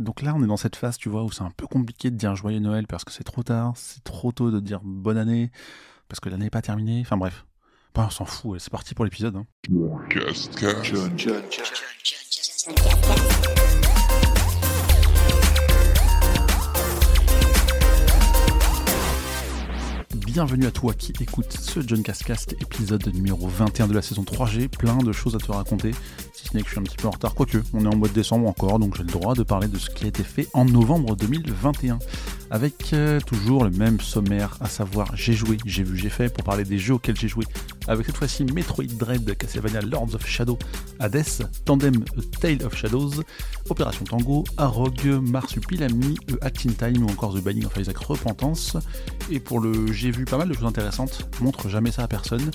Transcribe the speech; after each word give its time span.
Donc 0.00 0.22
là, 0.22 0.34
on 0.34 0.42
est 0.42 0.48
dans 0.48 0.56
cette 0.56 0.74
phase, 0.74 0.96
tu 0.96 1.08
vois, 1.08 1.22
où 1.22 1.30
c'est 1.30 1.44
un 1.44 1.52
peu 1.56 1.68
compliqué 1.68 2.10
de 2.10 2.16
dire 2.16 2.34
joyeux 2.34 2.58
Noël 2.58 2.88
parce 2.88 3.04
que 3.04 3.12
c'est 3.12 3.22
trop 3.22 3.44
tard, 3.44 3.74
c'est 3.76 4.02
trop 4.02 4.32
tôt 4.32 4.50
de 4.50 4.58
dire 4.58 4.80
bonne 4.82 5.16
année 5.16 5.52
parce 6.08 6.18
que 6.18 6.28
l'année 6.28 6.46
n'est 6.46 6.50
pas 6.50 6.62
terminée. 6.62 7.00
Enfin 7.00 7.16
bref, 7.16 7.46
on 7.94 8.10
s'en 8.10 8.24
fout. 8.24 8.60
C'est 8.60 8.72
parti 8.72 8.94
pour 8.94 9.04
l'épisode. 9.04 9.36
Hein. 9.36 9.46
Bienvenue 20.26 20.66
à 20.66 20.72
toi 20.72 20.92
qui 20.94 21.12
écoute 21.20 21.52
ce 21.52 21.78
John 21.86 22.02
Cascast, 22.02 22.54
épisode 22.54 23.06
numéro 23.14 23.46
21 23.46 23.86
de 23.86 23.94
la 23.94 24.02
saison 24.02 24.24
3G. 24.24 24.66
Plein 24.66 24.96
de 24.96 25.12
choses 25.12 25.36
à 25.36 25.38
te 25.38 25.52
raconter, 25.52 25.92
que 26.62 26.66
je 26.66 26.72
suis 26.72 26.80
un 26.80 26.84
petit 26.84 26.96
peu 26.96 27.08
en 27.08 27.12
retard. 27.12 27.34
Quoique, 27.34 27.58
on 27.72 27.84
est 27.84 27.88
en 27.88 27.96
mois 27.96 28.08
de 28.08 28.14
décembre 28.14 28.48
encore, 28.48 28.78
donc 28.78 28.96
j'ai 28.96 29.02
le 29.02 29.10
droit 29.10 29.34
de 29.34 29.42
parler 29.42 29.68
de 29.68 29.78
ce 29.78 29.90
qui 29.90 30.04
a 30.04 30.08
été 30.08 30.22
fait 30.22 30.48
en 30.52 30.64
novembre 30.64 31.16
2021 31.16 31.98
avec 32.50 32.92
euh, 32.92 33.18
toujours 33.20 33.64
le 33.64 33.70
même 33.70 34.00
sommaire, 34.00 34.56
à 34.60 34.68
savoir 34.68 35.16
j'ai 35.16 35.32
joué, 35.32 35.56
j'ai 35.64 35.82
vu, 35.82 35.96
j'ai 35.96 36.08
fait, 36.08 36.32
pour 36.32 36.44
parler 36.44 36.64
des 36.64 36.78
jeux 36.78 36.94
auxquels 36.94 37.16
j'ai 37.16 37.26
joué, 37.26 37.44
avec 37.88 38.06
cette 38.06 38.16
fois-ci 38.16 38.44
Metroid 38.44 38.84
Dread, 38.84 39.36
Castlevania 39.36 39.80
Lords 39.80 40.14
of 40.14 40.26
Shadow, 40.26 40.58
Hades, 41.00 41.48
Tandem 41.64 42.04
A 42.16 42.38
Tale 42.40 42.64
of 42.64 42.76
Shadows, 42.76 43.22
Opération 43.68 44.04
Tango, 44.04 44.44
Arog, 44.56 45.04
Marsupilami, 45.04 46.16
Acting 46.42 46.74
Time 46.74 47.04
ou 47.04 47.10
encore 47.10 47.34
The 47.34 47.42
Binding 47.42 47.66
of 47.66 47.76
Isaac 47.76 47.98
Repentance. 47.98 48.76
Et 49.30 49.40
pour 49.40 49.60
le 49.60 49.92
j'ai 49.92 50.10
vu 50.10 50.24
pas 50.24 50.38
mal 50.38 50.48
de 50.48 50.54
choses 50.54 50.66
intéressantes, 50.66 51.28
montre 51.40 51.68
jamais 51.68 51.90
ça 51.90 52.02
à 52.04 52.08
personne. 52.08 52.50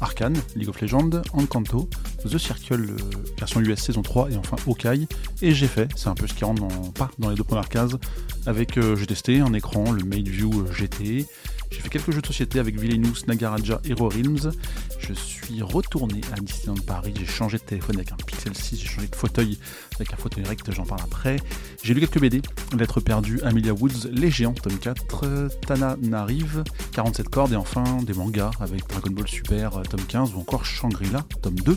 Arkane, 0.00 0.36
League 0.56 0.68
of 0.68 0.80
Legends, 0.80 1.22
Encanto, 1.32 1.88
The 2.28 2.38
Circle 2.38 2.90
euh, 2.90 2.96
version 3.38 3.60
US 3.60 3.80
saison 3.80 4.02
3 4.02 4.30
et 4.30 4.36
enfin 4.36 4.56
Okai. 4.66 5.06
Et 5.42 5.54
j'ai 5.54 5.66
fait, 5.66 5.88
c'est 5.96 6.08
un 6.08 6.14
peu 6.14 6.26
ce 6.26 6.34
qui 6.34 6.44
rentre 6.44 6.66
dans, 6.66 6.90
pas 6.92 7.10
dans 7.18 7.30
les 7.30 7.36
deux 7.36 7.44
premières 7.44 7.68
cases, 7.68 7.92
avec 8.46 8.78
euh, 8.78 8.96
j'ai 8.96 9.06
testé 9.06 9.40
un 9.40 9.52
écran, 9.52 9.92
le 9.92 10.04
Made 10.04 10.28
View 10.28 10.50
euh, 10.60 10.72
GT. 10.72 11.26
J'ai 11.70 11.80
fait 11.80 11.88
quelques 11.88 12.12
jeux 12.12 12.20
de 12.20 12.26
société 12.26 12.60
avec 12.60 12.78
Villainous, 12.78 13.26
Nagaraja, 13.26 13.80
Hero 13.84 14.08
Realms. 14.08 14.52
Je 15.00 15.12
suis 15.12 15.60
retourné 15.60 16.20
à 16.32 16.40
Disneyland 16.40 16.80
Paris, 16.86 17.12
j'ai 17.18 17.26
changé 17.26 17.58
de 17.58 17.62
téléphone 17.64 17.96
avec 17.96 18.12
un 18.12 18.16
Pixel 18.16 18.54
6, 18.54 18.78
j'ai 18.80 18.86
changé 18.86 19.08
de 19.08 19.16
fauteuil 19.16 19.58
avec 19.96 20.12
un 20.12 20.16
fauteuil 20.16 20.44
recte, 20.44 20.70
j'en 20.70 20.84
parle 20.84 21.00
après. 21.02 21.36
J'ai 21.82 21.92
lu 21.94 22.00
quelques 22.00 22.20
BD, 22.20 22.42
Lettres 22.78 23.00
perdues, 23.00 23.40
Amelia 23.42 23.74
Woods, 23.74 24.08
Les 24.12 24.30
Géants, 24.30 24.54
tome 24.54 24.78
4, 24.78 25.48
Tana 25.66 25.96
Narive, 26.00 26.62
47 26.92 27.28
cordes 27.28 27.52
et 27.52 27.56
enfin 27.56 27.84
des 28.02 28.14
mangas 28.14 28.52
avec 28.60 28.86
Dragon 28.88 29.10
Ball 29.10 29.28
Super, 29.28 29.82
tome 29.90 30.04
15 30.06 30.34
ou 30.34 30.40
encore 30.40 30.64
Shangri-La, 30.64 31.24
tome 31.42 31.56
2. 31.56 31.76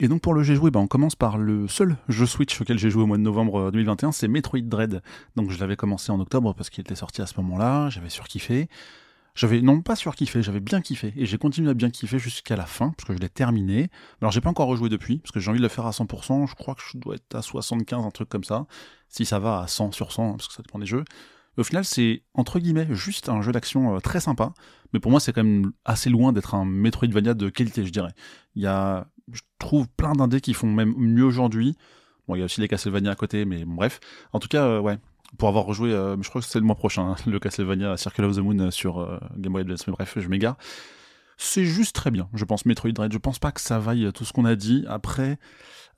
Et 0.00 0.08
donc 0.08 0.22
pour 0.22 0.34
le 0.34 0.42
j'ai 0.42 0.56
joué, 0.56 0.70
bah 0.70 0.80
on 0.80 0.86
commence 0.86 1.14
par 1.14 1.38
le 1.38 1.68
seul 1.68 1.96
jeu 2.08 2.26
Switch 2.26 2.60
auquel 2.60 2.78
j'ai 2.78 2.90
joué 2.90 3.02
au 3.02 3.06
mois 3.06 3.16
de 3.16 3.22
novembre 3.22 3.70
2021, 3.70 4.12
c'est 4.12 4.28
Metroid 4.28 4.60
Dread. 4.60 5.02
Donc 5.36 5.50
je 5.50 5.58
l'avais 5.58 5.76
commencé 5.76 6.10
en 6.10 6.18
octobre 6.18 6.52
parce 6.54 6.68
qu'il 6.70 6.82
était 6.82 6.96
sorti 6.96 7.22
à 7.22 7.26
ce 7.26 7.40
moment-là, 7.40 7.90
j'avais 7.90 8.08
surkiffé. 8.08 8.68
J'avais 9.36 9.60
non 9.62 9.82
pas 9.82 9.96
surkiffé, 9.96 10.42
j'avais 10.42 10.60
bien 10.60 10.80
kiffé 10.80 11.12
et 11.16 11.26
j'ai 11.26 11.38
continué 11.38 11.70
à 11.70 11.74
bien 11.74 11.90
kiffer 11.90 12.20
jusqu'à 12.20 12.54
la 12.54 12.66
fin 12.66 12.90
parce 12.90 13.08
que 13.08 13.14
je 13.14 13.18
l'ai 13.18 13.28
terminé. 13.28 13.88
Alors 14.20 14.30
j'ai 14.30 14.40
pas 14.40 14.50
encore 14.50 14.68
rejoué 14.68 14.88
depuis 14.88 15.18
parce 15.18 15.32
que 15.32 15.40
j'ai 15.40 15.50
envie 15.50 15.58
de 15.58 15.64
le 15.64 15.68
faire 15.68 15.86
à 15.86 15.90
100%, 15.90 16.48
je 16.48 16.54
crois 16.54 16.74
que 16.74 16.82
je 16.92 16.98
dois 16.98 17.16
être 17.16 17.34
à 17.34 17.42
75 17.42 18.04
un 18.04 18.10
truc 18.10 18.28
comme 18.28 18.44
ça. 18.44 18.66
Si 19.08 19.24
ça 19.24 19.38
va 19.38 19.60
à 19.60 19.66
100 19.66 19.92
sur 19.92 20.12
100 20.12 20.32
parce 20.32 20.48
que 20.48 20.54
ça 20.54 20.62
dépend 20.62 20.78
des 20.78 20.86
jeux. 20.86 21.04
Au 21.56 21.62
final, 21.62 21.84
c'est 21.84 22.22
entre 22.34 22.58
guillemets 22.58 22.88
juste 22.90 23.28
un 23.28 23.40
jeu 23.42 23.52
d'action 23.52 23.94
euh, 23.94 24.00
très 24.00 24.20
sympa, 24.20 24.52
mais 24.92 25.00
pour 25.00 25.10
moi, 25.10 25.20
c'est 25.20 25.32
quand 25.32 25.44
même 25.44 25.72
assez 25.84 26.10
loin 26.10 26.32
d'être 26.32 26.54
un 26.54 26.64
Metroidvania 26.64 27.34
de 27.34 27.48
qualité, 27.48 27.84
je 27.84 27.92
dirais. 27.92 28.12
Il 28.56 28.62
y 28.62 28.66
a, 28.66 29.06
je 29.32 29.42
trouve, 29.58 29.88
plein 29.88 30.12
d'indés 30.12 30.40
qui 30.40 30.54
font 30.54 30.66
même 30.66 30.94
mieux 30.96 31.24
aujourd'hui. 31.24 31.76
Bon, 32.28 32.34
il 32.34 32.38
y 32.38 32.42
a 32.42 32.44
aussi 32.44 32.60
les 32.60 32.68
Castlevania 32.68 33.10
à 33.10 33.14
côté, 33.14 33.44
mais 33.44 33.64
bon, 33.64 33.74
bref. 33.74 34.00
En 34.32 34.38
tout 34.38 34.48
cas, 34.48 34.64
euh, 34.64 34.80
ouais, 34.80 34.98
pour 35.38 35.48
avoir 35.48 35.64
rejoué, 35.64 35.92
euh, 35.92 36.16
je 36.20 36.28
crois 36.28 36.40
que 36.40 36.46
c'est 36.46 36.58
le 36.58 36.64
mois 36.64 36.76
prochain, 36.76 37.10
hein, 37.10 37.16
le 37.26 37.38
Castlevania 37.38 37.96
Circle 37.96 38.24
of 38.24 38.36
the 38.36 38.40
Moon 38.40 38.70
sur 38.70 39.20
Game 39.36 39.52
Boy 39.52 39.62
Advance, 39.62 39.86
mais 39.86 39.92
bref, 39.92 40.18
je 40.18 40.28
m'égare. 40.28 40.56
C'est 41.36 41.64
juste 41.64 41.96
très 41.96 42.10
bien, 42.10 42.28
je 42.32 42.44
pense, 42.44 42.64
Metroid 42.64 42.92
Dread. 42.92 43.12
Je 43.12 43.18
pense 43.18 43.38
pas 43.38 43.50
que 43.50 43.60
ça 43.60 43.78
vaille 43.78 44.10
tout 44.12 44.24
ce 44.24 44.32
qu'on 44.32 44.44
a 44.44 44.54
dit. 44.54 44.84
Après, 44.86 45.38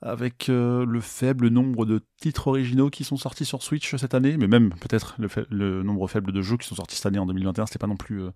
avec 0.01 0.49
euh, 0.49 0.85
le 0.85 1.01
faible 1.01 1.47
nombre 1.47 1.85
de 1.85 2.03
titres 2.19 2.47
originaux 2.47 2.89
qui 2.89 3.03
sont 3.03 3.17
sortis 3.17 3.45
sur 3.45 3.63
Switch 3.63 3.95
cette 3.95 4.13
année, 4.13 4.37
mais 4.37 4.47
même 4.47 4.73
peut-être 4.79 5.15
le, 5.49 5.83
nombre 5.83 6.07
faible 6.07 6.31
de 6.31 6.41
jeux 6.41 6.57
qui 6.57 6.67
sont 6.67 6.75
sortis 6.75 6.95
cette 6.95 7.07
année 7.07 7.19
en 7.19 7.25
2021, 7.25 7.65
c'était 7.65 7.79
pas 7.79 7.87
non 7.87 7.95
plus 7.95 8.21
euh, 8.21 8.31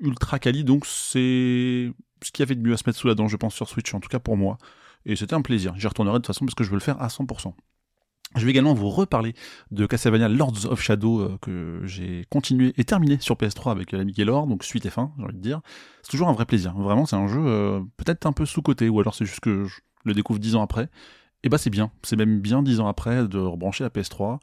ultra 0.00 0.38
quali, 0.38 0.64
donc 0.64 0.86
c'est 0.86 1.90
ce 2.22 2.32
qu'il 2.32 2.40
y 2.40 2.42
avait 2.42 2.54
de 2.54 2.62
mieux 2.66 2.74
à 2.74 2.76
se 2.76 2.84
mettre 2.86 2.98
sous 2.98 3.08
la 3.08 3.14
dent, 3.14 3.28
je 3.28 3.36
pense, 3.36 3.54
sur 3.54 3.68
Switch, 3.68 3.92
en 3.94 4.00
tout 4.00 4.08
cas 4.08 4.18
pour 4.18 4.36
moi. 4.36 4.58
Et 5.04 5.16
c'était 5.16 5.34
un 5.34 5.42
plaisir. 5.42 5.74
J'y 5.76 5.86
retournerai 5.86 6.14
de 6.14 6.18
toute 6.18 6.26
façon 6.26 6.44
parce 6.44 6.54
que 6.54 6.64
je 6.64 6.70
veux 6.70 6.76
le 6.76 6.80
faire 6.80 7.00
à 7.00 7.08
100%. 7.08 7.54
Je 8.34 8.44
vais 8.44 8.50
également 8.50 8.74
vous 8.74 8.90
reparler 8.90 9.34
de 9.70 9.86
Castlevania 9.86 10.28
Lords 10.28 10.66
of 10.66 10.82
Shadow 10.82 11.20
euh, 11.20 11.38
que 11.40 11.80
j'ai 11.84 12.24
continué 12.28 12.74
et 12.76 12.84
terminé 12.84 13.18
sur 13.20 13.36
PS3 13.36 13.70
avec 13.70 13.92
l'ami 13.92 14.12
Gaylor, 14.12 14.46
donc 14.46 14.64
suite 14.64 14.84
et 14.84 14.90
fin, 14.90 15.12
j'ai 15.16 15.24
envie 15.24 15.34
de 15.34 15.40
dire. 15.40 15.60
C'est 16.02 16.10
toujours 16.10 16.28
un 16.28 16.32
vrai 16.32 16.44
plaisir. 16.44 16.74
Vraiment, 16.74 17.06
c'est 17.06 17.16
un 17.16 17.28
jeu 17.28 17.80
peut-être 17.96 18.26
un 18.26 18.32
peu 18.32 18.44
sous-côté, 18.44 18.88
ou 18.88 18.98
alors 19.00 19.14
c'est 19.14 19.26
juste 19.26 19.40
que 19.40 19.64
je, 19.64 19.76
le 20.06 20.14
découvre 20.14 20.38
dix 20.38 20.54
ans 20.54 20.62
après, 20.62 20.88
et 21.46 21.48
bah 21.48 21.58
c'est 21.58 21.70
bien. 21.70 21.92
C'est 22.02 22.16
même 22.16 22.40
bien 22.40 22.60
dix 22.60 22.80
ans 22.80 22.88
après 22.88 23.28
de 23.28 23.38
rebrancher 23.38 23.84
la 23.84 23.90
PS3, 23.90 24.40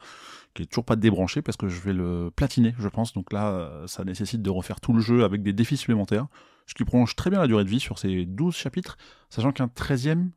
qui 0.53 0.63
est 0.63 0.65
toujours 0.67 0.85
pas 0.85 0.95
débranché 0.95 1.41
parce 1.41 1.57
que 1.57 1.67
je 1.67 1.81
vais 1.81 1.91
le 1.91 2.31
platiner, 2.33 2.73
je 2.79 2.87
pense. 2.87 3.11
Donc 3.11 3.33
là, 3.33 3.49
euh, 3.49 3.87
ça 3.87 4.05
nécessite 4.05 4.41
de 4.41 4.49
refaire 4.49 4.79
tout 4.79 4.93
le 4.93 5.01
jeu 5.01 5.25
avec 5.25 5.43
des 5.43 5.51
défis 5.51 5.75
supplémentaires, 5.75 6.27
ce 6.65 6.73
qui 6.73 6.85
prolonge 6.85 7.17
très 7.17 7.29
bien 7.29 7.41
la 7.41 7.47
durée 7.47 7.65
de 7.65 7.69
vie 7.69 7.81
sur 7.81 7.99
ces 7.99 8.25
12 8.25 8.55
chapitres, 8.55 8.97
sachant 9.29 9.51
qu'un 9.51 9.65
13e, 9.65 10.29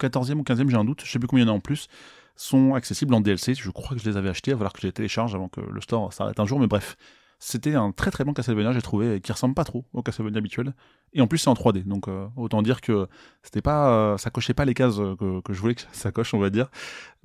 14e 0.00 0.34
ou 0.34 0.42
15e, 0.42 0.68
j'ai 0.68 0.76
un 0.76 0.84
doute, 0.84 1.02
je 1.04 1.10
sais 1.12 1.20
plus 1.20 1.28
combien 1.28 1.44
il 1.44 1.46
y 1.46 1.50
en 1.50 1.54
a 1.54 1.56
en 1.56 1.60
plus, 1.60 1.86
sont 2.34 2.74
accessibles 2.74 3.14
en 3.14 3.20
DLC. 3.20 3.54
Je 3.54 3.70
crois 3.70 3.96
que 3.96 4.02
je 4.02 4.10
les 4.10 4.16
avais 4.16 4.30
achetés, 4.30 4.50
falloir 4.50 4.72
que 4.72 4.80
je 4.80 4.88
les 4.88 4.92
télécharge 4.92 5.36
avant 5.36 5.48
que 5.48 5.60
le 5.60 5.80
store 5.80 6.12
s'arrête 6.12 6.40
un 6.40 6.46
jour, 6.46 6.58
mais 6.58 6.66
bref. 6.66 6.96
C'était 7.42 7.74
un 7.74 7.90
très 7.90 8.10
très 8.10 8.22
bon 8.22 8.34
Castlevania, 8.34 8.72
j'ai 8.72 8.82
trouvé, 8.82 9.18
qui 9.22 9.32
ressemble 9.32 9.54
pas 9.54 9.64
trop 9.64 9.86
au 9.94 10.02
Castlevania 10.02 10.36
habituel. 10.36 10.74
Et 11.14 11.22
en 11.22 11.26
plus, 11.26 11.38
c'est 11.38 11.48
en 11.48 11.54
3D, 11.54 11.84
donc 11.84 12.06
euh, 12.06 12.28
autant 12.36 12.60
dire 12.60 12.82
que 12.82 13.08
c'était 13.42 13.62
pas, 13.62 14.12
euh, 14.12 14.18
ça 14.18 14.28
cochait 14.28 14.52
pas 14.52 14.66
les 14.66 14.74
cases 14.74 14.98
euh, 14.98 15.16
que, 15.16 15.54
je 15.54 15.58
voulais 15.58 15.74
que 15.74 15.80
ça 15.90 16.12
coche, 16.12 16.34
on 16.34 16.38
va 16.38 16.50
dire. 16.50 16.70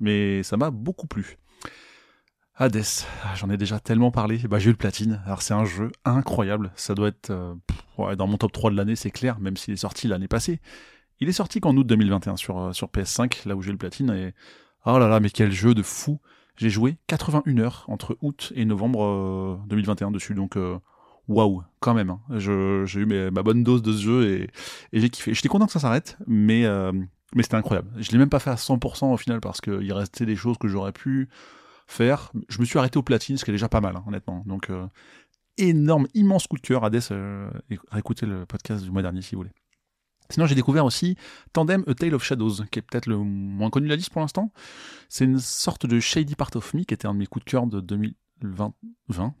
Mais 0.00 0.42
ça 0.42 0.56
m'a 0.56 0.70
beaucoup 0.70 1.06
plu. 1.06 1.36
Hades, 2.54 2.82
ah, 3.24 3.34
j'en 3.34 3.50
ai 3.50 3.58
déjà 3.58 3.78
tellement 3.78 4.10
parlé. 4.10 4.38
Bah, 4.48 4.58
j'ai 4.58 4.68
eu 4.68 4.72
le 4.72 4.78
platine. 4.78 5.20
Alors 5.26 5.42
c'est 5.42 5.52
un 5.52 5.66
jeu 5.66 5.92
incroyable. 6.06 6.72
Ça 6.76 6.94
doit 6.94 7.08
être 7.08 7.30
dans 7.30 8.26
mon 8.26 8.38
top 8.38 8.52
3 8.52 8.70
de 8.70 8.76
l'année, 8.76 8.96
c'est 8.96 9.10
clair, 9.10 9.38
même 9.38 9.58
s'il 9.58 9.74
est 9.74 9.76
sorti 9.76 10.08
l'année 10.08 10.28
passée. 10.28 10.62
Il 11.20 11.28
est 11.28 11.32
sorti 11.32 11.60
qu'en 11.60 11.76
août 11.76 11.86
2021 11.86 12.36
sur, 12.36 12.74
sur 12.74 12.88
PS5, 12.88 13.46
là 13.46 13.54
où 13.54 13.60
j'ai 13.60 13.68
eu 13.68 13.72
le 13.72 13.78
platine. 13.78 14.10
Et 14.12 14.32
oh 14.86 14.98
là 14.98 15.08
là, 15.08 15.20
mais 15.20 15.28
quel 15.28 15.52
jeu 15.52 15.74
de 15.74 15.82
fou 15.82 16.20
j'ai 16.56 16.70
joué 16.70 16.96
81 17.06 17.58
heures 17.58 17.84
entre 17.88 18.16
août 18.22 18.52
et 18.54 18.64
novembre 18.64 19.62
2021 19.68 20.08
euh, 20.08 20.10
dessus, 20.10 20.34
donc 20.34 20.56
euh, 20.56 20.78
waouh, 21.28 21.62
quand 21.80 21.94
même. 21.94 22.10
Hein. 22.10 22.20
J'ai 22.36 23.00
eu 23.00 23.06
ma 23.06 23.42
bonne 23.42 23.62
dose 23.62 23.82
de 23.82 23.92
ce 23.92 24.02
jeu 24.02 24.30
et, 24.30 24.50
j'ai 24.92 25.10
kiffé. 25.10 25.34
J'étais 25.34 25.48
content 25.48 25.66
que 25.66 25.72
ça 25.72 25.80
s'arrête, 25.80 26.16
mais, 26.26 26.64
euh, 26.64 26.92
mais 27.34 27.42
c'était 27.42 27.56
incroyable. 27.56 27.90
Je 27.98 28.10
l'ai 28.12 28.18
même 28.18 28.30
pas 28.30 28.40
fait 28.40 28.50
à 28.50 28.56
100% 28.56 29.12
au 29.12 29.16
final 29.16 29.40
parce 29.40 29.60
qu'il 29.60 29.92
restait 29.92 30.26
des 30.26 30.36
choses 30.36 30.56
que 30.58 30.68
j'aurais 30.68 30.92
pu 30.92 31.28
faire. 31.86 32.32
Je 32.48 32.60
me 32.60 32.64
suis 32.64 32.78
arrêté 32.78 32.98
au 32.98 33.02
platine, 33.02 33.36
ce 33.36 33.44
qui 33.44 33.50
est 33.50 33.54
déjà 33.54 33.68
pas 33.68 33.80
mal, 33.80 33.96
hein, 33.96 34.04
honnêtement. 34.06 34.42
Donc, 34.46 34.70
énorme, 35.58 36.06
immense 36.14 36.46
coup 36.46 36.56
de 36.56 36.62
cœur. 36.62 36.84
Hades, 36.84 37.02
écoutez 37.96 38.26
le 38.26 38.46
podcast 38.46 38.82
du 38.82 38.90
mois 38.90 39.02
dernier 39.02 39.22
si 39.22 39.34
vous 39.34 39.42
voulez. 39.42 39.52
Sinon, 40.30 40.46
j'ai 40.46 40.54
découvert 40.54 40.84
aussi 40.84 41.16
Tandem 41.52 41.84
A 41.86 41.94
Tale 41.94 42.14
of 42.14 42.24
Shadows, 42.24 42.64
qui 42.70 42.78
est 42.78 42.82
peut-être 42.82 43.06
le 43.06 43.16
moins 43.16 43.70
connu 43.70 43.86
de 43.86 43.90
la 43.90 43.96
liste 43.96 44.10
pour 44.10 44.20
l'instant. 44.20 44.52
C'est 45.08 45.24
une 45.24 45.38
sorte 45.38 45.86
de 45.86 46.00
Shady 46.00 46.34
Part 46.34 46.50
of 46.54 46.74
Me, 46.74 46.84
qui 46.84 46.94
était 46.94 47.06
un 47.06 47.14
de 47.14 47.18
mes 47.18 47.26
coups 47.26 47.44
de 47.44 47.50
cœur 47.50 47.66
de 47.66 47.80
2020, 47.80 48.74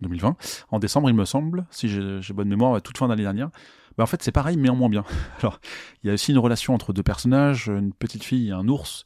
2020 0.00 0.36
en 0.70 0.78
décembre, 0.78 1.10
il 1.10 1.16
me 1.16 1.24
semble, 1.24 1.66
si 1.70 1.88
j'ai 1.88 2.34
bonne 2.34 2.48
mémoire, 2.48 2.80
toute 2.82 2.98
fin 2.98 3.08
d'année 3.08 3.22
dernière. 3.22 3.50
Bah, 3.96 4.04
en 4.04 4.06
fait, 4.06 4.22
c'est 4.22 4.32
pareil, 4.32 4.56
mais 4.56 4.68
en 4.68 4.76
moins 4.76 4.90
bien. 4.90 5.04
Alors, 5.40 5.60
il 6.02 6.08
y 6.08 6.10
a 6.10 6.14
aussi 6.14 6.32
une 6.32 6.38
relation 6.38 6.74
entre 6.74 6.92
deux 6.92 7.02
personnages, 7.02 7.68
une 7.68 7.92
petite 7.92 8.24
fille 8.24 8.48
et 8.48 8.52
un 8.52 8.68
ours, 8.68 9.04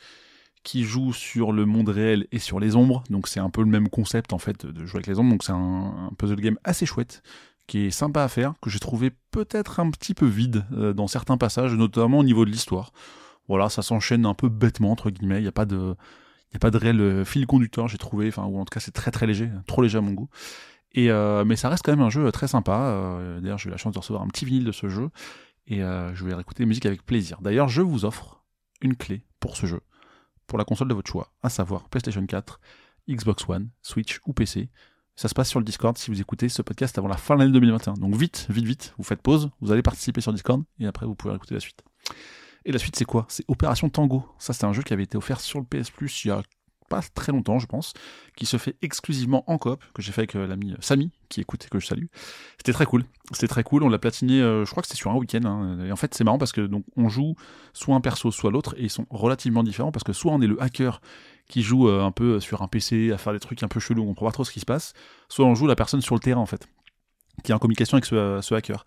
qui 0.62 0.84
jouent 0.84 1.14
sur 1.14 1.52
le 1.52 1.64
monde 1.64 1.88
réel 1.88 2.26
et 2.32 2.38
sur 2.38 2.60
les 2.60 2.76
ombres. 2.76 3.02
Donc, 3.08 3.28
c'est 3.28 3.40
un 3.40 3.50
peu 3.50 3.62
le 3.62 3.68
même 3.68 3.88
concept, 3.88 4.32
en 4.32 4.38
fait, 4.38 4.66
de 4.66 4.84
jouer 4.84 4.98
avec 4.98 5.06
les 5.06 5.18
ombres. 5.18 5.30
Donc, 5.30 5.44
c'est 5.44 5.52
un 5.52 6.10
puzzle 6.18 6.40
game 6.40 6.58
assez 6.64 6.86
chouette 6.86 7.22
qui 7.70 7.86
est 7.86 7.90
sympa 7.92 8.24
à 8.24 8.28
faire, 8.28 8.54
que 8.60 8.68
j'ai 8.68 8.80
trouvé 8.80 9.12
peut-être 9.30 9.78
un 9.78 9.92
petit 9.92 10.12
peu 10.12 10.26
vide 10.26 10.64
euh, 10.72 10.92
dans 10.92 11.06
certains 11.06 11.36
passages, 11.36 11.72
notamment 11.74 12.18
au 12.18 12.24
niveau 12.24 12.44
de 12.44 12.50
l'histoire. 12.50 12.92
Voilà, 13.46 13.68
ça 13.68 13.82
s'enchaîne 13.82 14.26
un 14.26 14.34
peu 14.34 14.48
bêtement, 14.48 14.90
entre 14.90 15.08
guillemets, 15.08 15.38
il 15.38 15.42
n'y 15.42 15.48
a 15.48 15.52
pas 15.52 15.66
de... 15.66 15.94
Il 16.52 16.58
pas 16.58 16.72
de 16.72 16.78
réel 16.78 17.00
euh, 17.00 17.24
fil 17.24 17.46
conducteur, 17.46 17.86
j'ai 17.86 17.96
trouvé, 17.96 18.26
enfin, 18.26 18.42
ou 18.42 18.58
en 18.58 18.64
tout 18.64 18.74
cas 18.74 18.80
c'est 18.80 18.90
très 18.90 19.12
très 19.12 19.24
léger, 19.24 19.48
trop 19.68 19.82
léger 19.82 19.98
à 19.98 20.00
mon 20.00 20.10
goût. 20.14 20.28
Et 20.90 21.12
euh, 21.12 21.44
mais 21.44 21.54
ça 21.54 21.68
reste 21.68 21.84
quand 21.84 21.92
même 21.92 22.04
un 22.04 22.10
jeu 22.10 22.32
très 22.32 22.48
sympa. 22.48 23.20
D'ailleurs, 23.40 23.58
j'ai 23.58 23.68
eu 23.68 23.70
la 23.70 23.76
chance 23.76 23.94
de 23.94 24.00
recevoir 24.00 24.24
un 24.24 24.26
petit 24.26 24.44
vinyle 24.44 24.64
de 24.64 24.72
ce 24.72 24.88
jeu 24.88 25.10
et 25.68 25.78
je 25.78 26.24
vais 26.24 26.34
réécouter 26.34 26.64
la 26.64 26.66
musique 26.66 26.86
avec 26.86 27.06
plaisir. 27.06 27.38
D'ailleurs, 27.40 27.68
je 27.68 27.82
vous 27.82 28.04
offre 28.04 28.42
une 28.80 28.96
clé 28.96 29.22
pour 29.38 29.56
ce 29.56 29.66
jeu, 29.66 29.80
pour 30.48 30.58
la 30.58 30.64
console 30.64 30.88
de 30.88 30.94
votre 30.94 31.08
choix, 31.08 31.32
à 31.44 31.50
savoir 31.50 31.88
PlayStation 31.88 32.26
4, 32.26 32.60
Xbox 33.08 33.48
One, 33.48 33.68
Switch 33.82 34.18
ou 34.26 34.32
PC. 34.32 34.70
Ça 35.20 35.28
se 35.28 35.34
passe 35.34 35.50
sur 35.50 35.60
le 35.60 35.66
Discord 35.66 35.98
si 35.98 36.10
vous 36.10 36.18
écoutez 36.18 36.48
ce 36.48 36.62
podcast 36.62 36.96
avant 36.96 37.08
la 37.08 37.18
fin 37.18 37.34
de 37.34 37.40
l'année 37.40 37.52
2021. 37.52 37.92
Donc 37.92 38.14
vite, 38.14 38.46
vite, 38.48 38.64
vite, 38.64 38.94
vous 38.96 39.04
faites 39.04 39.20
pause, 39.20 39.50
vous 39.60 39.70
allez 39.70 39.82
participer 39.82 40.22
sur 40.22 40.32
Discord 40.32 40.62
et 40.78 40.86
après 40.86 41.04
vous 41.04 41.14
pouvez 41.14 41.34
écouter 41.34 41.52
la 41.52 41.60
suite. 41.60 41.82
Et 42.64 42.72
la 42.72 42.78
suite, 42.78 42.96
c'est 42.96 43.04
quoi? 43.04 43.26
C'est 43.28 43.44
Opération 43.46 43.90
Tango. 43.90 44.24
Ça, 44.38 44.54
c'est 44.54 44.64
un 44.64 44.72
jeu 44.72 44.82
qui 44.82 44.94
avait 44.94 45.02
été 45.02 45.18
offert 45.18 45.40
sur 45.40 45.58
le 45.58 45.66
PS 45.66 45.90
Plus 45.90 46.24
il 46.24 46.28
y 46.28 46.30
a 46.30 46.42
pas 46.90 47.00
très 47.14 47.32
longtemps, 47.32 47.58
je 47.58 47.66
pense, 47.66 47.94
qui 48.36 48.44
se 48.44 48.58
fait 48.58 48.76
exclusivement 48.82 49.44
en 49.46 49.56
coop, 49.56 49.82
que 49.94 50.02
j'ai 50.02 50.12
fait 50.12 50.22
avec 50.22 50.34
euh, 50.34 50.46
l'ami 50.46 50.74
Samy, 50.80 51.10
qui 51.30 51.40
écoute 51.40 51.64
et 51.64 51.68
que 51.68 51.78
je 51.78 51.86
salue. 51.86 52.06
C'était 52.58 52.72
très 52.74 52.84
cool. 52.84 53.04
C'était 53.32 53.48
très 53.48 53.62
cool. 53.62 53.84
On 53.84 53.88
l'a 53.88 53.98
platiné, 53.98 54.42
euh, 54.42 54.66
je 54.66 54.70
crois 54.70 54.82
que 54.82 54.88
c'était 54.88 54.98
sur 54.98 55.10
un 55.10 55.14
week-end. 55.14 55.44
Hein. 55.44 55.86
Et 55.86 55.92
en 55.92 55.96
fait, 55.96 56.12
c'est 56.12 56.24
marrant 56.24 56.36
parce 56.36 56.52
que 56.52 56.60
donc 56.60 56.84
on 56.96 57.08
joue 57.08 57.36
soit 57.72 57.94
un 57.94 58.00
perso, 58.00 58.30
soit 58.30 58.50
l'autre, 58.50 58.74
et 58.76 58.82
ils 58.82 58.90
sont 58.90 59.06
relativement 59.08 59.62
différents 59.62 59.92
parce 59.92 60.04
que 60.04 60.12
soit 60.12 60.32
on 60.32 60.42
est 60.42 60.48
le 60.48 60.60
hacker 60.60 61.00
qui 61.48 61.62
joue 61.62 61.88
euh, 61.88 62.02
un 62.02 62.10
peu 62.10 62.40
sur 62.40 62.60
un 62.62 62.68
PC 62.68 63.12
à 63.12 63.18
faire 63.18 63.32
des 63.32 63.40
trucs 63.40 63.62
un 63.62 63.68
peu 63.68 63.80
chelous, 63.80 64.02
on 64.02 64.08
comprend 64.08 64.26
pas 64.26 64.32
trop 64.32 64.44
ce 64.44 64.52
qui 64.52 64.60
se 64.60 64.66
passe, 64.66 64.92
soit 65.28 65.46
on 65.46 65.54
joue 65.54 65.66
la 65.66 65.76
personne 65.76 66.02
sur 66.02 66.16
le 66.16 66.20
terrain 66.20 66.40
en 66.40 66.46
fait, 66.46 66.68
qui 67.44 67.52
est 67.52 67.54
en 67.54 67.58
communication 67.58 67.96
avec 67.96 68.04
ce 68.04 68.54
hacker 68.54 68.84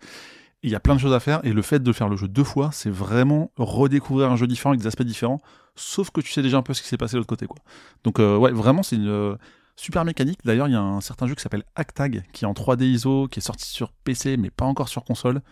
il 0.64 0.70
y 0.70 0.74
a 0.74 0.80
plein 0.80 0.94
de 0.94 1.00
choses 1.00 1.12
à 1.12 1.20
faire 1.20 1.44
et 1.44 1.52
le 1.52 1.60
fait 1.60 1.82
de 1.82 1.92
faire 1.92 2.08
le 2.08 2.16
jeu 2.16 2.26
deux 2.26 2.42
fois, 2.42 2.70
c'est 2.72 2.90
vraiment 2.90 3.52
redécouvrir 3.58 4.30
un 4.32 4.36
jeu 4.36 4.46
différent 4.46 4.70
avec 4.70 4.80
des 4.80 4.86
aspects 4.86 5.02
différents, 5.02 5.40
sauf 5.76 6.10
que 6.10 6.22
tu 6.22 6.32
sais 6.32 6.40
déjà 6.40 6.56
un 6.56 6.62
peu 6.62 6.72
ce 6.72 6.80
qui 6.80 6.88
s'est 6.88 6.96
passé 6.96 7.12
de 7.12 7.18
l'autre 7.18 7.28
côté 7.28 7.46
quoi. 7.46 7.58
Donc 8.02 8.18
euh, 8.18 8.38
ouais, 8.38 8.50
vraiment 8.50 8.82
c'est 8.82 8.96
une 8.96 9.08
euh, 9.08 9.36
super 9.76 10.06
mécanique. 10.06 10.38
D'ailleurs, 10.42 10.66
il 10.66 10.72
y 10.72 10.76
a 10.76 10.80
un 10.80 11.02
certain 11.02 11.26
jeu 11.26 11.34
qui 11.34 11.42
s'appelle 11.42 11.64
Actag 11.74 12.24
qui 12.32 12.44
est 12.44 12.48
en 12.48 12.54
3D 12.54 12.84
ISO, 12.84 13.28
qui 13.28 13.40
est 13.40 13.42
sorti 13.42 13.68
sur 13.68 13.92
PC 13.92 14.38
mais 14.38 14.48
pas 14.48 14.64
encore 14.64 14.88
sur 14.88 15.04
console 15.04 15.42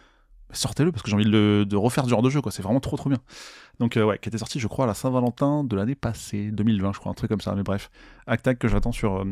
sortez-le 0.53 0.93
parce 0.93 1.03
que 1.03 1.11
j'ai 1.11 1.17
envie 1.17 1.31
de, 1.31 1.77
refaire 1.77 2.05
ce 2.05 2.11
genre 2.11 2.23
de 2.23 2.31
jeu, 2.31 2.41
quoi. 2.41 2.53
C'est 2.53 2.63
vraiment 2.63 2.81
trop 2.81 2.97
trop 2.97 3.09
bien. 3.09 3.19
Donc, 3.79 3.97
euh, 3.97 4.05
ouais, 4.05 4.19
qui 4.19 4.29
était 4.29 4.39
sorti, 4.39 4.61
je 4.61 4.69
crois, 4.69 4.85
à 4.85 4.89
la 4.89 4.95
Saint-Valentin 4.95 5.65
de 5.65 5.75
l'année 5.77 5.95
passée, 5.95 6.51
2020, 6.51 6.93
je 6.93 6.99
crois, 6.99 7.11
un 7.11 7.15
truc 7.15 7.31
comme 7.31 7.41
ça. 7.41 7.55
Mais 7.55 7.63
bref, 7.63 7.91
Actac 8.27 8.59
que 8.59 8.69
j'attends 8.69 8.93
sur, 8.93 9.23
euh, 9.23 9.25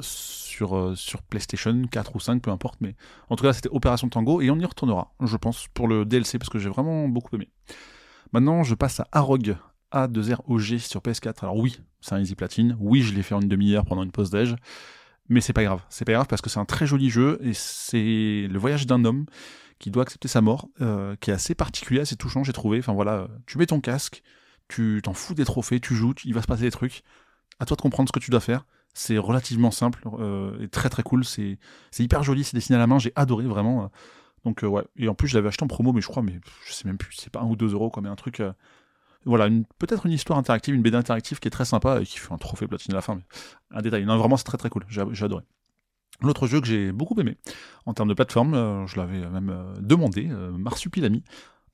sur, 0.00 0.76
euh, 0.76 0.94
sur 0.94 1.22
PlayStation 1.22 1.82
4 1.90 2.16
ou 2.16 2.20
5, 2.20 2.42
peu 2.42 2.50
importe. 2.50 2.80
Mais 2.80 2.96
en 3.30 3.36
tout 3.36 3.44
cas, 3.44 3.52
c'était 3.52 3.70
Opération 3.70 4.08
Tango 4.08 4.40
et 4.40 4.50
on 4.50 4.58
y 4.58 4.64
retournera, 4.64 5.14
je 5.20 5.36
pense, 5.36 5.68
pour 5.74 5.88
le 5.88 6.04
DLC 6.04 6.38
parce 6.38 6.50
que 6.50 6.58
j'ai 6.58 6.68
vraiment 6.68 7.08
beaucoup 7.08 7.34
aimé. 7.36 7.48
Maintenant, 8.32 8.62
je 8.62 8.74
passe 8.74 9.00
à 9.00 9.08
Arog 9.12 9.56
A2ROG 9.92 10.78
sur 10.80 11.00
PS4. 11.00 11.42
Alors, 11.42 11.56
oui, 11.56 11.78
c'est 12.00 12.14
un 12.14 12.20
Easy 12.20 12.34
Platine. 12.34 12.76
Oui, 12.80 13.02
je 13.02 13.14
l'ai 13.14 13.22
fait 13.22 13.34
en 13.34 13.40
une 13.40 13.48
demi-heure 13.48 13.84
pendant 13.84 14.02
une 14.02 14.10
pause 14.10 14.30
déj. 14.30 14.56
Mais 15.28 15.40
c'est 15.40 15.52
pas 15.52 15.64
grave. 15.64 15.80
C'est 15.88 16.04
pas 16.04 16.12
grave 16.12 16.26
parce 16.26 16.42
que 16.42 16.50
c'est 16.50 16.60
un 16.60 16.64
très 16.64 16.86
joli 16.86 17.08
jeu 17.08 17.38
et 17.42 17.54
c'est 17.54 18.46
le 18.50 18.58
voyage 18.58 18.86
d'un 18.86 19.04
homme 19.04 19.24
qui 19.78 19.90
doit 19.90 20.02
accepter 20.02 20.28
sa 20.28 20.40
mort, 20.40 20.68
euh, 20.80 21.16
qui 21.20 21.30
est 21.30 21.34
assez 21.34 21.54
particulier, 21.54 22.00
assez 22.00 22.16
touchant, 22.16 22.44
j'ai 22.44 22.52
trouvé. 22.52 22.78
Enfin 22.78 22.92
voilà, 22.92 23.28
tu 23.46 23.58
mets 23.58 23.66
ton 23.66 23.80
casque, 23.80 24.22
tu 24.68 25.00
t'en 25.02 25.14
fous 25.14 25.34
des 25.34 25.44
trophées, 25.44 25.80
tu 25.80 25.94
joues, 25.94 26.14
il 26.24 26.34
va 26.34 26.42
se 26.42 26.46
passer 26.46 26.62
des 26.62 26.70
trucs. 26.70 27.02
À 27.60 27.66
toi 27.66 27.76
de 27.76 27.82
comprendre 27.82 28.08
ce 28.08 28.12
que 28.12 28.18
tu 28.18 28.30
dois 28.30 28.40
faire. 28.40 28.66
C'est 28.94 29.18
relativement 29.18 29.70
simple 29.70 30.02
euh, 30.18 30.60
et 30.60 30.68
très 30.68 30.88
très 30.88 31.02
cool. 31.02 31.24
C'est 31.24 31.58
hyper 31.98 32.22
joli, 32.22 32.44
c'est 32.44 32.56
dessiné 32.56 32.76
à 32.76 32.78
la 32.78 32.86
main, 32.86 32.98
j'ai 32.98 33.12
adoré 33.16 33.44
vraiment. 33.44 33.90
Donc 34.44 34.62
euh, 34.62 34.66
ouais, 34.66 34.84
et 34.96 35.08
en 35.08 35.14
plus 35.14 35.28
je 35.28 35.34
l'avais 35.34 35.48
acheté 35.48 35.64
en 35.64 35.68
promo, 35.68 35.92
mais 35.92 36.00
je 36.00 36.08
crois, 36.08 36.22
mais 36.22 36.40
je 36.66 36.72
sais 36.72 36.86
même 36.86 36.98
plus, 36.98 37.16
c'est 37.16 37.30
pas 37.30 37.40
un 37.40 37.46
ou 37.46 37.56
deux 37.56 37.72
euros 37.72 37.90
quoi, 37.90 38.02
mais 38.02 38.08
un 38.08 38.16
truc. 38.16 38.42
voilà, 39.24 39.48
peut-être 39.78 40.06
une 40.06 40.12
histoire 40.12 40.38
interactive, 40.38 40.74
une 40.74 40.82
BD 40.82 40.96
interactive 40.96 41.40
qui 41.40 41.48
est 41.48 41.50
très 41.50 41.64
sympa 41.64 42.00
et 42.00 42.04
qui 42.04 42.18
fait 42.18 42.32
un 42.32 42.38
trophée 42.38 42.66
platine 42.66 42.92
à 42.92 42.96
la 42.96 43.02
fin. 43.02 43.16
Mais 43.16 43.24
un 43.78 43.82
détail. 43.82 44.04
Non, 44.04 44.18
vraiment 44.18 44.36
c'est 44.36 44.44
très 44.44 44.58
très 44.58 44.70
cool, 44.70 44.84
j'ai 44.88 45.24
adoré. 45.24 45.44
L'autre 46.20 46.46
jeu 46.46 46.60
que 46.60 46.66
j'ai 46.66 46.92
beaucoup 46.92 47.18
aimé 47.20 47.36
en 47.86 47.94
termes 47.94 48.08
de 48.08 48.14
plateforme, 48.14 48.54
euh, 48.54 48.86
je 48.86 48.96
l'avais 48.96 49.28
même 49.28 49.50
euh, 49.50 49.74
demandé, 49.80 50.28
euh, 50.30 50.52
Marsupilami. 50.52 51.24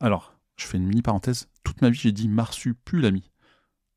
Alors, 0.01 0.35
je 0.57 0.67
fais 0.67 0.79
une 0.79 0.87
mini 0.87 1.03
parenthèse, 1.03 1.49
toute 1.63 1.83
ma 1.83 1.91
vie 1.91 1.99
j'ai 1.99 2.13
dit 2.13 2.29
Marsupilami. 2.29 3.31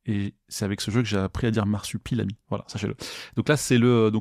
Et 0.06 0.34
c'est 0.48 0.66
avec 0.66 0.82
ce 0.82 0.90
jeu 0.90 1.00
que 1.00 1.08
j'ai 1.08 1.16
appris 1.16 1.46
à 1.46 1.50
dire 1.50 1.64
Marsupilami. 1.64 2.36
Voilà, 2.50 2.64
sachez-le. 2.66 2.94
Donc 3.36 3.48
là, 3.48 3.56
c'est 3.56 3.78
le, 3.78 4.12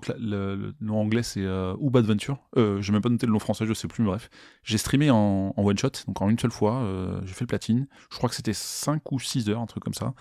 nom 0.80 1.02
anglais, 1.02 1.24
c'est 1.24 1.44
euh, 1.44 1.76
Adventure. 1.94 2.40
J'ai 2.56 2.94
même 2.94 3.02
pas 3.02 3.10
noté 3.10 3.26
le 3.26 3.34
nom 3.34 3.40
français, 3.40 3.66
je 3.66 3.74
sais 3.74 3.90
plus, 3.90 4.06
bref. 4.06 4.30
J'ai 4.64 4.78
streamé 4.78 5.12
en, 5.12 5.54
one 5.58 5.78
shot, 5.78 5.92
donc 6.08 6.22
en 6.22 6.30
une 6.30 6.40
seule 6.40 6.52
fois. 6.52 6.88
j'ai 7.26 7.34
fait 7.34 7.42
le 7.42 7.48
platine. 7.48 7.88
Je 8.12 8.16
crois 8.16 8.30
que 8.30 8.36
c'était 8.36 8.54
5 8.54 9.12
ou 9.12 9.20
6 9.20 9.50
heures, 9.50 9.60
un 9.60 9.66
truc 9.66 9.84
comme 9.84 9.94
ça. 9.94 10.14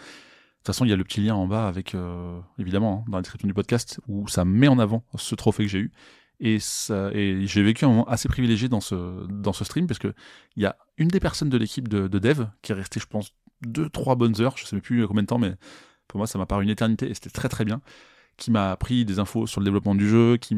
De 0.62 0.67
toute 0.67 0.76
façon, 0.76 0.85
il 0.85 0.91
y 0.91 0.93
a 0.93 0.97
le 0.97 1.03
petit 1.03 1.20
lien 1.20 1.35
en 1.35 1.49
bas 1.49 1.67
avec, 1.67 1.97
euh, 1.97 2.38
évidemment, 2.56 3.00
hein, 3.00 3.11
dans 3.11 3.19
la 3.19 3.23
description 3.23 3.49
du 3.49 3.55
podcast, 3.55 4.00
où 4.06 4.29
ça 4.29 4.44
met 4.44 4.69
en 4.69 4.79
avant 4.79 5.03
ce 5.17 5.35
trophée 5.35 5.64
que 5.64 5.69
j'ai 5.69 5.81
eu. 5.81 5.93
Et, 6.38 6.59
j'ai 6.61 7.62
vécu 7.64 7.85
un 7.85 7.88
moment 7.88 8.05
assez 8.05 8.29
privilégié 8.29 8.69
dans 8.69 8.81
ce, 8.81 9.26
dans 9.26 9.53
ce 9.53 9.64
stream, 9.64 9.88
parce 9.88 9.99
que 9.99 10.14
il 10.55 10.62
y 10.62 10.67
a 10.67 10.76
une 10.99 11.09
des 11.09 11.19
personnes 11.19 11.49
de 11.49 11.59
l'équipe 11.59 11.88
de, 11.88 12.06
dev 12.06 12.44
qui 12.62 12.70
est 12.70 12.76
restée, 12.76 13.00
je 13.00 13.06
pense, 13.06 13.32
deux, 13.62 13.88
trois 13.88 14.14
bonnes 14.14 14.41
heures, 14.41 14.56
je 14.56 14.64
sais 14.64 14.81
plus 14.81 15.05
combien 15.09 15.23
de 15.23 15.26
temps, 15.26 15.38
mais 15.38 15.56
pour 16.06 16.19
moi, 16.19 16.29
ça 16.29 16.38
m'a 16.38 16.47
paru 16.47 16.62
une 16.62 16.70
éternité, 16.70 17.11
et 17.11 17.14
c'était 17.14 17.31
très 17.31 17.49
très 17.49 17.64
bien, 17.64 17.81
qui 18.37 18.53
m'a 18.53 18.70
appris 18.70 19.05
des 19.05 19.19
infos 19.19 19.49
sur 19.49 19.61
le 19.61 19.64
développement 19.64 19.97
du 19.97 20.09
jeu, 20.09 20.37
qui 20.37 20.55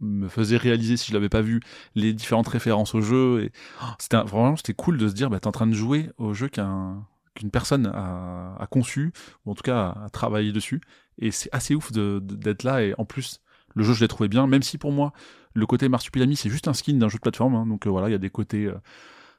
me 0.00 0.28
faisait 0.28 0.58
réaliser 0.58 0.96
si 0.96 1.08
je 1.08 1.12
l'avais 1.12 1.28
pas 1.28 1.40
vu 1.40 1.58
les 1.96 2.12
différentes 2.12 2.48
références 2.48 2.94
au 2.94 3.00
jeu 3.00 3.44
et 3.44 3.52
oh, 3.82 3.86
c'était 3.98 4.16
vraiment 4.18 4.56
c'était 4.56 4.74
cool 4.74 4.98
de 4.98 5.08
se 5.08 5.14
dire 5.14 5.30
bah 5.30 5.40
t'es 5.40 5.46
en 5.46 5.52
train 5.52 5.68
de 5.68 5.72
jouer 5.72 6.10
au 6.18 6.34
jeu 6.34 6.48
qu'un 6.48 7.06
qu'une 7.34 7.50
personne 7.50 7.86
a, 7.86 8.66
conçu, 8.70 9.12
ou 9.44 9.50
en 9.50 9.54
tout 9.54 9.62
cas 9.62 9.94
a, 10.04 10.08
travaillé 10.10 10.52
dessus. 10.52 10.80
Et 11.18 11.30
c'est 11.30 11.50
assez 11.52 11.74
ouf 11.74 11.92
d'être 11.92 12.62
là. 12.62 12.82
Et 12.82 12.94
en 12.98 13.04
plus, 13.04 13.40
le 13.74 13.84
jeu, 13.84 13.92
je 13.92 14.00
l'ai 14.00 14.08
trouvé 14.08 14.28
bien, 14.28 14.46
même 14.46 14.62
si 14.62 14.78
pour 14.78 14.92
moi, 14.92 15.12
le 15.54 15.66
côté 15.66 15.88
Marsupilami, 15.88 16.36
c'est 16.36 16.50
juste 16.50 16.68
un 16.68 16.74
skin 16.74 16.94
d'un 16.94 17.08
jeu 17.08 17.18
de 17.18 17.22
plateforme. 17.22 17.54
Hein. 17.54 17.66
donc 17.66 17.86
euh, 17.86 17.90
voilà, 17.90 18.08
il 18.08 18.12
y 18.12 18.16
a 18.16 18.18
des 18.18 18.30
côtés. 18.30 18.66
Euh, 18.66 18.74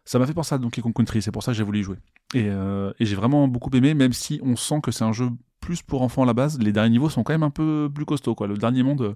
ça 0.06 0.20
m'a 0.20 0.28
fait 0.28 0.34
penser 0.34 0.54
à 0.54 0.58
Donkey 0.58 0.82
Kong 0.82 0.94
Country, 0.94 1.22
c'est 1.22 1.32
pour 1.32 1.44
ça 1.44 1.52
que 1.52 1.58
j'ai 1.58 1.64
voulu 1.64 1.80
y 1.80 1.84
jouer. 1.84 1.98
Et, 2.34 2.48
euh, 2.50 2.94
et 3.00 3.06
j'ai 3.06 3.16
vraiment 3.16 3.48
beaucoup 3.48 3.72
aimé, 3.72 3.94
même 3.94 4.14
si 4.14 4.40
on 4.44 4.56
sent 4.56 4.82
que 4.84 4.92
c'est 4.92 5.04
un 5.04 5.14
jeu 5.14 5.30
plus 5.62 5.82
pour 5.82 6.04
enfants 6.04 6.24
à 6.24 6.26
la 6.26 6.34
base. 6.34 6.60
Les 6.60 6.72
derniers 6.72 6.92
niveaux 6.92 7.10
sont 7.10 7.24
quand 7.24 7.34
même 7.34 7.44
un 7.44 7.50
peu 7.50 7.90
plus 7.94 8.06
costauds, 8.06 8.36
quoi. 8.36 8.48
Le 8.48 8.56
dernier 8.56 8.84
monde, 8.84 9.16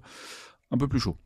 un 0.70 0.78
peu 0.78 0.88
plus 0.88 0.98
chaud. 0.98 1.16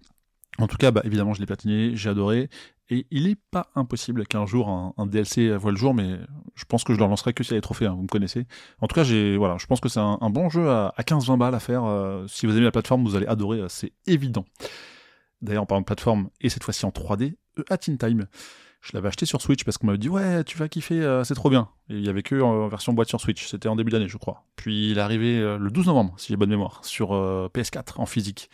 En 0.59 0.69
tout 0.69 0.77
cas, 0.77 0.91
bah, 0.91 1.03
évidemment, 1.05 1.35
je 1.35 1.41
l'ai 1.41 1.47
platiné, 1.47 1.97
j'ai 1.97 2.11
adoré. 2.11 2.49
Et 2.91 3.07
il 3.11 3.25
n'est 3.25 3.37
pas 3.51 3.71
impossible 3.75 4.27
qu'un 4.27 4.45
jour 4.45 4.69
un, 4.69 5.07
DLC 5.07 5.57
voit 5.57 5.71
le 5.71 5.77
jour, 5.77 5.95
mais 5.95 6.19
je 6.55 6.65
pense 6.67 6.85
que 6.85 6.93
je 6.93 6.99
le 6.99 7.07
lancerai 7.07 7.33
que 7.33 7.43
s'il 7.43 7.53
y 7.53 7.57
a 7.57 7.59
des 7.59 7.63
trophées, 7.63 7.87
hein, 7.87 7.95
vous 7.95 8.03
me 8.03 8.09
connaissez. 8.09 8.47
En 8.81 8.87
tout 8.87 8.95
cas, 8.95 9.05
voilà, 9.39 9.57
je 9.59 9.67
pense 9.67 9.81
que 9.81 9.89
c'est 9.89 10.01
un, 10.01 10.31
bon 10.31 10.51
jeu 10.51 10.69
à, 10.69 10.93
15-20 10.99 11.39
balles 11.39 11.55
à 11.55 11.61
faire. 11.61 11.85
Euh, 11.85 12.27
si 12.29 12.47
vous 12.47 12.53
aimez 12.53 12.65
la 12.65 12.73
plateforme, 12.73 13.05
vous 13.05 13.17
allez 13.17 13.27
adorer, 13.27 13.61
euh, 13.61 13.69
c'est 13.69 13.93
évident. 14.07 14.45
D'ailleurs, 15.41 15.63
en 15.63 15.67
parlant 15.67 15.81
de 15.81 15.87
plateforme, 15.87 16.29
et 16.43 16.51
cette 16.51 16.63
fois-ci 16.63 16.85
en 16.85 16.91
3D, 16.91 17.35
At 17.71 17.79
In 17.89 17.97
Time. 17.97 18.27
Je 18.83 18.91
l'avais 18.93 19.09
acheté 19.09 19.25
sur 19.25 19.41
Switch 19.41 19.65
parce 19.65 19.79
qu'on 19.79 19.87
m'avait 19.87 19.99
dit 19.99 20.11
ouais 20.11 20.45
tu 20.45 20.59
vas 20.59 20.69
kiffer 20.69 21.01
euh, 21.01 21.25
c'est 21.25 21.33
trop 21.33 21.49
bien 21.49 21.71
il 21.89 22.05
y 22.05 22.11
avait 22.11 22.23
que 22.23 22.39
en 22.43 22.69
version 22.69 22.93
boîte 22.93 23.09
sur 23.09 23.19
Switch 23.19 23.47
c'était 23.47 23.67
en 23.67 23.77
début 23.77 23.91
d'année 23.91 24.09
je 24.09 24.19
crois 24.19 24.45
puis 24.57 24.91
il 24.91 24.99
est 24.99 25.01
arrivé 25.01 25.41
le 25.41 25.71
12 25.71 25.87
novembre 25.87 26.13
si 26.19 26.29
j'ai 26.29 26.37
bonne 26.37 26.51
mémoire 26.51 26.85
sur 26.85 27.13
PS4 27.55 27.95
en 27.97 28.05
physique 28.05 28.51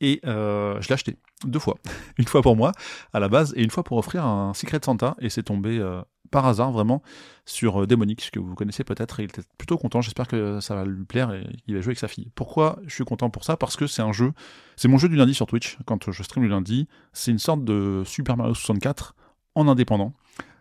et 0.00 0.20
euh, 0.24 0.80
je 0.80 0.88
l'ai 0.88 0.94
acheté 0.94 1.16
deux 1.44 1.58
fois. 1.58 1.76
une 2.18 2.26
fois 2.26 2.42
pour 2.42 2.56
moi 2.56 2.72
à 3.12 3.20
la 3.20 3.28
base 3.28 3.52
et 3.56 3.62
une 3.62 3.70
fois 3.70 3.84
pour 3.84 3.98
offrir 3.98 4.24
un 4.24 4.54
Secret 4.54 4.80
Santa 4.84 5.16
et 5.20 5.28
c'est 5.28 5.42
tombé 5.42 5.78
euh, 5.78 6.02
par 6.30 6.46
hasard 6.46 6.72
vraiment 6.72 7.02
sur 7.44 7.82
euh, 7.82 7.86
Démonique 7.86 8.30
que 8.32 8.38
vous 8.38 8.54
connaissez 8.54 8.84
peut-être 8.84 9.20
et 9.20 9.24
il 9.24 9.28
était 9.28 9.42
plutôt 9.58 9.78
content. 9.78 10.00
J'espère 10.00 10.28
que 10.28 10.60
ça 10.60 10.74
va 10.74 10.84
lui 10.84 11.04
plaire 11.04 11.32
et 11.32 11.46
il 11.66 11.74
va 11.74 11.80
jouer 11.80 11.90
avec 11.90 11.98
sa 11.98 12.08
fille. 12.08 12.30
Pourquoi 12.34 12.78
je 12.86 12.94
suis 12.94 13.04
content 13.04 13.30
pour 13.30 13.44
ça? 13.44 13.56
Parce 13.56 13.76
que 13.76 13.86
c'est 13.86 14.02
un 14.02 14.12
jeu, 14.12 14.32
c'est 14.76 14.88
mon 14.88 14.98
jeu 14.98 15.08
du 15.08 15.16
lundi 15.16 15.34
sur 15.34 15.46
Twitch 15.46 15.78
quand 15.86 16.10
je 16.10 16.22
stream 16.22 16.44
le 16.44 16.50
lundi. 16.50 16.88
C'est 17.12 17.30
une 17.30 17.38
sorte 17.38 17.64
de 17.64 18.02
Super 18.06 18.36
Mario 18.36 18.54
64 18.54 19.14
en 19.54 19.68
indépendant. 19.68 20.12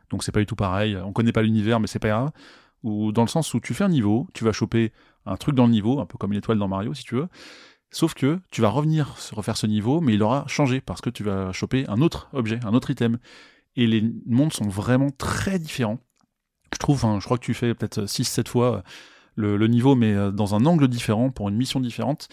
Donc 0.09 0.23
c'est 0.23 0.31
pas 0.31 0.39
du 0.39 0.45
tout 0.45 0.55
pareil. 0.55 0.97
On 0.97 1.13
connaît 1.13 1.31
pas 1.31 1.41
l'univers 1.41 1.79
mais 1.79 1.87
c'est 1.87 1.99
pas 1.99 2.09
grave. 2.09 2.31
Ou 2.83 3.11
dans 3.11 3.23
le 3.23 3.27
sens 3.27 3.53
où 3.53 3.59
tu 3.59 3.73
fais 3.73 3.83
un 3.83 3.89
niveau, 3.89 4.27
tu 4.33 4.45
vas 4.45 4.53
choper 4.53 4.93
un 5.25 5.35
truc 5.35 5.53
dans 5.53 5.65
le 5.65 5.71
niveau, 5.71 5.99
un 5.99 6.05
peu 6.05 6.17
comme 6.17 6.31
une 6.31 6.39
étoile 6.39 6.57
dans 6.57 6.69
Mario 6.69 6.93
si 6.93 7.03
tu 7.03 7.15
veux 7.15 7.27
Sauf 7.91 8.13
que 8.13 8.39
tu 8.51 8.61
vas 8.61 8.69
revenir 8.69 9.15
refaire 9.31 9.57
ce 9.57 9.65
niveau, 9.65 9.99
mais 9.99 10.13
il 10.13 10.21
aura 10.21 10.45
changé 10.47 10.79
parce 10.79 11.01
que 11.01 11.09
tu 11.09 11.23
vas 11.23 11.51
choper 11.51 11.85
un 11.87 12.01
autre 12.01 12.29
objet, 12.33 12.59
un 12.63 12.73
autre 12.73 12.91
item. 12.91 13.17
Et 13.75 13.87
les 13.87 14.03
mondes 14.25 14.53
sont 14.53 14.67
vraiment 14.67 15.09
très 15.09 15.57
différents. 15.57 15.99
Je 16.73 16.77
trouve, 16.77 17.01
je 17.19 17.25
crois 17.25 17.37
que 17.37 17.45
tu 17.45 17.53
fais 17.53 17.73
peut-être 17.73 18.01
6-7 18.03 18.47
fois 18.47 18.83
le, 19.35 19.57
le, 19.57 19.67
niveau, 19.67 19.95
mais 19.95 20.13
euh, 20.13 20.31
dans 20.31 20.53
un 20.53 20.65
angle 20.65 20.87
différent, 20.87 21.31
pour 21.31 21.49
une 21.49 21.55
mission 21.55 21.79
différente. 21.79 22.27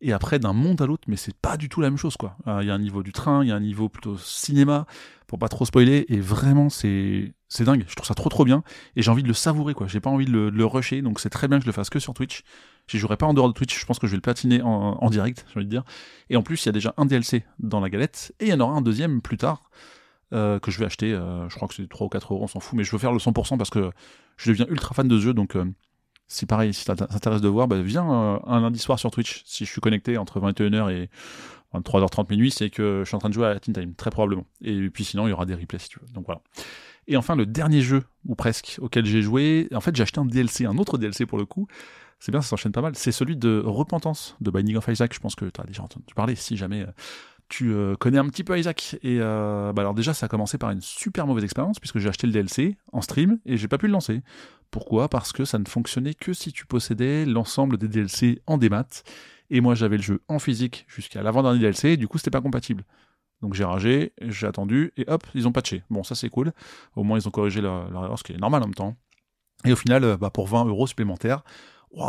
Et 0.00 0.12
après, 0.12 0.38
d'un 0.38 0.52
monde 0.52 0.80
à 0.80 0.86
l'autre, 0.86 1.04
mais 1.08 1.16
c'est 1.16 1.36
pas 1.36 1.56
du 1.56 1.68
tout 1.68 1.80
la 1.80 1.90
même 1.90 1.98
chose, 1.98 2.16
quoi. 2.16 2.36
Euh, 2.48 2.58
il 2.62 2.68
y 2.68 2.70
a 2.70 2.74
un 2.74 2.78
niveau 2.78 3.02
du 3.02 3.12
train, 3.12 3.44
il 3.44 3.48
y 3.48 3.52
a 3.52 3.56
un 3.56 3.60
niveau 3.60 3.88
plutôt 3.88 4.16
cinéma, 4.18 4.86
pour 5.26 5.38
pas 5.38 5.48
trop 5.48 5.64
spoiler, 5.64 6.06
et 6.08 6.20
vraiment, 6.20 6.70
c'est, 6.70 7.34
c'est 7.48 7.64
dingue. 7.64 7.84
Je 7.86 7.94
trouve 7.94 8.06
ça 8.06 8.14
trop 8.14 8.28
trop 8.28 8.44
bien, 8.44 8.64
et 8.96 9.02
j'ai 9.02 9.10
envie 9.10 9.22
de 9.22 9.28
le 9.28 9.34
savourer, 9.34 9.74
quoi. 9.74 9.86
J'ai 9.86 10.00
pas 10.00 10.10
envie 10.10 10.26
de 10.26 10.32
le, 10.32 10.50
de 10.50 10.56
le 10.56 10.66
rusher, 10.66 11.02
donc 11.02 11.20
c'est 11.20 11.30
très 11.30 11.46
bien 11.46 11.58
que 11.58 11.64
je 11.64 11.68
le 11.68 11.72
fasse 11.72 11.90
que 11.90 12.00
sur 12.00 12.14
Twitch. 12.14 12.42
J'y 12.88 12.98
jouerai 12.98 13.16
pas 13.16 13.26
en 13.26 13.34
dehors 13.34 13.48
de 13.48 13.52
Twitch, 13.52 13.78
je 13.78 13.86
pense 13.86 13.98
que 13.98 14.06
je 14.06 14.12
vais 14.12 14.16
le 14.16 14.22
platiner 14.22 14.60
en, 14.62 15.08
direct, 15.10 15.46
j'ai 15.48 15.58
envie 15.58 15.66
de 15.66 15.70
dire. 15.70 15.84
Et 16.30 16.36
en 16.36 16.42
plus, 16.42 16.64
il 16.64 16.66
y 16.66 16.68
a 16.68 16.72
déjà 16.72 16.94
un 16.96 17.06
DLC 17.06 17.44
dans 17.58 17.80
la 17.80 17.88
galette, 17.88 18.34
et 18.40 18.46
il 18.46 18.50
y 18.50 18.52
en 18.52 18.60
aura 18.60 18.74
un 18.74 18.82
deuxième 18.82 19.22
plus 19.22 19.36
tard, 19.36 19.70
euh, 20.32 20.58
que 20.58 20.70
je 20.70 20.78
vais 20.78 20.86
acheter. 20.86 21.12
Euh, 21.12 21.48
je 21.48 21.54
crois 21.54 21.68
que 21.68 21.74
c'est 21.74 21.88
3 21.88 22.06
ou 22.06 22.10
4 22.10 22.32
euros, 22.32 22.44
on 22.44 22.48
s'en 22.48 22.60
fout, 22.60 22.76
mais 22.76 22.84
je 22.84 22.90
veux 22.90 22.98
faire 22.98 23.12
le 23.12 23.18
100% 23.18 23.56
parce 23.56 23.70
que 23.70 23.90
je 24.36 24.50
deviens 24.50 24.66
ultra 24.68 24.94
fan 24.94 25.08
de 25.08 25.16
ce 25.16 25.22
jeu, 25.22 25.34
donc 25.34 25.56
euh, 25.56 25.64
si 26.26 26.44
pareil, 26.44 26.74
si 26.74 26.84
ça 26.84 26.96
t'intéresse 26.96 27.40
de 27.40 27.48
voir, 27.48 27.68
bah, 27.68 27.80
viens 27.80 28.04
un 28.04 28.60
lundi 28.60 28.78
soir 28.78 28.98
sur 28.98 29.10
Twitch, 29.10 29.42
si 29.44 29.64
je 29.64 29.70
suis 29.70 29.80
connecté 29.80 30.18
entre 30.18 30.40
21h 30.40 30.90
et 30.90 31.08
23h30 31.74 32.30
minuit, 32.30 32.50
c'est 32.50 32.70
que 32.70 33.02
je 33.04 33.08
suis 33.08 33.16
en 33.16 33.18
train 33.18 33.28
de 33.28 33.34
jouer 33.34 33.46
à 33.46 33.58
Teen 33.58 33.74
Time, 33.74 33.94
très 33.94 34.10
probablement. 34.10 34.46
Et 34.62 34.90
puis 34.90 35.04
sinon, 35.04 35.26
il 35.26 35.30
y 35.30 35.32
aura 35.32 35.46
des 35.46 35.54
replays 35.54 35.78
si 35.78 35.88
tu 35.88 35.98
veux. 36.00 36.06
Donc 36.12 36.26
voilà. 36.26 36.40
Et 37.08 37.16
enfin, 37.16 37.34
le 37.34 37.46
dernier 37.46 37.80
jeu, 37.80 38.04
ou 38.26 38.34
presque, 38.34 38.78
auquel 38.80 39.04
j'ai 39.04 39.22
joué, 39.22 39.68
en 39.74 39.80
fait, 39.80 39.94
j'ai 39.96 40.02
acheté 40.02 40.20
un 40.20 40.24
DLC, 40.24 40.66
un 40.66 40.78
autre 40.78 40.98
DLC 40.98 41.26
pour 41.26 41.38
le 41.38 41.46
coup, 41.46 41.66
c'est 42.22 42.30
bien, 42.30 42.40
ça 42.40 42.50
s'enchaîne 42.50 42.70
pas 42.70 42.82
mal. 42.82 42.94
C'est 42.94 43.10
celui 43.10 43.36
de 43.36 43.60
Repentance 43.66 44.36
de 44.40 44.52
Binding 44.52 44.76
of 44.76 44.86
Isaac. 44.86 45.12
Je 45.12 45.18
pense 45.18 45.34
que 45.34 45.46
tu 45.46 45.60
as 45.60 45.64
déjà 45.64 45.82
entendu 45.82 46.14
parler, 46.14 46.36
si 46.36 46.56
jamais 46.56 46.82
euh, 46.82 46.92
tu 47.48 47.72
euh, 47.72 47.96
connais 47.96 48.18
un 48.18 48.28
petit 48.28 48.44
peu 48.44 48.56
Isaac. 48.56 48.96
Et 49.02 49.18
euh, 49.20 49.72
bah 49.72 49.82
alors 49.82 49.92
déjà, 49.92 50.14
ça 50.14 50.26
a 50.26 50.28
commencé 50.28 50.56
par 50.56 50.70
une 50.70 50.80
super 50.80 51.26
mauvaise 51.26 51.42
expérience 51.42 51.80
puisque 51.80 51.98
j'ai 51.98 52.08
acheté 52.08 52.28
le 52.28 52.32
DLC 52.32 52.76
en 52.92 53.00
stream 53.00 53.40
et 53.44 53.56
j'ai 53.56 53.66
pas 53.66 53.76
pu 53.76 53.88
le 53.88 53.92
lancer 53.92 54.22
Pourquoi? 54.70 55.08
Parce 55.08 55.32
que 55.32 55.44
ça 55.44 55.58
ne 55.58 55.64
fonctionnait 55.64 56.14
que 56.14 56.32
si 56.32 56.52
tu 56.52 56.64
possédais 56.64 57.26
l'ensemble 57.26 57.76
des 57.76 57.88
DLC 57.88 58.40
en 58.46 58.56
démat. 58.56 59.02
Et 59.50 59.60
moi, 59.60 59.74
j'avais 59.74 59.96
le 59.96 60.02
jeu 60.04 60.22
en 60.28 60.38
physique 60.38 60.86
jusqu'à 60.86 61.24
l'avant-dernier 61.24 61.58
DLC, 61.58 61.88
et 61.88 61.96
du 61.96 62.06
coup, 62.06 62.18
c'était 62.18 62.30
pas 62.30 62.40
compatible. 62.40 62.84
Donc 63.40 63.54
j'ai 63.54 63.64
ragé, 63.64 64.12
j'ai 64.20 64.46
attendu, 64.46 64.92
et 64.96 65.06
hop, 65.08 65.26
ils 65.34 65.48
ont 65.48 65.52
patché. 65.52 65.82
Bon, 65.90 66.04
ça 66.04 66.14
c'est 66.14 66.28
cool. 66.28 66.52
Au 66.94 67.02
moins, 67.02 67.18
ils 67.18 67.26
ont 67.26 67.32
corrigé 67.32 67.60
leur, 67.60 67.88
erreur, 67.88 68.16
ce 68.16 68.22
qui 68.22 68.32
est 68.32 68.38
normal 68.38 68.62
en 68.62 68.66
même 68.66 68.74
temps. 68.74 68.96
Et 69.64 69.72
au 69.72 69.76
final, 69.76 70.16
bah, 70.18 70.30
pour 70.30 70.46
20 70.46 70.66
euros 70.66 70.86
supplémentaires, 70.86 71.42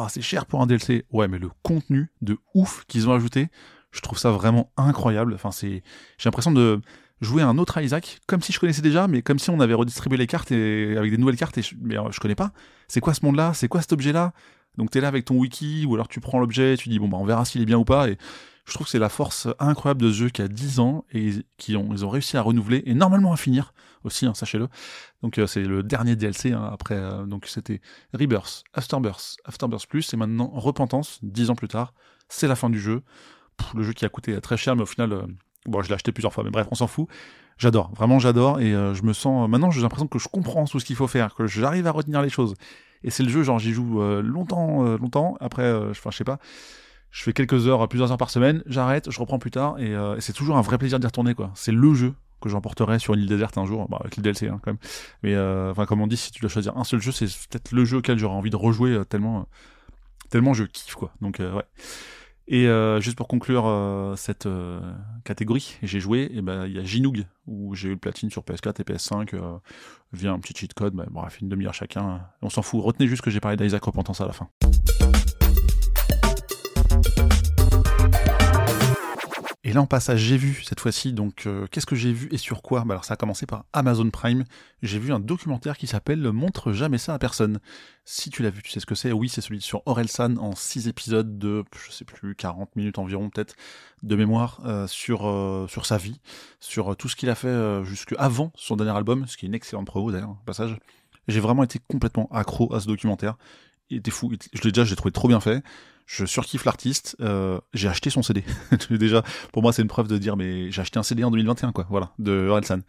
c'est 0.09 0.21
cher 0.21 0.45
pour 0.45 0.61
un 0.61 0.67
DLC. 0.67 1.05
Ouais, 1.11 1.27
mais 1.27 1.39
le 1.39 1.49
contenu 1.61 2.11
de 2.21 2.37
ouf 2.53 2.85
qu'ils 2.87 3.09
ont 3.09 3.13
ajouté, 3.13 3.49
je 3.91 4.01
trouve 4.01 4.17
ça 4.17 4.31
vraiment 4.31 4.71
incroyable. 4.77 5.33
Enfin, 5.33 5.51
c'est, 5.51 5.83
j'ai 6.17 6.25
l'impression 6.25 6.51
de 6.51 6.81
jouer 7.21 7.41
un 7.41 7.57
autre 7.57 7.81
Isaac, 7.81 8.19
comme 8.27 8.41
si 8.41 8.51
je 8.51 8.59
connaissais 8.59 8.81
déjà, 8.81 9.07
mais 9.07 9.21
comme 9.21 9.39
si 9.39 9.49
on 9.49 9.59
avait 9.59 9.73
redistribué 9.73 10.17
les 10.17 10.27
cartes 10.27 10.51
et 10.51 10.97
avec 10.97 11.11
des 11.11 11.17
nouvelles 11.17 11.37
cartes. 11.37 11.57
Et 11.57 11.61
je, 11.61 11.75
mais 11.81 11.97
euh, 11.97 12.09
connais 12.21 12.35
pas. 12.35 12.51
C'est 12.87 12.99
quoi 12.99 13.13
ce 13.13 13.25
monde-là? 13.25 13.53
C'est 13.53 13.67
quoi 13.67 13.81
cet 13.81 13.93
objet-là? 13.93 14.33
Donc 14.77 14.89
t'es 14.89 15.01
là 15.01 15.07
avec 15.07 15.25
ton 15.25 15.35
wiki, 15.35 15.85
ou 15.87 15.93
alors 15.93 16.07
tu 16.07 16.19
prends 16.19 16.39
l'objet, 16.39 16.77
tu 16.77 16.89
dis 16.89 16.97
bon 16.97 17.07
bah 17.07 17.17
on 17.19 17.25
verra 17.25 17.45
s'il 17.45 17.61
est 17.61 17.65
bien 17.65 17.77
ou 17.77 17.85
pas. 17.85 18.09
Et 18.09 18.17
je 18.65 18.73
trouve 18.73 18.85
que 18.85 18.91
c'est 18.91 18.99
la 18.99 19.09
force 19.09 19.47
incroyable 19.59 20.01
de 20.01 20.11
ce 20.11 20.15
jeu 20.15 20.29
qui 20.29 20.41
a 20.41 20.47
10 20.47 20.79
ans 20.79 21.05
et 21.13 21.31
qui 21.57 21.75
ont, 21.75 21.89
ils 21.91 22.05
ont 22.05 22.09
réussi 22.09 22.37
à 22.37 22.41
renouveler 22.41 22.81
et 22.85 22.93
normalement 22.93 23.33
à 23.33 23.37
finir 23.37 23.73
aussi, 24.03 24.25
hein, 24.25 24.33
sachez-le. 24.33 24.69
Donc 25.21 25.37
euh, 25.37 25.47
c'est 25.47 25.63
le 25.63 25.83
dernier 25.83 26.15
DLC 26.15 26.53
hein, 26.53 26.69
après. 26.71 26.95
Euh, 26.95 27.25
donc 27.25 27.45
c'était 27.47 27.81
Rebirth, 28.13 28.63
Afterbirth, 28.73 29.37
Afterbirth 29.43 29.87
Plus 29.87 30.13
et 30.13 30.17
maintenant 30.17 30.49
Repentance, 30.53 31.19
10 31.23 31.49
ans 31.49 31.55
plus 31.55 31.67
tard. 31.67 31.93
C'est 32.29 32.47
la 32.47 32.55
fin 32.55 32.69
du 32.69 32.79
jeu. 32.79 33.01
le 33.75 33.83
jeu 33.83 33.93
qui 33.93 34.05
a 34.05 34.09
coûté 34.09 34.39
très 34.39 34.57
cher, 34.57 34.75
mais 34.75 34.83
au 34.83 34.87
final, 34.87 35.11
euh, 35.11 35.27
bon, 35.65 35.81
je 35.81 35.89
l'ai 35.89 35.95
acheté 35.95 36.13
plusieurs 36.13 36.33
fois, 36.33 36.43
mais 36.45 36.51
bref, 36.51 36.67
on 36.71 36.75
s'en 36.75 36.87
fout. 36.87 37.07
J'adore, 37.57 37.93
vraiment 37.93 38.17
j'adore 38.17 38.59
et 38.59 38.71
je 38.71 39.03
me 39.03 39.13
sens. 39.13 39.47
maintenant, 39.47 39.69
j'ai 39.69 39.81
l'impression 39.81 40.07
que 40.07 40.17
je 40.17 40.27
comprends 40.27 40.65
tout 40.65 40.79
ce 40.79 40.85
qu'il 40.85 40.95
faut 40.95 41.07
faire, 41.07 41.35
que 41.35 41.45
j'arrive 41.45 41.85
à 41.85 41.91
retenir 41.91 42.23
les 42.23 42.29
choses. 42.29 42.55
Et 43.03 43.11
c'est 43.11 43.21
le 43.21 43.29
jeu, 43.29 43.43
genre 43.43 43.59
j'y 43.59 43.73
joue 43.73 44.01
longtemps, 44.21 44.81
longtemps. 44.97 45.37
Après, 45.39 45.71
enfin, 45.71 46.09
je 46.09 46.17
sais 46.17 46.23
pas 46.23 46.39
je 47.13 47.23
fais 47.23 47.31
quelques 47.31 47.67
heures, 47.67 47.87
plusieurs 47.87 48.11
heures 48.11 48.17
par 48.17 48.29
semaine, 48.29 48.63
j'arrête, 48.65 49.09
je 49.09 49.19
reprends 49.21 49.39
plus 49.39 49.51
tard, 49.51 49.79
et, 49.79 49.91
et 49.91 50.19
c'est 50.19 50.33
toujours 50.33 50.57
un 50.57 50.61
vrai 50.61 50.77
plaisir 50.77 50.99
d'y 50.99 51.05
retourner. 51.05 51.33
C'est 51.53 51.71
le 51.71 51.93
jeu 51.93 52.13
que 52.43 52.49
j'emporterai 52.49 52.99
sur 52.99 53.13
une 53.13 53.21
île 53.21 53.27
déserte 53.27 53.57
un 53.57 53.65
jour, 53.65 53.87
bah, 53.89 53.97
avec 54.01 54.17
le 54.17 54.21
DLC 54.21 54.49
hein, 54.49 54.59
quand 54.61 54.71
même. 54.71 54.79
Mais 55.23 55.33
euh, 55.33 55.71
enfin, 55.71 55.85
comme 55.85 56.01
on 56.01 56.07
dit, 56.07 56.17
si 56.17 56.31
tu 56.31 56.41
dois 56.41 56.49
choisir 56.49 56.77
un 56.77 56.83
seul 56.83 57.01
jeu, 57.01 57.11
c'est 57.11 57.25
peut-être 57.25 57.71
le 57.71 57.85
jeu 57.85 57.97
auquel 57.97 58.19
j'aurais 58.19 58.35
envie 58.35 58.49
de 58.49 58.57
rejouer 58.57 58.91
euh, 58.91 59.05
tellement, 59.05 59.39
euh, 59.39 59.43
tellement 60.29 60.53
je 60.53 60.65
kiffe. 60.65 60.97
Donc 61.21 61.39
ouais. 61.39 61.63
Et 62.49 62.67
juste 62.99 63.15
pour 63.15 63.29
conclure 63.29 64.13
cette 64.17 64.49
catégorie, 65.23 65.77
j'ai 65.81 66.01
joué, 66.01 66.29
ben 66.43 66.65
il 66.65 66.73
y 66.73 66.79
a 66.79 66.83
Ginoog 66.83 67.25
où 67.47 67.73
j'ai 67.73 67.87
eu 67.87 67.91
le 67.91 67.97
platine 67.97 68.29
sur 68.29 68.41
PS4 68.41 68.81
et 68.81 68.83
PS5 68.83 69.59
via 70.11 70.33
un 70.33 70.39
petit 70.39 70.53
cheat 70.53 70.73
code, 70.73 70.93
bah, 70.93 71.05
bref 71.09 71.39
une 71.39 71.47
demi-heure 71.47 71.73
chacun. 71.73 72.19
On 72.41 72.49
s'en 72.49 72.61
fout. 72.61 72.83
Retenez 72.83 73.07
juste 73.07 73.21
que 73.21 73.31
j'ai 73.31 73.39
parlé 73.39 73.55
d'Isaac 73.55 73.81
Repentance 73.85 74.19
à 74.19 74.25
la 74.25 74.33
fin. 74.33 74.49
Et 79.73 79.75
là, 79.75 79.81
on 79.81 79.87
passe 79.87 80.15
J'ai 80.17 80.37
vu 80.37 80.61
cette 80.63 80.79
fois-ci. 80.79 81.13
Donc, 81.13 81.47
euh, 81.47 81.65
qu'est-ce 81.71 81.87
que 81.87 81.95
j'ai 81.95 82.13
vu 82.13 82.27
et 82.29 82.37
sur 82.37 82.61
quoi? 82.61 82.83
Bah 82.85 82.93
Alors, 82.93 83.05
ça 83.05 83.15
a 83.15 83.17
commencé 83.17 83.47
par 83.47 83.65
Amazon 83.73 84.07
Prime. 84.11 84.43
J'ai 84.83 84.99
vu 84.99 85.11
un 85.11 85.19
documentaire 85.19 85.79
qui 85.79 85.87
s'appelle 85.87 86.21
Montre 86.31 86.73
jamais 86.73 86.99
ça 86.99 87.15
à 87.15 87.17
personne. 87.17 87.59
Si 88.05 88.29
tu 88.29 88.43
l'as 88.43 88.51
vu, 88.51 88.61
tu 88.61 88.69
sais 88.69 88.79
ce 88.79 88.85
que 88.85 88.93
c'est. 88.93 89.11
Oui, 89.11 89.29
c'est 89.29 89.41
celui 89.41 89.61
sur 89.61 89.81
Orelsan 89.87 90.37
en 90.37 90.53
6 90.53 90.87
épisodes 90.89 91.39
de, 91.39 91.63
je 91.75 91.91
sais 91.91 92.05
plus, 92.05 92.35
40 92.35 92.75
minutes 92.75 92.99
environ, 92.99 93.31
peut-être, 93.31 93.55
de 94.03 94.15
mémoire, 94.15 94.61
euh, 94.63 94.85
sur, 94.85 95.27
euh, 95.27 95.65
sur 95.67 95.87
sa 95.87 95.97
vie, 95.97 96.21
sur 96.59 96.95
tout 96.95 97.09
ce 97.09 97.15
qu'il 97.15 97.31
a 97.31 97.35
fait 97.35 97.83
jusque 97.83 98.13
avant 98.19 98.51
son 98.53 98.75
dernier 98.75 98.95
album, 98.95 99.25
ce 99.25 99.37
qui 99.37 99.47
est 99.47 99.49
une 99.49 99.55
excellente 99.55 99.87
promo 99.87 100.11
d'ailleurs, 100.11 100.37
passage. 100.45 100.77
J'ai 101.27 101.39
vraiment 101.39 101.63
été 101.63 101.79
complètement 101.87 102.29
accro 102.31 102.71
à 102.75 102.79
ce 102.79 102.85
documentaire. 102.85 103.37
Il 103.89 103.97
était 103.97 104.11
fou. 104.11 104.31
Je 104.53 104.61
l'ai 104.61 104.71
déjà, 104.71 104.95
trouvé 104.95 105.11
trop 105.11 105.27
bien 105.27 105.39
fait 105.39 105.63
je 106.05 106.25
surkiffe 106.25 106.65
l'artiste, 106.65 107.15
euh, 107.21 107.59
j'ai 107.73 107.87
acheté 107.87 108.09
son 108.09 108.21
CD. 108.21 108.43
Déjà, 108.89 109.23
pour 109.51 109.61
moi, 109.61 109.73
c'est 109.73 109.81
une 109.81 109.87
preuve 109.87 110.07
de 110.07 110.17
dire, 110.17 110.35
mais 110.35 110.71
j'ai 110.71 110.81
acheté 110.81 110.99
un 110.99 111.03
CD 111.03 111.23
en 111.23 111.31
2021, 111.31 111.71
quoi, 111.71 111.87
voilà, 111.89 112.13
de 112.19 112.47
Orelsan. 112.47 112.79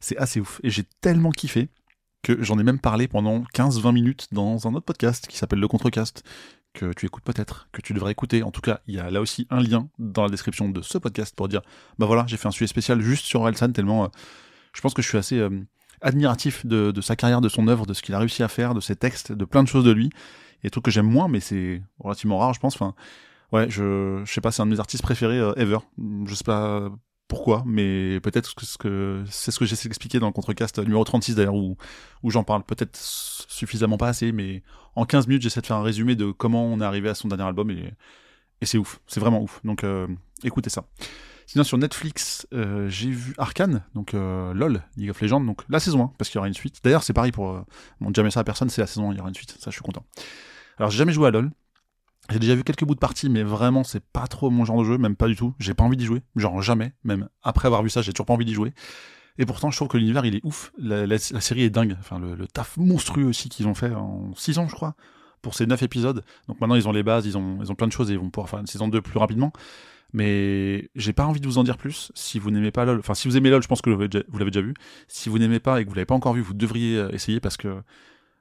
C'est 0.00 0.16
assez 0.16 0.40
ouf. 0.40 0.60
Et 0.62 0.70
j'ai 0.70 0.84
tellement 1.00 1.30
kiffé 1.30 1.68
que 2.22 2.42
j'en 2.42 2.58
ai 2.58 2.62
même 2.62 2.78
parlé 2.78 3.08
pendant 3.08 3.40
15-20 3.54 3.92
minutes 3.92 4.28
dans 4.32 4.66
un 4.66 4.74
autre 4.74 4.86
podcast 4.86 5.26
qui 5.26 5.36
s'appelle 5.36 5.58
Le 5.58 5.68
Contrecast, 5.68 6.22
que 6.72 6.92
tu 6.92 7.06
écoutes 7.06 7.24
peut-être, 7.24 7.68
que 7.72 7.82
tu 7.82 7.92
devrais 7.92 8.12
écouter. 8.12 8.42
En 8.42 8.50
tout 8.50 8.60
cas, 8.60 8.80
il 8.86 8.94
y 8.94 9.00
a 9.00 9.10
là 9.10 9.20
aussi 9.20 9.46
un 9.50 9.60
lien 9.60 9.88
dans 9.98 10.22
la 10.22 10.30
description 10.30 10.68
de 10.68 10.82
ce 10.82 10.98
podcast 10.98 11.34
pour 11.34 11.48
dire, 11.48 11.62
bah 11.98 12.06
voilà, 12.06 12.24
j'ai 12.28 12.36
fait 12.36 12.48
un 12.48 12.52
sujet 12.52 12.68
spécial 12.68 13.00
juste 13.00 13.26
sur 13.26 13.40
Orelsan, 13.40 13.72
tellement 13.72 14.04
euh, 14.04 14.08
je 14.72 14.80
pense 14.80 14.94
que 14.94 15.02
je 15.02 15.08
suis 15.08 15.18
assez 15.18 15.38
euh, 15.38 15.50
admiratif 16.02 16.66
de, 16.66 16.90
de, 16.90 17.00
sa 17.00 17.16
carrière, 17.16 17.40
de 17.40 17.48
son 17.48 17.68
œuvre, 17.68 17.86
de 17.86 17.94
ce 17.94 18.02
qu'il 18.02 18.14
a 18.14 18.18
réussi 18.18 18.42
à 18.42 18.48
faire, 18.48 18.74
de 18.74 18.80
ses 18.80 18.96
textes, 18.96 19.32
de 19.32 19.44
plein 19.44 19.62
de 19.62 19.68
choses 19.68 19.84
de 19.84 19.92
lui 19.92 20.10
des 20.62 20.70
trucs 20.70 20.84
que 20.84 20.90
j'aime 20.90 21.06
moins, 21.06 21.28
mais 21.28 21.40
c'est 21.40 21.82
relativement 21.98 22.38
rare, 22.38 22.54
je 22.54 22.60
pense. 22.60 22.74
Enfin, 22.74 22.94
ouais, 23.52 23.68
je, 23.68 24.22
je 24.24 24.32
sais 24.32 24.40
pas, 24.40 24.52
c'est 24.52 24.62
un 24.62 24.66
de 24.66 24.70
mes 24.70 24.80
artistes 24.80 25.02
préférés 25.02 25.38
euh, 25.38 25.54
ever. 25.56 25.78
Je 26.26 26.34
sais 26.34 26.44
pas 26.44 26.90
pourquoi, 27.28 27.62
mais 27.66 28.20
peut-être 28.20 28.54
que, 28.54 28.64
que 28.78 29.24
c'est 29.28 29.50
ce 29.50 29.58
que 29.58 29.64
j'essaie 29.64 29.88
d'expliquer 29.88 30.18
dans 30.18 30.26
le 30.26 30.32
contrecast 30.32 30.78
numéro 30.78 31.02
36 31.02 31.34
d'ailleurs, 31.34 31.54
où, 31.54 31.76
où 32.22 32.30
j'en 32.30 32.44
parle 32.44 32.62
peut-être 32.62 32.96
suffisamment 32.96 33.96
pas 33.96 34.08
assez, 34.08 34.32
mais 34.32 34.62
en 34.94 35.06
15 35.06 35.26
minutes, 35.26 35.42
j'essaie 35.42 35.60
de 35.60 35.66
faire 35.66 35.76
un 35.78 35.82
résumé 35.82 36.14
de 36.14 36.30
comment 36.30 36.64
on 36.64 36.80
est 36.80 36.84
arrivé 36.84 37.08
à 37.08 37.14
son 37.14 37.28
dernier 37.28 37.44
album, 37.44 37.70
et, 37.70 37.92
et 38.60 38.66
c'est 38.66 38.78
ouf, 38.78 39.00
c'est 39.06 39.20
vraiment 39.20 39.42
ouf. 39.42 39.60
Donc 39.64 39.82
euh, 39.82 40.06
écoutez 40.44 40.70
ça. 40.70 40.84
Sinon 41.46 41.64
sur 41.64 41.78
Netflix, 41.78 42.46
euh, 42.52 42.88
j'ai 42.88 43.10
vu 43.10 43.34
Arkane, 43.38 43.82
donc 43.94 44.14
euh, 44.14 44.54
LOL, 44.54 44.82
League 44.96 45.10
of 45.10 45.20
Legends, 45.20 45.40
donc 45.40 45.62
la 45.68 45.80
saison 45.80 46.04
1, 46.04 46.12
parce 46.18 46.30
qu'il 46.30 46.36
y 46.36 46.38
aura 46.38 46.48
une 46.48 46.54
suite. 46.54 46.80
D'ailleurs 46.84 47.02
c'est 47.02 47.12
pareil 47.12 47.32
pour... 47.32 47.50
Euh, 47.50 47.64
bon, 48.00 48.12
jamais 48.14 48.30
ça 48.30 48.40
à 48.40 48.44
personne, 48.44 48.70
c'est 48.70 48.80
la 48.80 48.86
saison 48.86 49.10
1, 49.10 49.14
il 49.14 49.16
y 49.18 49.20
aura 49.20 49.28
une 49.28 49.34
suite, 49.34 49.56
ça 49.58 49.70
je 49.70 49.72
suis 49.74 49.82
content. 49.82 50.04
Alors 50.78 50.90
j'ai 50.90 50.98
jamais 50.98 51.12
joué 51.12 51.28
à 51.28 51.30
LoL. 51.30 51.50
J'ai 52.30 52.38
déjà 52.38 52.54
vu 52.54 52.62
quelques 52.62 52.84
bouts 52.84 52.94
de 52.94 53.00
partie, 53.00 53.28
mais 53.28 53.42
vraiment 53.42 53.82
c'est 53.82 54.02
pas 54.02 54.26
trop 54.28 54.48
mon 54.48 54.64
genre 54.64 54.78
de 54.78 54.84
jeu, 54.84 54.96
même 54.96 55.16
pas 55.16 55.26
du 55.26 55.36
tout. 55.36 55.54
J'ai 55.58 55.74
pas 55.74 55.84
envie 55.84 55.96
d'y 55.96 56.04
jouer, 56.04 56.22
genre 56.36 56.62
jamais. 56.62 56.92
Même 57.04 57.28
après 57.42 57.66
avoir 57.66 57.82
vu 57.82 57.90
ça, 57.90 58.00
j'ai 58.00 58.12
toujours 58.12 58.26
pas 58.26 58.34
envie 58.34 58.44
d'y 58.44 58.54
jouer. 58.54 58.72
Et 59.38 59.46
pourtant, 59.46 59.70
je 59.70 59.76
trouve 59.76 59.88
que 59.88 59.96
l'univers 59.96 60.24
il 60.24 60.36
est 60.36 60.44
ouf. 60.44 60.72
La, 60.78 61.18
série 61.18 61.62
est 61.62 61.70
dingue. 61.70 61.96
Enfin, 61.98 62.18
le, 62.18 62.46
taf 62.46 62.76
monstrueux 62.76 63.24
aussi 63.24 63.48
qu'ils 63.48 63.66
ont 63.66 63.74
fait 63.74 63.92
en 63.92 64.34
6 64.36 64.58
ans, 64.58 64.68
je 64.68 64.74
crois, 64.74 64.94
pour 65.42 65.54
ces 65.54 65.66
9 65.66 65.82
épisodes. 65.82 66.24
Donc 66.48 66.60
maintenant, 66.60 66.76
ils 66.76 66.88
ont 66.88 66.92
les 66.92 67.02
bases, 67.02 67.26
ils 67.26 67.36
ont, 67.36 67.58
ils 67.60 67.70
ont 67.70 67.74
plein 67.74 67.88
de 67.88 67.92
choses 67.92 68.10
et 68.10 68.14
ils 68.14 68.18
vont 68.18 68.30
pouvoir 68.30 68.48
faire 68.48 68.60
une 68.60 68.66
saison 68.66 68.88
2 68.88 69.02
plus 69.02 69.18
rapidement. 69.18 69.52
Mais 70.12 70.90
j'ai 70.94 71.12
pas 71.12 71.24
envie 71.24 71.40
de 71.40 71.46
vous 71.46 71.58
en 71.58 71.64
dire 71.64 71.78
plus. 71.78 72.12
Si 72.14 72.38
vous 72.38 72.50
n'aimez 72.50 72.70
pas 72.70 72.84
LoL, 72.84 72.98
enfin 72.98 73.14
si 73.14 73.28
vous 73.28 73.36
aimez 73.36 73.50
LoL, 73.50 73.62
je 73.62 73.68
pense 73.68 73.80
que 73.80 73.90
vous 73.90 73.98
l'avez 73.98 74.50
déjà, 74.50 74.60
vu. 74.60 74.74
Si 75.08 75.28
vous 75.28 75.38
n'aimez 75.38 75.60
pas 75.60 75.80
et 75.80 75.84
que 75.84 75.88
vous 75.88 75.94
l'avez 75.94 76.06
pas 76.06 76.14
encore 76.14 76.34
vu, 76.34 76.42
vous 76.42 76.54
devriez 76.54 76.98
euh, 76.98 77.10
essayer 77.12 77.40
parce 77.40 77.56
que 77.56 77.82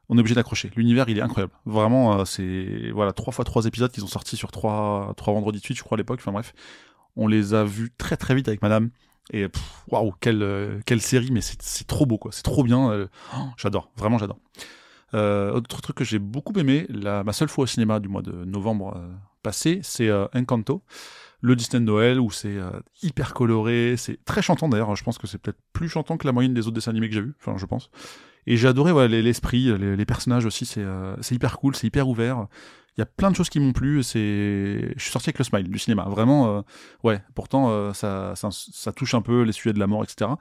on 0.10 0.18
est 0.18 0.20
obligé 0.20 0.36
d'accrocher. 0.36 0.70
L'univers, 0.76 1.08
il 1.08 1.18
est 1.18 1.22
incroyable. 1.22 1.54
Vraiment, 1.66 2.20
euh, 2.20 2.26
c'est 2.26 2.92
voilà 2.92 3.14
trois 3.14 3.32
fois 3.32 3.46
trois 3.46 3.66
épisodes 3.66 3.90
qu'ils 3.90 4.04
ont 4.04 4.08
sortis 4.08 4.36
sur 4.36 4.52
trois 4.52 5.14
trois 5.16 5.34
vendredis 5.34 5.60
de 5.60 5.64
suite, 5.64 5.78
je 5.78 5.84
crois 5.84 5.96
à 5.96 6.00
l'époque. 6.00 6.20
Enfin 6.22 6.34
bref, 6.34 6.54
on 7.16 7.28
les 7.28 7.54
a 7.54 7.64
vus 7.64 7.92
très 7.98 8.18
très 8.18 8.36
vite 8.36 8.50
avec 8.50 8.62
Madame. 8.62 8.90
Et 9.32 9.48
waouh, 9.90 10.14
quelle 10.20 10.44
euh, 10.44 10.82
quelle 10.86 11.00
série, 11.00 11.32
mais 11.32 11.40
c'est 11.42 11.88
trop 11.88 12.06
beau 12.06 12.18
quoi. 12.18 12.34
C'est 12.34 12.44
trop 12.44 12.64
bien. 12.64 13.08
Oh, 13.34 13.38
j'adore, 13.56 13.92
vraiment 13.96 14.18
j'adore. 14.18 14.40
Autre 15.14 15.82
truc 15.82 15.98
que 15.98 16.04
j'ai 16.04 16.20
beaucoup 16.20 16.54
aimé, 16.58 16.86
la, 16.90 17.24
ma 17.24 17.34
seule 17.34 17.50
fois 17.50 17.64
au 17.64 17.68
cinéma 17.68 18.00
du 18.00 18.08
mois 18.08 18.22
de 18.22 18.32
novembre 18.46 19.02
passé, 19.44 19.80
c'est 19.84 20.10
Encanto 20.34 20.84
le 21.44 21.56
Disney 21.56 21.84
Noël 21.84 22.20
où 22.20 22.30
c'est 22.30 22.58
hyper 23.02 23.34
coloré, 23.34 23.96
c'est 23.98 24.24
très 24.26 24.44
chantant 24.44 24.70
d'ailleurs, 24.70 24.96
je 24.96 25.04
pense 25.04 25.18
que 25.18 25.26
c'est 25.26 25.40
peut-être 25.40 25.58
plus 25.74 25.90
chantant 25.90 26.18
que 26.18 26.28
la 26.28 26.34
moyenne 26.34 26.54
des 26.54 26.68
autres 26.68 26.76
dessins 26.76 26.92
animés 26.92 27.10
que 27.10 27.16
j'ai 27.16 27.22
vus, 27.22 27.34
enfin 27.40 27.58
je 27.58 27.66
pense. 27.66 27.90
Et 28.48 28.58
j'ai 28.58 28.68
adoré 28.68 28.92
ouais, 28.92 29.08
l'esprit, 29.08 29.78
les, 29.78 30.06
personnages 30.06 30.46
aussi, 30.46 30.66
c'est 30.66 30.82
euh, 30.82 31.16
hyper 31.30 31.58
cool, 31.58 31.76
c'est 31.76 31.88
hyper 31.88 32.08
ouvert. 32.08 32.48
Il 32.98 33.00
y 33.00 33.04
a 33.04 33.06
plein 33.06 33.32
de 33.32 33.36
choses 33.36 33.50
qui 33.50 33.60
m'ont 33.60 33.72
plu. 33.72 34.04
C'est, 34.04 34.94
je 34.96 35.02
suis 35.02 35.12
sorti 35.12 35.30
avec 35.30 35.38
le 35.38 35.46
smile 35.46 35.70
du 35.70 35.80
cinéma. 35.80 36.06
Vraiment, 36.10 36.58
euh, 36.58 36.62
ouais. 37.04 37.22
Pourtant, 37.36 37.70
euh, 37.70 37.94
ça, 37.94 38.34
ça, 38.36 38.50
ça, 38.52 38.92
touche 38.92 39.14
un 39.14 39.22
peu 39.22 39.44
les 39.44 39.54
sujets 39.54 39.74
de 39.74 39.80
la 39.80 39.88
mort, 39.88 40.04
etc. 40.04 40.32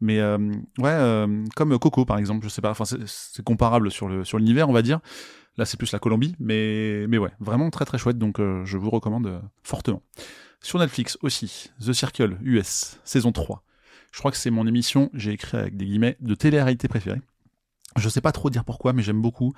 Mais 0.00 0.18
euh, 0.18 0.38
ouais, 0.78 1.26
comme 1.56 1.78
Coco 1.78 2.04
par 2.04 2.18
exemple, 2.18 2.44
je 2.44 2.48
sais 2.48 2.60
pas. 2.60 2.70
Enfin, 2.70 2.84
c'est 2.84 3.44
comparable 3.44 3.90
sur 3.90 4.08
le 4.08 4.24
sur 4.24 4.38
l'univers, 4.38 4.68
on 4.68 4.72
va 4.72 4.82
dire. 4.82 5.00
Là, 5.56 5.64
c'est 5.64 5.76
plus 5.76 5.92
la 5.92 5.98
Colombie, 5.98 6.34
mais 6.40 7.06
mais 7.08 7.18
ouais, 7.18 7.30
vraiment 7.40 7.70
très 7.70 7.84
très 7.84 7.98
chouette. 7.98 8.18
Donc, 8.18 8.38
je 8.38 8.76
vous 8.76 8.90
recommande 8.90 9.40
fortement. 9.62 10.02
Sur 10.60 10.78
Netflix 10.78 11.18
aussi, 11.22 11.70
The 11.80 11.92
Circle 11.92 12.38
US 12.42 12.98
saison 13.04 13.32
3. 13.32 13.62
Je 14.12 14.18
crois 14.18 14.30
que 14.30 14.36
c'est 14.36 14.50
mon 14.50 14.66
émission, 14.66 15.10
j'ai 15.12 15.32
écrit 15.32 15.56
avec 15.56 15.76
des 15.76 15.84
guillemets, 15.86 16.16
de 16.20 16.34
télé-réalité 16.34 16.88
préférée. 16.88 17.20
Je 17.96 18.08
sais 18.08 18.20
pas 18.20 18.32
trop 18.32 18.48
dire 18.48 18.64
pourquoi, 18.64 18.92
mais 18.92 19.02
j'aime 19.02 19.20
beaucoup 19.20 19.52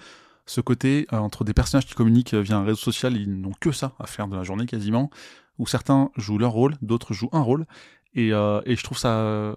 ce 0.46 0.60
côté 0.60 1.06
euh, 1.12 1.18
entre 1.18 1.44
des 1.44 1.52
personnages 1.52 1.86
qui 1.86 1.94
communiquent 1.94 2.34
euh, 2.34 2.40
via 2.40 2.56
un 2.56 2.64
réseau 2.64 2.80
social, 2.80 3.16
ils 3.16 3.40
n'ont 3.40 3.52
que 3.60 3.72
ça 3.72 3.92
à 3.98 4.06
faire 4.06 4.28
de 4.28 4.36
la 4.36 4.44
journée 4.44 4.66
quasiment, 4.66 5.10
où 5.58 5.66
certains 5.66 6.10
jouent 6.16 6.38
leur 6.38 6.52
rôle, 6.52 6.74
d'autres 6.82 7.12
jouent 7.12 7.28
un 7.32 7.40
rôle, 7.40 7.66
et, 8.14 8.32
euh, 8.32 8.60
et 8.64 8.76
je 8.76 8.82
trouve 8.82 8.98
ça 8.98 9.56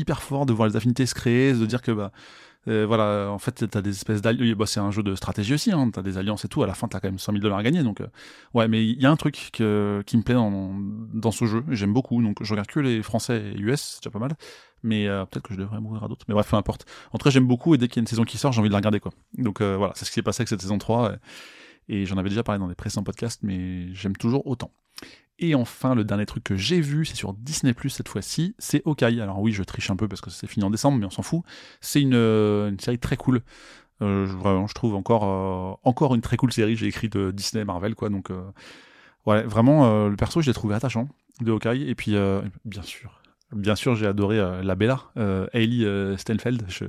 hyper 0.00 0.22
fort 0.22 0.46
de 0.46 0.52
voir 0.52 0.68
les 0.68 0.76
affinités 0.76 1.06
se 1.06 1.14
créer, 1.14 1.52
de 1.52 1.66
dire 1.66 1.82
que 1.82 1.92
bah 1.92 2.12
Euh, 2.68 2.84
voilà, 2.86 3.30
en 3.30 3.38
fait, 3.38 3.66
t'as 3.68 3.80
des 3.80 3.90
espèces 3.90 4.20
d'alliances. 4.20 4.56
Bah, 4.56 4.66
c'est 4.66 4.80
un 4.80 4.90
jeu 4.90 5.02
de 5.02 5.14
stratégie 5.14 5.54
aussi, 5.54 5.72
hein, 5.72 5.90
t'as 5.90 6.02
des 6.02 6.18
alliances 6.18 6.44
et 6.44 6.48
tout. 6.48 6.62
À 6.62 6.66
la 6.66 6.74
fin, 6.74 6.88
t'as 6.88 7.00
quand 7.00 7.08
même 7.08 7.18
100 7.18 7.32
000 7.32 7.42
dollars 7.42 7.58
à 7.58 7.62
gagner. 7.62 7.82
Donc, 7.82 8.00
euh, 8.00 8.06
ouais, 8.54 8.68
mais 8.68 8.84
il 8.84 9.00
y 9.00 9.06
a 9.06 9.10
un 9.10 9.16
truc 9.16 9.50
qui 9.52 9.62
me 9.62 10.22
plaît 10.22 10.34
dans, 10.34 11.30
ce 11.32 11.46
jeu. 11.46 11.64
J'aime 11.70 11.92
beaucoup. 11.92 12.22
Donc, 12.22 12.42
je 12.42 12.50
regarde 12.50 12.68
que 12.68 12.80
les 12.80 13.02
Français 13.02 13.52
et 13.54 13.58
US, 13.58 13.80
c'est 13.80 14.00
déjà 14.02 14.10
pas 14.10 14.18
mal. 14.18 14.36
Mais 14.82 15.08
euh, 15.08 15.24
peut-être 15.24 15.44
que 15.44 15.54
je 15.54 15.58
devrais 15.58 15.80
m'ouvrir 15.80 16.04
à 16.04 16.08
d'autres. 16.08 16.26
Mais 16.28 16.34
bref, 16.34 16.50
peu 16.50 16.56
importe. 16.56 16.86
En 17.12 17.18
tout 17.18 17.24
cas, 17.24 17.30
j'aime 17.30 17.46
beaucoup 17.46 17.74
et 17.74 17.78
dès 17.78 17.88
qu'il 17.88 17.96
y 17.96 18.00
a 18.00 18.02
une 18.02 18.06
saison 18.06 18.24
qui 18.24 18.36
sort, 18.36 18.52
j'ai 18.52 18.60
envie 18.60 18.68
de 18.68 18.74
la 18.74 18.78
regarder, 18.78 19.00
quoi. 19.00 19.12
Donc, 19.38 19.62
voilà, 19.62 19.92
c'est 19.94 20.04
ce 20.04 20.10
qui 20.10 20.16
s'est 20.16 20.22
passé 20.22 20.42
avec 20.42 20.48
cette 20.48 20.60
saison 20.60 20.78
3. 20.78 21.14
Et, 21.88 22.04
j'en 22.04 22.18
avais 22.18 22.28
déjà 22.28 22.42
parlé 22.42 22.58
dans 22.58 22.68
les 22.68 22.74
précédents 22.74 23.02
podcasts, 23.02 23.42
mais 23.42 23.92
j'aime 23.94 24.16
toujours 24.16 24.46
autant. 24.46 24.70
Et 25.40 25.54
enfin, 25.54 25.94
le 25.94 26.04
dernier 26.04 26.26
truc 26.26 26.44
que 26.44 26.54
j'ai 26.54 26.80
vu, 26.80 27.06
c'est 27.06 27.16
sur 27.16 27.32
Disney 27.32 27.72
Plus 27.72 27.88
cette 27.88 28.08
fois-ci, 28.08 28.54
c'est 28.58 28.82
Okai. 28.84 29.20
Alors 29.20 29.40
oui, 29.40 29.52
je 29.52 29.62
triche 29.62 29.90
un 29.90 29.96
peu 29.96 30.06
parce 30.06 30.20
que 30.20 30.28
c'est 30.28 30.46
fini 30.46 30.64
en 30.64 30.70
décembre, 30.70 30.98
mais 30.98 31.06
on 31.06 31.10
s'en 31.10 31.22
fout. 31.22 31.42
C'est 31.80 32.02
une, 32.02 32.14
euh, 32.14 32.70
série 32.78 32.98
très 32.98 33.16
cool. 33.16 33.40
Euh, 34.02 34.26
vraiment, 34.26 34.66
je 34.66 34.74
trouve 34.74 34.94
encore, 34.94 35.24
euh, 35.24 35.88
encore 35.88 36.14
une 36.14 36.20
très 36.20 36.36
cool 36.36 36.52
série. 36.52 36.76
J'ai 36.76 36.86
écrit 36.86 37.08
de 37.08 37.30
Disney 37.30 37.64
Marvel, 37.64 37.94
quoi. 37.94 38.10
Donc, 38.10 38.28
ouais, 39.24 39.42
vraiment, 39.42 40.08
le 40.08 40.16
perso, 40.16 40.42
je 40.42 40.46
l'ai 40.48 40.54
trouvé 40.54 40.74
attachant 40.74 41.08
de 41.40 41.52
Okai. 41.52 41.88
Et 41.88 41.94
puis, 41.94 42.14
bien 42.66 42.82
sûr, 42.82 43.22
bien 43.52 43.76
sûr, 43.76 43.96
j'ai 43.96 44.06
adoré 44.06 44.36
la 44.62 44.74
Bella, 44.74 45.00
Hailey 45.54 46.18
Steinfeld. 46.18 46.64
Je, 46.68 46.84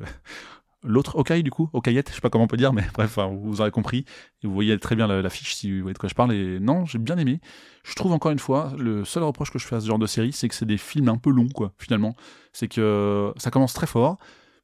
L'autre 0.83 1.15
Okai, 1.15 1.43
du 1.43 1.51
coup, 1.51 1.69
Okayette, 1.73 2.09
je 2.09 2.15
sais 2.15 2.21
pas 2.21 2.29
comment 2.29 2.45
on 2.45 2.47
peut 2.47 2.57
dire, 2.57 2.73
mais 2.73 2.83
bref, 2.93 3.19
vous 3.19 3.61
aurez 3.61 3.71
compris. 3.71 4.05
Vous 4.43 4.53
voyez 4.53 4.77
très 4.79 4.95
bien 4.95 5.07
l'affiche 5.07 5.55
si 5.55 5.71
vous 5.71 5.81
voyez 5.83 5.93
de 5.93 5.99
quoi 5.99 6.09
je 6.09 6.15
parle. 6.15 6.33
Et 6.33 6.59
non, 6.59 6.85
j'ai 6.85 6.97
bien 6.97 7.17
aimé. 7.17 7.39
Je 7.83 7.93
trouve 7.95 8.13
encore 8.13 8.31
une 8.31 8.39
fois, 8.39 8.73
le 8.77 9.05
seul 9.05 9.23
reproche 9.23 9.51
que 9.51 9.59
je 9.59 9.67
fais 9.67 9.75
à 9.75 9.79
ce 9.79 9.87
genre 9.87 9.99
de 9.99 10.07
série, 10.07 10.31
c'est 10.31 10.47
que 10.47 10.55
c'est 10.55 10.65
des 10.65 10.77
films 10.77 11.09
un 11.09 11.17
peu 11.17 11.29
longs, 11.29 11.49
quoi, 11.49 11.73
finalement. 11.77 12.15
C'est 12.53 12.67
que 12.67 13.31
ça 13.37 13.51
commence 13.51 13.73
très 13.73 13.87
fort, 13.87 14.17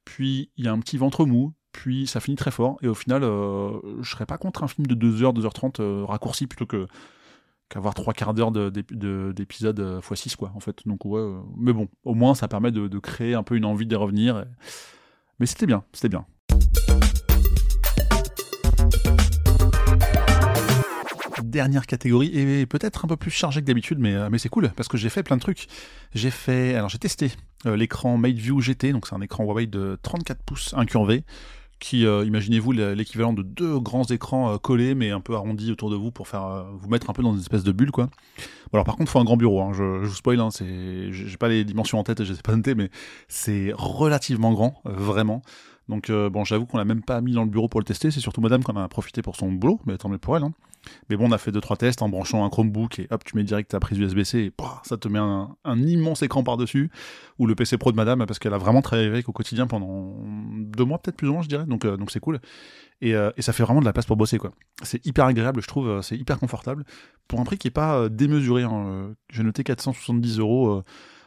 puis 0.06 0.52
il 0.58 0.66
y 0.66 0.68
a 0.68 0.72
un 0.72 0.80
petit 0.80 0.98
ventre 0.98 1.26
mou, 1.26 1.54
puis 1.72 2.08
ça 2.08 2.20
finit 2.20 2.38
très 2.38 2.52
fort. 2.52 2.78
Et 2.82 2.88
au 2.88 2.96
final, 2.96 3.24
euh, 3.24 3.80
je 4.02 4.10
serais 4.10 4.26
pas 4.26 4.40
contre 4.40 4.64
un 4.64 4.68
film 4.68 4.88
de 4.88 4.96
2h, 4.96 5.34
2h30 5.40 5.82
euh, 5.82 6.06
raccourci 6.06 6.48
plutôt 6.48 6.66
que 6.66 6.88
qu'avoir 7.70 7.94
trois 7.94 8.14
quarts 8.14 8.34
d'heure 8.34 8.52
d'épisode 8.52 9.80
euh, 9.82 10.00
x6 10.00 10.38
quoi 10.38 10.54
en 10.56 10.62
fait 10.62 10.88
donc 10.88 11.04
ouais 11.04 11.22
mais 11.58 11.74
bon 11.74 11.90
au 12.06 12.14
moins 12.14 12.34
ça 12.34 12.48
permet 12.48 12.72
de, 12.72 12.88
de 12.88 13.00
créer 13.00 13.34
un 13.34 13.44
peu 13.44 13.58
une 13.58 13.66
envie 13.66 13.86
d'y 13.86 13.96
revenir 13.96 14.46
mais 15.40 15.46
c'était 15.46 15.66
bien, 15.66 15.84
c'était 15.94 16.10
bien. 16.10 16.26
Dernière 21.44 21.86
catégorie, 21.86 22.38
et 22.38 22.66
peut-être 22.66 23.06
un 23.06 23.08
peu 23.08 23.16
plus 23.16 23.32
chargée 23.32 23.62
que 23.62 23.66
d'habitude, 23.66 24.00
mais, 24.00 24.14
euh, 24.14 24.30
c'est 24.38 24.50
cool, 24.50 24.72
parce 24.76 24.88
que 24.88 24.98
j'ai 24.98 25.10
fait 25.10 25.24
plein 25.24 25.38
de 25.38 25.42
trucs. 25.42 25.68
J'ai 26.14 26.32
fait, 26.32 26.76
alors 26.76 26.90
j'ai 26.90 27.00
testé 27.00 27.32
euh, 27.66 27.76
l'écran 27.76 28.18
MateView 28.18 28.60
GT, 28.60 28.92
donc 28.92 29.08
c'est 29.08 29.16
un 29.16 29.22
écran 29.22 29.44
Huawei 29.44 29.68
de 29.68 29.98
34 30.02 30.44
pouces 30.44 30.74
incurvé, 30.76 31.24
qui, 31.80 32.06
euh, 32.06 32.26
imaginez-vous, 32.26 32.72
l'équivalent 32.72 33.34
de 33.34 33.44
deux 33.44 33.80
grands 33.80 34.06
écrans 34.06 34.54
euh, 34.54 34.58
collés, 34.58 34.96
mais 34.96 35.12
un 35.12 35.20
peu 35.20 35.36
arrondis 35.36 35.72
autour 35.72 35.90
de 35.90 35.96
vous 35.96 36.12
pour 36.12 36.28
faire 36.28 36.44
euh, 36.46 36.64
vous 36.74 36.90
mettre 36.90 37.10
un 37.10 37.14
peu 37.14 37.22
dans 37.22 37.34
une 37.34 37.40
espèce 37.40 37.64
de 37.64 37.72
bulle, 37.72 37.92
quoi. 37.92 38.06
Bon, 38.06 38.74
alors 38.74 38.86
par 38.86 38.96
contre, 38.96 39.12
faut 39.12 39.20
un 39.20 39.24
grand 39.24 39.38
bureau. 39.38 39.62
Hein. 39.62 39.74
Je, 39.74 40.02
je, 40.04 40.08
vous 40.08 40.16
spoil, 40.16 40.40
hein, 40.40 40.50
c'est, 40.52 41.12
j'ai 41.12 41.38
pas 41.38 41.50
les 41.50 41.64
dimensions 41.64 42.00
en 42.00 42.04
tête, 42.04 42.24
je 42.24 42.34
sais 42.34 42.42
pas 42.42 42.56
noter, 42.56 42.74
mais 42.74 42.90
c'est 43.28 43.72
relativement 43.76 44.54
grand, 44.54 44.82
vraiment. 44.86 45.42
Donc 45.90 46.10
euh, 46.10 46.30
bon, 46.30 46.44
j'avoue 46.44 46.66
qu'on 46.66 46.78
l'a 46.78 46.86
même 46.86 47.04
pas 47.04 47.22
mis 47.22 47.34
dans 47.34 47.44
le 47.44 47.50
bureau 47.50 47.70
pour 47.70 47.80
le 47.80 47.86
tester. 47.86 48.12
C'est 48.12 48.20
surtout 48.20 48.42
Madame 48.42 48.64
qui 48.64 48.72
en 48.72 48.78
a 48.78 48.88
profité 48.88 49.22
pour 49.22 49.36
son 49.36 49.52
boulot, 49.52 49.80
mais 49.86 49.98
tant 49.98 50.10
mieux 50.10 50.18
pour 50.18 50.36
elle. 50.36 50.44
Hein. 50.44 50.54
Mais 51.10 51.18
bon, 51.18 51.28
on 51.28 51.32
a 51.32 51.38
fait 51.38 51.52
deux 51.52 51.62
trois 51.62 51.78
tests 51.78 52.02
en 52.02 52.10
branchant 52.10 52.46
un 52.46 52.50
Chromebook 52.50 53.00
et 53.00 53.08
hop, 53.10 53.24
tu 53.24 53.36
mets 53.36 53.44
direct 53.44 53.72
ta 53.72 53.80
prise 53.80 54.00
USB-C 54.00 54.40
et 54.40 54.54
ça 54.84 54.98
te 54.98 55.08
met 55.08 55.20
un, 55.20 55.56
immense 55.76 56.22
écran 56.22 56.44
par 56.44 56.58
dessus. 56.58 56.92
Ou 57.40 57.46
le 57.46 57.56
PC 57.56 57.78
Pro 57.78 57.92
de 57.92 57.96
Madame 57.96 58.26
parce 58.26 58.40
qu'elle 58.40 58.54
a 58.54 58.58
vraiment 58.58 58.82
travaillé 58.82 59.08
avec 59.08 59.30
au 59.30 59.32
quotidien 59.32 59.68
pendant 59.68 60.16
deux 60.58 60.86
mois 60.86 61.00
peut-être 61.00 61.18
plus 61.18 61.30
ou 61.30 61.34
moins, 61.34 61.42
je 61.42 61.50
dirais. 61.50 61.66
Donc 61.66 61.86
euh, 61.86 61.98
donc 61.98 62.12
c'est 62.12 62.20
cool. 62.20 62.40
Et, 63.02 63.16
euh, 63.16 63.32
et, 63.38 63.44
ça 63.44 63.54
fait 63.54 63.64
vraiment 63.64 63.80
de 63.80 63.86
la 63.86 63.94
place 63.94 64.08
pour 64.08 64.18
bosser 64.18 64.40
quoi. 64.40 64.52
C'est 64.82 65.06
hyper 65.06 65.26
agréable, 65.26 65.62
je 65.62 65.68
trouve. 65.68 66.02
C'est 66.02 66.18
hyper 66.18 66.40
confortable 66.40 66.84
pour 67.28 67.40
un 67.40 67.44
prix 67.44 67.58
qui 67.58 67.68
est 67.68 67.72
pas 67.72 68.10
démesuré. 68.10 68.64
Hein. 68.64 69.14
J'ai 69.30 69.44
noté 69.44 69.64
470 69.64 70.40
euros 70.40 70.84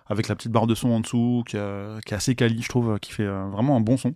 avec 0.07 0.26
la 0.26 0.35
petite 0.35 0.50
barre 0.50 0.67
de 0.67 0.75
son 0.75 0.88
en 0.90 1.00
dessous, 1.00 1.45
qui, 1.47 1.52
qui 1.52 1.57
est 1.57 2.17
assez 2.17 2.35
quali, 2.35 2.61
je 2.62 2.69
trouve, 2.69 2.99
qui 2.99 3.12
fait 3.12 3.26
vraiment 3.26 3.76
un 3.76 3.81
bon 3.81 3.97
son. 3.97 4.14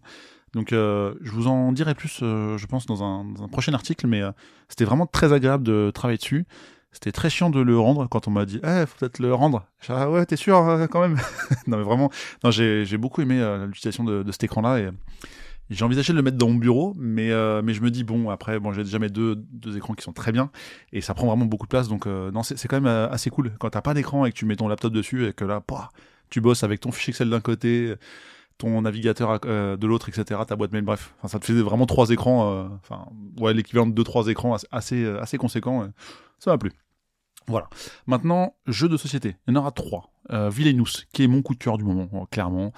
Donc 0.54 0.72
euh, 0.72 1.14
je 1.20 1.30
vous 1.30 1.46
en 1.48 1.72
dirai 1.72 1.94
plus, 1.94 2.20
euh, 2.22 2.56
je 2.56 2.66
pense, 2.66 2.86
dans 2.86 3.02
un, 3.02 3.48
prochain 3.50 3.74
article, 3.74 4.06
mais 4.06 4.22
euh, 4.22 4.30
c'était 4.68 4.84
vraiment 4.84 5.06
très 5.06 5.32
agréable 5.32 5.64
de 5.64 5.90
travailler 5.92 6.18
dessus. 6.18 6.46
C'était 6.92 7.10
très 7.10 7.28
chiant 7.28 7.50
de 7.50 7.60
le 7.60 7.76
rendre 7.76 8.08
quand 8.08 8.28
on 8.28 8.30
m'a 8.30 8.46
dit 8.46 8.60
Eh, 8.62 8.86
faut 8.86 8.96
peut-être 9.00 9.18
le 9.18 9.34
rendre. 9.34 9.66
Ah 9.88 10.08
ouais, 10.08 10.24
t'es 10.26 10.36
sûr 10.36 10.86
quand 10.90 11.00
même? 11.00 11.18
Non, 11.66 11.78
mais 11.78 11.82
vraiment, 11.82 12.10
j'ai, 12.50 12.96
beaucoup 12.96 13.20
aimé 13.20 13.42
l'utilisation 13.66 14.04
de, 14.04 14.30
cet 14.30 14.44
écran-là 14.44 14.78
et, 14.78 14.90
j'ai 15.70 15.84
envisagé 15.84 16.12
de 16.12 16.18
le 16.18 16.22
mettre 16.22 16.36
dans 16.36 16.48
mon 16.48 16.54
bureau, 16.54 16.92
mais, 16.96 17.30
je 17.30 17.80
me 17.80 17.90
dis 17.90 18.04
bon, 18.04 18.30
après, 18.30 18.60
bon, 18.60 18.72
j'ai 18.72 18.84
déjà 18.84 18.98
deux 19.00 19.76
écrans 19.76 19.94
qui 19.94 20.04
sont 20.04 20.12
très 20.12 20.30
bien 20.30 20.50
et 20.92 21.00
ça 21.00 21.14
prend 21.14 21.26
vraiment 21.26 21.46
beaucoup 21.46 21.66
de 21.66 21.70
place, 21.70 21.88
donc 21.88 22.06
non, 22.06 22.44
c'est, 22.44 22.68
quand 22.68 22.80
même 22.80 23.08
assez 23.10 23.28
cool 23.28 23.50
quand 23.58 23.70
t'as 23.70 23.82
pas 23.82 23.94
d'écran 23.94 24.24
et 24.24 24.30
que 24.30 24.36
tu 24.36 24.46
mets 24.46 24.54
ton 24.54 24.68
laptop 24.68 24.92
dessus 24.92 25.26
et 25.26 25.32
que 25.32 25.44
là, 25.44 25.64
tu 26.30 26.40
bosses 26.40 26.62
avec 26.62 26.78
ton 26.78 26.92
fichier 26.92 27.10
Excel 27.10 27.28
d'un 27.28 27.40
côté 27.40 27.96
ton 28.58 28.82
navigateur 28.82 29.40
euh, 29.44 29.76
de 29.76 29.86
l'autre, 29.86 30.08
etc., 30.08 30.40
ta 30.46 30.56
boîte 30.56 30.72
mail, 30.72 30.82
bref. 30.82 31.14
Enfin, 31.18 31.28
ça 31.28 31.38
te 31.38 31.46
faisait 31.46 31.62
vraiment 31.62 31.86
trois 31.86 32.10
écrans, 32.10 32.52
euh, 32.52 32.64
enfin, 32.82 33.06
ouais, 33.40 33.54
l'équivalent 33.54 33.86
de 33.86 33.92
deux, 33.92 34.04
trois 34.04 34.28
écrans 34.28 34.56
assez, 34.70 35.06
assez 35.06 35.38
conséquents. 35.38 35.88
ça 36.38 36.50
m'a 36.50 36.58
plu. 36.58 36.72
Voilà. 37.46 37.68
Maintenant, 38.06 38.54
jeu 38.66 38.88
de 38.88 38.96
société. 38.96 39.36
Il 39.46 39.54
y 39.54 39.56
en 39.56 39.60
aura 39.60 39.70
trois. 39.70 40.10
Euh, 40.32 40.50
qui 41.12 41.22
est 41.22 41.26
mon 41.26 41.42
coup 41.42 41.52
de 41.52 41.58
cœur 41.58 41.76
du 41.76 41.84
moment, 41.84 42.26
clairement 42.30 42.72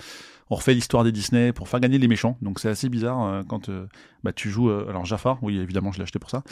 on 0.50 0.54
refait 0.54 0.74
l'histoire 0.74 1.04
des 1.04 1.12
Disney 1.12 1.52
pour 1.52 1.68
faire 1.68 1.80
gagner 1.80 1.98
les 1.98 2.08
méchants. 2.08 2.36
Donc 2.40 2.60
c'est 2.60 2.68
assez 2.68 2.88
bizarre 2.88 3.24
euh, 3.24 3.42
quand 3.42 3.68
euh, 3.68 3.86
bah, 4.22 4.32
tu 4.32 4.50
joues. 4.50 4.70
Euh, 4.70 4.88
alors 4.88 5.04
Jafar, 5.04 5.38
oui 5.42 5.58
évidemment 5.58 5.92
je 5.92 5.98
l'ai 5.98 6.04
acheté 6.04 6.18
pour 6.18 6.30
ça 6.30 6.42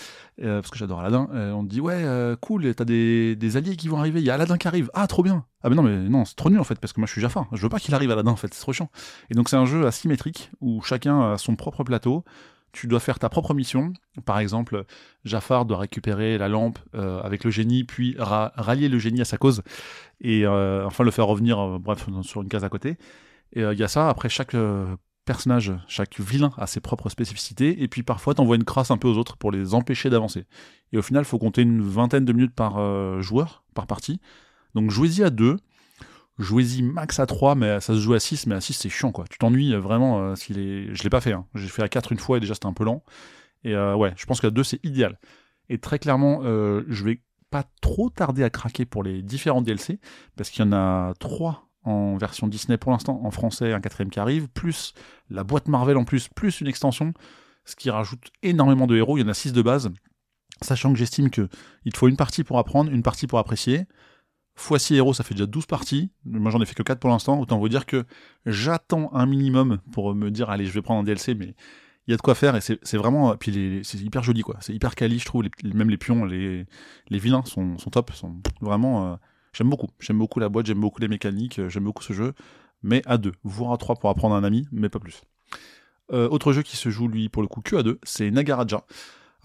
parce 0.40 0.70
que 0.70 0.78
j'adore 0.78 1.00
Aladdin. 1.00 1.28
on 1.54 1.64
te 1.64 1.68
dit 1.68 1.80
ouais 1.80 2.04
cool, 2.40 2.74
t'as 2.74 2.84
des, 2.84 3.36
des 3.36 3.56
alliés 3.56 3.76
qui 3.76 3.88
vont 3.88 3.98
arriver. 3.98 4.20
Il 4.20 4.26
y 4.26 4.30
a 4.30 4.34
Aladdin 4.34 4.56
qui 4.56 4.68
arrive. 4.68 4.90
Ah 4.94 5.06
trop 5.06 5.22
bien. 5.22 5.44
Ah 5.62 5.70
mais 5.70 5.76
non 5.76 5.82
mais 5.82 5.96
non 6.08 6.24
c'est 6.24 6.34
trop 6.34 6.50
nul 6.50 6.60
en 6.60 6.64
fait 6.64 6.78
parce 6.78 6.92
que 6.92 7.00
moi 7.00 7.06
je 7.06 7.12
suis 7.12 7.20
Jafar. 7.20 7.46
Je 7.52 7.62
veux 7.62 7.68
pas 7.68 7.78
qu'il 7.78 7.94
arrive 7.94 8.10
Aladdin 8.10 8.32
en 8.32 8.36
fait, 8.36 8.52
c'est 8.52 8.60
trop 8.60 8.72
chiant. 8.72 8.90
Et 9.30 9.34
donc 9.34 9.48
c'est 9.48 9.56
un 9.56 9.66
jeu 9.66 9.86
asymétrique 9.86 10.50
où 10.60 10.82
chacun 10.82 11.32
a 11.32 11.38
son 11.38 11.56
propre 11.56 11.84
plateau 11.84 12.24
tu 12.74 12.86
dois 12.86 13.00
faire 13.00 13.18
ta 13.18 13.30
propre 13.30 13.54
mission. 13.54 13.94
Par 14.26 14.38
exemple, 14.38 14.84
Jafar 15.24 15.64
doit 15.64 15.78
récupérer 15.78 16.36
la 16.36 16.48
lampe 16.48 16.78
avec 16.92 17.44
le 17.44 17.50
génie, 17.50 17.84
puis 17.84 18.14
rallier 18.18 18.88
le 18.88 18.98
génie 18.98 19.20
à 19.20 19.24
sa 19.24 19.38
cause, 19.38 19.62
et 20.20 20.46
enfin 20.46 21.04
le 21.04 21.10
faire 21.10 21.26
revenir, 21.26 21.78
bref, 21.80 22.06
sur 22.22 22.42
une 22.42 22.48
case 22.48 22.64
à 22.64 22.68
côté. 22.68 22.98
Et 23.54 23.60
il 23.60 23.64
euh, 23.64 23.74
y 23.74 23.82
a 23.82 23.88
ça, 23.88 24.08
après 24.08 24.28
chaque 24.28 24.54
euh, 24.54 24.96
personnage, 25.24 25.72
chaque 25.88 26.20
vilain 26.20 26.52
a 26.58 26.66
ses 26.66 26.80
propres 26.80 27.08
spécificités, 27.08 27.82
et 27.82 27.88
puis 27.88 28.02
parfois 28.02 28.34
t'envoies 28.34 28.56
une 28.56 28.64
crasse 28.64 28.90
un 28.90 28.98
peu 28.98 29.08
aux 29.08 29.16
autres 29.16 29.36
pour 29.36 29.52
les 29.52 29.74
empêcher 29.74 30.10
d'avancer. 30.10 30.44
Et 30.92 30.98
au 30.98 31.02
final, 31.02 31.22
il 31.22 31.26
faut 31.26 31.38
compter 31.38 31.62
une 31.62 31.80
vingtaine 31.80 32.24
de 32.24 32.32
minutes 32.32 32.54
par 32.54 32.78
euh, 32.78 33.20
joueur, 33.20 33.64
par 33.74 33.86
partie. 33.86 34.20
Donc 34.74 34.90
jouez-y 34.90 35.22
à 35.22 35.30
deux, 35.30 35.56
jouez-y 36.38 36.82
max 36.82 37.20
à 37.20 37.26
3, 37.26 37.54
mais 37.54 37.80
ça 37.80 37.94
se 37.94 38.00
joue 38.00 38.14
à 38.14 38.20
6, 38.20 38.46
mais 38.46 38.54
à 38.54 38.60
6 38.60 38.74
c'est 38.74 38.88
chiant 38.88 39.12
quoi. 39.12 39.24
Tu 39.30 39.38
t'ennuies 39.38 39.74
vraiment 39.76 40.34
s'il 40.36 40.58
est. 40.58 40.94
Je 40.94 41.02
l'ai 41.02 41.10
pas 41.10 41.20
fait, 41.20 41.32
hein. 41.32 41.46
j'ai 41.54 41.68
fait 41.68 41.82
à 41.82 41.88
4 41.88 42.12
une 42.12 42.18
fois 42.18 42.38
et 42.38 42.40
déjà 42.40 42.54
c'était 42.54 42.66
un 42.66 42.72
peu 42.72 42.84
lent. 42.84 43.04
Et 43.62 43.76
ouais, 43.76 44.12
je 44.16 44.26
pense 44.26 44.40
qu'à 44.40 44.50
2 44.50 44.64
c'est 44.64 44.84
idéal. 44.84 45.18
Et 45.68 45.78
très 45.78 45.98
clairement, 45.98 46.42
je 46.42 47.04
vais 47.04 47.20
pas 47.50 47.64
trop 47.80 48.10
tarder 48.10 48.42
à 48.42 48.50
craquer 48.50 48.84
pour 48.84 49.04
les 49.04 49.22
différents 49.22 49.62
DLC, 49.62 50.00
parce 50.36 50.50
qu'il 50.50 50.64
y 50.64 50.68
en 50.68 50.72
a 50.72 51.14
3 51.20 51.68
en 51.84 52.16
version 52.16 52.48
Disney 52.48 52.78
pour 52.78 52.90
l'instant, 52.90 53.20
en 53.22 53.30
français, 53.30 53.72
un 53.72 53.80
quatrième 53.80 54.10
qui 54.10 54.18
arrive, 54.18 54.48
plus 54.48 54.92
la 55.30 55.44
boîte 55.44 55.68
Marvel 55.68 55.96
en 55.96 56.04
plus, 56.04 56.28
plus 56.28 56.60
une 56.60 56.66
extension, 56.66 57.12
ce 57.64 57.76
qui 57.76 57.90
rajoute 57.90 58.32
énormément 58.42 58.86
de 58.86 58.96
héros. 58.96 59.18
Il 59.18 59.20
y 59.20 59.24
en 59.24 59.28
a 59.28 59.34
6 59.34 59.52
de 59.52 59.62
base, 59.62 59.90
sachant 60.62 60.92
que 60.92 60.98
j'estime 60.98 61.30
que 61.30 61.48
il 61.84 61.92
te 61.92 61.98
faut 61.98 62.08
une 62.08 62.16
partie 62.16 62.42
pour 62.42 62.58
apprendre, 62.58 62.90
une 62.90 63.02
partie 63.02 63.26
pour 63.26 63.38
apprécier. 63.38 63.84
Fois 64.56 64.78
6 64.78 64.94
héros, 64.94 65.14
ça 65.14 65.24
fait 65.24 65.34
déjà 65.34 65.46
12 65.46 65.66
parties. 65.66 66.10
Moi, 66.24 66.50
j'en 66.50 66.60
ai 66.60 66.66
fait 66.66 66.74
que 66.74 66.82
4 66.82 67.00
pour 67.00 67.10
l'instant. 67.10 67.40
Autant 67.40 67.58
vous 67.58 67.68
dire 67.68 67.86
que 67.86 68.04
j'attends 68.46 69.10
un 69.12 69.26
minimum 69.26 69.78
pour 69.92 70.14
me 70.14 70.30
dire, 70.30 70.50
allez, 70.50 70.66
je 70.66 70.72
vais 70.72 70.82
prendre 70.82 71.00
un 71.00 71.04
DLC, 71.04 71.34
mais 71.34 71.54
il 72.06 72.10
y 72.10 72.14
a 72.14 72.16
de 72.16 72.22
quoi 72.22 72.34
faire 72.34 72.54
et 72.54 72.60
c'est 72.60 72.96
vraiment. 72.96 73.36
Puis 73.36 73.80
c'est 73.82 73.98
hyper 73.98 74.22
joli, 74.22 74.42
quoi. 74.42 74.56
C'est 74.60 74.74
hyper 74.74 74.94
quali, 74.94 75.18
je 75.18 75.24
trouve. 75.24 75.44
même 75.64 75.90
les 75.90 75.96
pions, 75.96 76.24
les, 76.24 76.66
les 77.08 77.18
vilains 77.18 77.44
sont, 77.44 77.78
sont 77.78 77.90
top, 77.90 78.12
sont 78.12 78.36
vraiment. 78.60 79.12
Euh, 79.12 79.16
J'aime 79.54 79.70
beaucoup. 79.70 79.88
J'aime 80.00 80.18
beaucoup 80.18 80.40
la 80.40 80.48
boîte, 80.48 80.66
j'aime 80.66 80.80
beaucoup 80.80 81.00
les 81.00 81.08
mécaniques, 81.08 81.60
euh, 81.60 81.68
j'aime 81.68 81.84
beaucoup 81.84 82.02
ce 82.02 82.12
jeu. 82.12 82.34
Mais 82.82 83.02
à 83.06 83.16
deux, 83.16 83.32
voire 83.44 83.72
à 83.72 83.78
trois 83.78 83.94
pour 83.94 84.10
apprendre 84.10 84.34
un 84.34 84.44
ami, 84.44 84.66
mais 84.72 84.88
pas 84.88 84.98
plus. 84.98 85.22
Euh, 86.12 86.28
autre 86.28 86.52
jeu 86.52 86.62
qui 86.62 86.76
se 86.76 86.90
joue, 86.90 87.08
lui, 87.08 87.28
pour 87.28 87.40
le 87.40 87.48
coup, 87.48 87.62
que 87.62 87.76
à 87.76 87.82
deux, 87.82 87.98
c'est 88.02 88.30
Nagaraja. 88.30 88.84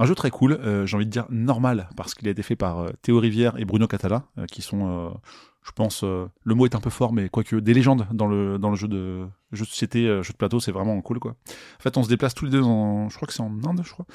Un 0.01 0.05
jeu 0.05 0.15
très 0.15 0.31
cool, 0.31 0.53
euh, 0.53 0.85
j'ai 0.85 0.95
envie 0.95 1.05
de 1.05 1.11
dire 1.11 1.25
normal, 1.29 1.89
parce 1.97 2.15
qu'il 2.15 2.27
a 2.29 2.31
été 2.31 2.41
fait 2.41 2.55
par 2.55 2.85
Théo 3.01 3.19
Rivière 3.19 3.57
et 3.57 3.65
Bruno 3.65 3.85
Catala, 3.85 4.23
qui 4.49 4.61
sont, 4.61 5.13
je 5.61 5.71
pense, 5.73 6.03
le 6.03 6.55
mot 6.55 6.65
est 6.65 6.73
un 6.73 6.79
peu 6.79 6.89
fort, 6.89 7.11
mais 7.11 7.27
quoique 7.27 7.57
des 7.57 7.73
légendes 7.73 8.07
dans 8.13 8.25
le, 8.25 8.57
dans 8.57 8.69
le 8.69 8.77
jeu 8.77 8.87
de 8.87 9.27
jeu 9.51 9.65
de 9.65 9.69
société, 9.69 10.05
jeu 10.23 10.31
de 10.31 10.37
plateau, 10.37 10.61
c'est 10.61 10.71
vraiment 10.71 10.99
cool, 11.01 11.19
quoi. 11.19 11.31
En 11.31 11.81
fait, 11.81 11.97
on 11.97 12.03
se 12.03 12.07
déplace 12.07 12.33
tous 12.33 12.45
les 12.45 12.51
deux 12.51 12.61
en, 12.61 13.09
je 13.09 13.15
crois 13.17 13.27
que 13.27 13.33
c'est 13.33 13.41
en 13.41 13.51
Inde, 13.65 13.81
je 13.83 13.91
crois. 13.91 14.05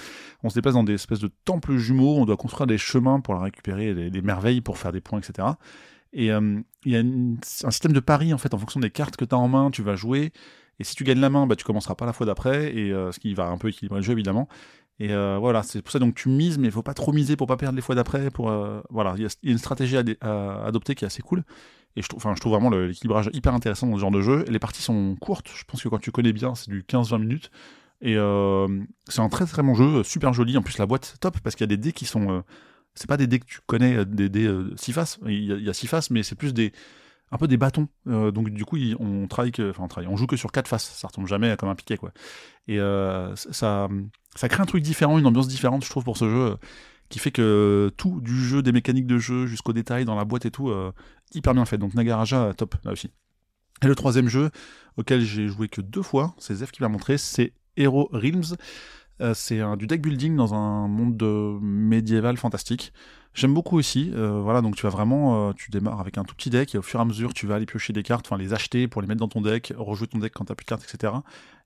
On 0.43 0.49
se 0.49 0.55
déplace 0.55 0.73
dans 0.73 0.85
des 0.85 0.95
espèces 0.95 1.21
de 1.21 1.31
temples 1.45 1.77
jumeaux, 1.77 2.17
on 2.17 2.25
doit 2.25 2.39
construire 2.39 2.67
des 2.67 2.79
chemins 2.79 3.21
pour 3.21 3.39
récupérer, 3.39 4.11
des 4.11 4.23
merveilles 4.23 4.63
pour 4.63 4.79
faire 4.79 4.91
des 4.91 5.03
points, 5.03 5.21
etc. 5.21 5.49
Et 6.15 6.29
il 6.29 6.65
y 6.87 6.97
a 6.97 7.01
un 7.01 7.35
système 7.43 7.93
de 7.93 8.01
paris, 8.01 8.33
en 8.33 8.39
fait, 8.39 8.55
en 8.55 8.59
fonction 8.59 8.81
des 8.81 8.91
cartes 8.91 9.17
que 9.17 9.27
tu 9.27 9.35
as 9.35 9.39
en 9.39 9.49
main, 9.49 9.71
tu 9.71 9.83
vas 9.83 9.97
jouer, 9.97 10.33
Et 10.81 10.85
si 10.85 10.95
tu 10.95 11.05
gagnes 11.05 11.21
la 11.21 11.29
main, 11.31 11.47
bah, 11.47 11.57
tu 11.57 11.65
commenceras 11.65 11.95
pas 11.95 12.07
la 12.07 12.15
fois 12.15 12.25
d'après, 12.25 12.75
et 12.75 12.91
ce 12.91 13.19
qui 13.19 13.35
va 13.35 13.49
un 13.49 13.59
peu 13.59 13.69
équilibrer 13.69 13.99
le 13.99 14.05
jeu 14.05 14.13
évidemment. 14.13 14.49
Et 15.01 15.09
voilà, 15.09 15.63
c'est 15.63 15.83
pour 15.83 15.91
ça 15.91 15.99
donc 15.99 16.15
tu 16.15 16.29
mises, 16.29 16.59
mais 16.59 16.69
il 16.69 16.71
faut 16.71 16.83
pas 16.83 16.95
trop 16.95 17.13
miser 17.13 17.37
pour 17.37 17.47
pas 17.47 17.57
perdre 17.57 17.77
les 17.77 17.83
fois 17.83 17.95
d'après. 17.95 18.31
Pour 18.31 18.53
voilà, 18.91 19.15
il 19.17 19.23
y, 19.23 19.27
a 19.27 19.29
une 19.43 19.59
stratégie 19.59 19.97
à, 19.97 20.65
adopter 20.65 20.95
qui 20.95 21.05
est 21.05 21.07
assez 21.07 21.23
cool. 21.23 21.43
Et 21.97 22.03
je 22.03 22.09
trouve, 22.09 22.19
enfin, 22.19 22.35
je 22.35 22.41
trouve 22.41 22.53
vraiment 22.53 22.71
l'équilibrage 22.71 23.31
hyper 23.33 23.55
intéressant 23.55 23.87
dans 23.87 23.97
ce 23.97 24.01
genre 24.01 24.11
de 24.11 24.21
jeu. 24.21 24.45
les 24.49 24.59
parties 24.59 24.83
sont 24.83 25.17
courtes. 25.21 25.51
Je 25.55 25.65
pense 25.65 25.83
que 25.83 25.89
quand 25.89 25.99
tu 25.99 26.13
connais 26.13 26.33
bien, 26.33 26.55
c'est 26.55 26.71
du 26.71 26.83
15-20 26.83 27.19
minutes. 27.19 27.51
Et 28.03 28.15
c'est 29.09 29.21
un 29.21 29.29
très 29.29 29.47
très 29.47 29.63
bon 29.63 29.75
jeu, 29.75 30.05
super 30.05 30.33
joli. 30.33 30.57
En 30.57 30.63
plus, 30.63 30.79
la 30.79 30.87
boîte 30.87 31.17
top 31.21 31.41
parce 31.41 31.57
qu'il 31.57 31.65
y 31.65 31.69
a 31.73 31.75
des 31.75 31.77
dés 31.77 31.93
qui 31.93 32.05
sont 32.05 32.45
c'est 32.95 33.09
pas 33.09 33.17
des 33.17 33.27
dés 33.27 33.41
que 33.41 33.47
tu 33.47 33.59
connais, 33.67 33.97
euh, 33.97 34.05
des 34.05 34.29
dés 34.29 34.47
euh, 34.47 34.73
six 34.77 34.93
faces. 34.93 35.19
Il 35.27 35.63
y, 35.63 35.69
a, 35.69 35.73
six 35.73 35.87
faces, 35.87 36.11
mais 36.11 36.23
c'est 36.23 36.37
plus 36.37 36.55
des 36.55 36.73
un 37.31 37.39
peu 37.39 37.49
des 37.49 37.57
bâtons. 37.57 37.89
Euh, 38.07 38.31
donc 38.31 38.51
du 38.51 38.65
coup, 38.65 38.77
on 38.99 39.27
travaille 39.27 39.53
que, 39.53 39.71
enfin, 39.71 39.85
on 39.85 39.89
travaille, 39.89 40.09
on 40.09 40.17
joue 40.17 40.27
que 40.27 40.37
sur 40.37 40.53
quatre 40.53 40.69
faces. 40.69 40.85
Ça 40.85 41.09
retombe 41.09 41.27
jamais 41.27 41.57
comme 41.57 41.69
un 41.69 41.75
piquet, 41.75 41.97
quoi. 41.97 42.13
Et 42.69 42.79
ça, 43.35 43.89
ça 44.35 44.49
crée 44.49 44.63
un 44.63 44.67
truc 44.67 44.83
différent, 44.83 45.19
une 45.19 45.27
ambiance 45.27 45.49
différente, 45.49 45.85
je 45.85 45.91
trouve, 45.91 46.05
pour 46.05 46.17
ce 46.17 46.29
jeu, 46.29 46.57
qui 47.09 47.19
fait 47.19 47.31
que 47.31 47.93
tout, 47.97 48.21
du 48.21 48.35
jeu, 48.35 48.63
des 48.63 48.73
mécaniques 48.73 49.07
de 49.07 49.19
jeu, 49.19 49.47
jusqu'au 49.47 49.73
détail 49.73 50.05
dans 50.05 50.15
la 50.15 50.25
boîte 50.25 50.47
et 50.47 50.51
tout, 50.51 50.73
hyper 51.35 51.55
bien 51.55 51.65
fait. 51.65 51.79
Donc 51.79 51.95
Nagaraja, 51.95 52.55
top 52.55 52.77
là 52.85 52.93
aussi. 52.93 53.11
Et 53.83 53.87
le 53.87 53.95
troisième 53.95 54.29
jeu 54.29 54.51
auquel 54.97 55.21
j'ai 55.21 55.49
joué 55.49 55.69
que 55.69 55.81
deux 55.81 56.03
fois, 56.03 56.35
c'est 56.39 56.55
Zef 56.55 56.71
qui 56.71 56.83
m'a 56.83 56.89
montré, 56.89 57.19
c'est 57.19 57.53
Hero 57.77 58.09
Realms. 58.13 58.57
Euh, 59.21 59.33
c'est 59.35 59.61
du 59.77 59.87
deck 59.87 60.03
building 60.03 60.35
dans 60.37 60.55
un 60.55 60.89
monde 60.89 61.23
médiéval 61.63 62.37
fantastique. 62.37 62.93
J'aime 63.35 63.53
beaucoup 63.53 63.77
aussi. 63.77 64.13
Euh, 64.15 64.41
voilà, 64.41 64.63
donc 64.63 64.77
tu 64.77 64.83
vas 64.85 64.91
vraiment, 64.91 65.49
euh, 65.49 65.53
tu 65.53 65.73
démarres 65.73 66.01
avec 66.01 66.19
un 66.19 66.25
tout 66.25 66.37
petit 66.37 66.51
deck 66.51 66.75
et 66.75 66.79
au 66.79 66.83
fur 66.83 67.01
et 67.01 67.03
à 67.03 67.05
mesure, 67.05 67.35
tu 67.35 67.49
vas 67.49 67.57
aller 67.57 67.67
piocher 67.67 67.93
des 67.93 68.05
cartes, 68.05 68.27
enfin 68.27 68.41
les 68.41 68.55
acheter 68.55 68.87
pour 68.87 69.03
les 69.03 69.09
mettre 69.09 69.19
dans 69.19 69.29
ton 69.29 69.41
deck, 69.41 69.73
rejouer 69.77 70.07
ton 70.07 70.19
deck 70.19 70.33
quand 70.33 70.45
t'as 70.45 70.55
plus 70.55 70.65
de 70.65 70.69
cartes, 70.69 70.85
etc. 70.85 71.13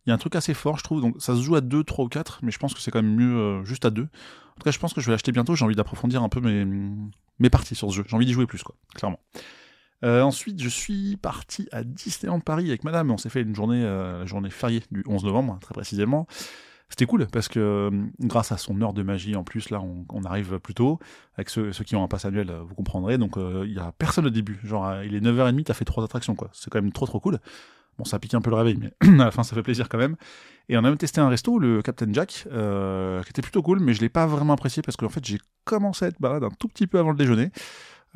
Il 0.07 0.09
y 0.09 0.13
a 0.13 0.15
un 0.15 0.19
truc 0.19 0.35
assez 0.35 0.55
fort, 0.55 0.79
je 0.79 0.85
trouve. 0.85 1.03
Donc 1.03 1.17
ça 1.19 1.37
se 1.37 1.43
joue 1.43 1.57
à 1.57 1.61
2, 1.61 1.85
3 1.85 2.07
ou 2.07 2.09
4, 2.09 2.41
mais 2.43 2.51
je 2.51 2.59
pense 2.59 2.73
que 2.73 2.81
c'est 2.81 2.91
quand 2.91 3.03
même 3.03 3.15
mieux 3.15 3.63
juste 3.65 3.85
à 3.85 3.91
2. 3.91 4.03
En 4.03 4.07
tout 4.07 4.65
cas, 4.65 4.71
je 4.71 4.79
pense 4.79 4.95
que 4.95 5.03
je 5.03 5.07
vais 5.07 5.13
l'acheter 5.13 5.31
bientôt. 5.31 5.55
J'ai 5.55 5.65
envie 5.67 5.75
d'approfondir 5.75 6.23
un 6.23 6.31
peu 6.31 6.41
mes, 6.41 6.65
mes 7.39 7.51
parties 7.51 7.75
sur 7.75 7.91
ce 7.91 7.97
jeu. 7.97 8.05
J'ai 8.09 8.17
envie 8.17 8.25
d'y 8.25 8.33
jouer 8.33 8.47
plus, 8.47 8.63
quoi, 8.63 8.75
clairement. 8.95 9.21
ensuite, 10.03 10.63
je 10.63 10.69
suis 10.71 11.19
parti 11.19 11.69
à 11.71 11.85
Disneyland 11.85 12.41
Paris 12.41 12.69
avec 12.69 12.83
madame. 12.85 13.11
On 13.11 13.19
s'est 13.19 13.29
fait 13.29 13.43
une 13.43 13.55
journée, 13.55 13.87
journée 14.25 14.51
fériée 14.51 14.83
du 14.91 15.05
11 15.07 15.25
novembre, 15.25 15.59
très 15.61 15.75
précisément 15.75 16.27
c'était 16.89 17.05
cool 17.05 17.27
parce 17.27 17.49
que 17.49 17.61
euh, 17.61 17.91
grâce 18.21 18.51
à 18.51 18.57
son 18.57 18.81
heure 18.81 18.95
de 18.95 19.03
magie 19.03 19.37
en 19.37 19.45
plus 19.45 19.71
là 19.71 19.81
on, 19.81 20.25
arrive 20.25 20.59
plus 20.59 20.75
tôt. 20.75 20.99
Avec 21.37 21.51
ceux, 21.51 21.71
qui 21.71 21.95
ont 21.97 22.03
un 22.03 22.09
pass 22.09 22.25
annuel 22.25 22.51
vous 22.67 22.75
comprendrez. 22.75 23.19
Donc 23.19 23.37
euh, 23.37 23.65
il 23.67 23.75
y 23.75 23.79
a 23.79 23.93
personne 23.93 24.27
au 24.27 24.31
début. 24.31 24.59
Genre 24.65 25.03
il 25.03 25.15
est 25.15 25.21
9h30 25.21 25.65
t'as 25.65 25.75
fait 25.75 25.85
trois 25.85 26.05
attractions 26.05 26.35
quoi. 26.35 26.49
C'est 26.53 26.71
quand 26.71 26.81
même 26.81 26.93
trop 26.93 27.07
trop 27.07 27.21
cool. 27.21 27.39
Bon 27.99 28.05
ça 28.05 28.19
pique 28.19 28.35
un 28.35 28.41
peu 28.41 28.51
le 28.51 28.57
réveil 28.57 28.79
mais 28.79 28.93
à 29.21 29.25
la 29.27 29.31
fin 29.31 29.43
ça 29.43 29.55
fait 29.55 29.63
plaisir 29.63 29.89
quand 29.89 29.99
même. 29.99 30.17
Et 30.71 30.77
on 30.77 30.81
a 30.81 30.83
même 30.83 30.97
testé 30.97 31.21
un 31.21 31.29
resto 31.29 31.59
le 31.59 31.83
Captain 31.83 32.13
Jack 32.13 32.47
euh, 32.51 33.23
qui 33.23 33.31
était 33.31 33.43
plutôt 33.43 33.63
cool 33.63 33.81
mais 33.81 33.93
je 33.93 34.01
l'ai 34.01 34.09
pas 34.09 34.27
vraiment 34.27 34.55
apprécié 34.55 34.83
parce 34.83 34.97
qu'en 34.97 35.09
fait 35.11 35.25
j'ai 35.25 35.39
commencé 35.65 36.07
à 36.07 36.09
être 36.09 36.21
balade 36.21 36.45
un 36.45 36.51
tout 36.59 36.69
petit 36.69 36.87
peu 36.87 36.99
avant 36.99 37.11
le 37.11 37.17
déjeuner 37.17 37.51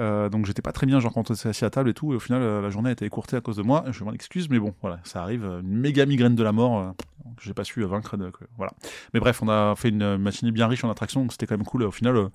euh, 0.01 0.31
donc 0.31 0.47
j'étais 0.47 0.63
pas 0.63 0.73
très 0.73 0.87
bien 0.87 1.01
genre 1.01 1.13
quand 1.13 1.31
on 1.31 1.35
s'est 1.35 1.51
assis 1.51 1.67
à 1.67 1.71
table 1.71 1.91
et 1.91 1.95
tout 1.95 2.13
et 2.13 2.17
au 2.17 2.21
final 2.21 2.41
euh, 2.41 2.63
la 2.63 2.71
journée 2.71 2.89
a 2.89 2.93
été 2.93 3.05
écourtée 3.05 3.37
à 3.37 3.41
cause 3.41 3.57
de 3.57 3.63
moi. 3.63 3.85
Je 3.91 4.05
m'en 4.05 4.13
excuse 4.13 4.49
mais 4.49 4.59
bon 4.59 4.75
voilà 4.81 5.01
ça 5.05 5.23
arrive 5.23 5.45
une 5.45 5.79
méga 5.79 6.07
migraine 6.07 6.35
de 6.35 6.43
la 6.43 6.53
mort 6.53 6.79
euh, 6.79 6.93
que 7.37 7.43
j'ai 7.43 7.53
pas 7.53 7.65
su 7.65 7.83
vaincre 7.85 8.17
voilà. 8.57 8.73
Mais 9.13 9.21
bref 9.21 9.43
on 9.43 9.49
a 9.49 9.75
fait 9.77 9.91
une 9.91 10.17
matinée 10.17 10.51
bien 10.51 10.67
riche 10.67 10.83
en 10.85 10.91
attractions 10.91 11.21
donc 11.21 11.33
c'était 11.33 11.47
quand 11.47 11.57
même 11.57 11.67
cool. 11.67 11.83
Au 11.83 11.91
final 11.91 12.31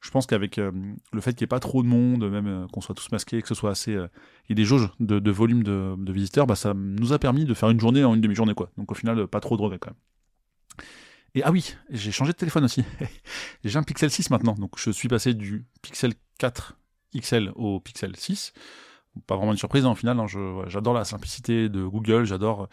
je 0.00 0.10
pense 0.10 0.26
qu'avec 0.26 0.56
le 0.56 1.20
fait 1.20 1.32
qu'il 1.32 1.42
n'y 1.42 1.44
ait 1.44 1.46
pas 1.48 1.60
trop 1.60 1.82
de 1.82 1.88
monde 1.88 2.28
même 2.30 2.66
qu'on 2.72 2.80
soit 2.80 2.94
tous 2.94 3.10
masqués 3.10 3.42
que 3.42 3.48
ce 3.48 3.54
soit 3.54 3.70
assez 3.70 3.92
il 3.92 3.98
y 4.48 4.52
ait 4.52 4.54
des 4.54 4.64
jauges 4.64 4.88
de, 5.00 5.30
volume 5.30 5.64
de, 5.64 6.12
visiteurs 6.12 6.46
bah 6.46 6.56
ça 6.56 6.72
nous 6.74 7.12
a 7.12 7.18
permis 7.18 7.44
de 7.44 7.54
faire 7.54 7.70
une 7.70 7.80
journée 7.80 8.04
en 8.04 8.14
une 8.14 8.20
demi-journée 8.20 8.54
quoi. 8.54 8.70
Donc 8.76 8.92
au 8.92 8.94
final 8.94 9.26
pas 9.26 9.40
trop 9.40 9.56
de 9.56 9.62
regrets 9.62 9.78
quand 9.78 9.90
même. 9.90 10.86
Et 11.34 11.42
ah 11.42 11.50
oui, 11.50 11.74
j'ai 11.88 12.12
changé 12.12 12.32
de 12.32 12.36
téléphone 12.36 12.64
aussi. 12.64 12.84
j'ai 13.64 13.78
un 13.78 13.82
Pixel 13.82 14.10
6 14.10 14.28
maintenant, 14.28 14.52
donc 14.52 14.72
je 14.76 14.90
suis 14.90 15.08
passé 15.08 15.32
du 15.32 15.64
Pixel 15.80 16.12
4 16.38 16.76
XL 17.18 17.52
au 17.54 17.80
Pixel 17.80 18.16
6. 18.16 18.52
Pas 19.26 19.36
vraiment 19.36 19.52
une 19.52 19.58
surprise, 19.58 19.84
en 19.84 19.92
hein, 19.92 19.94
final, 19.94 20.18
hein, 20.18 20.26
j'adore 20.68 20.94
la 20.94 21.04
simplicité 21.04 21.68
de 21.68 21.84
Google, 21.84 22.24
j'adore 22.24 22.68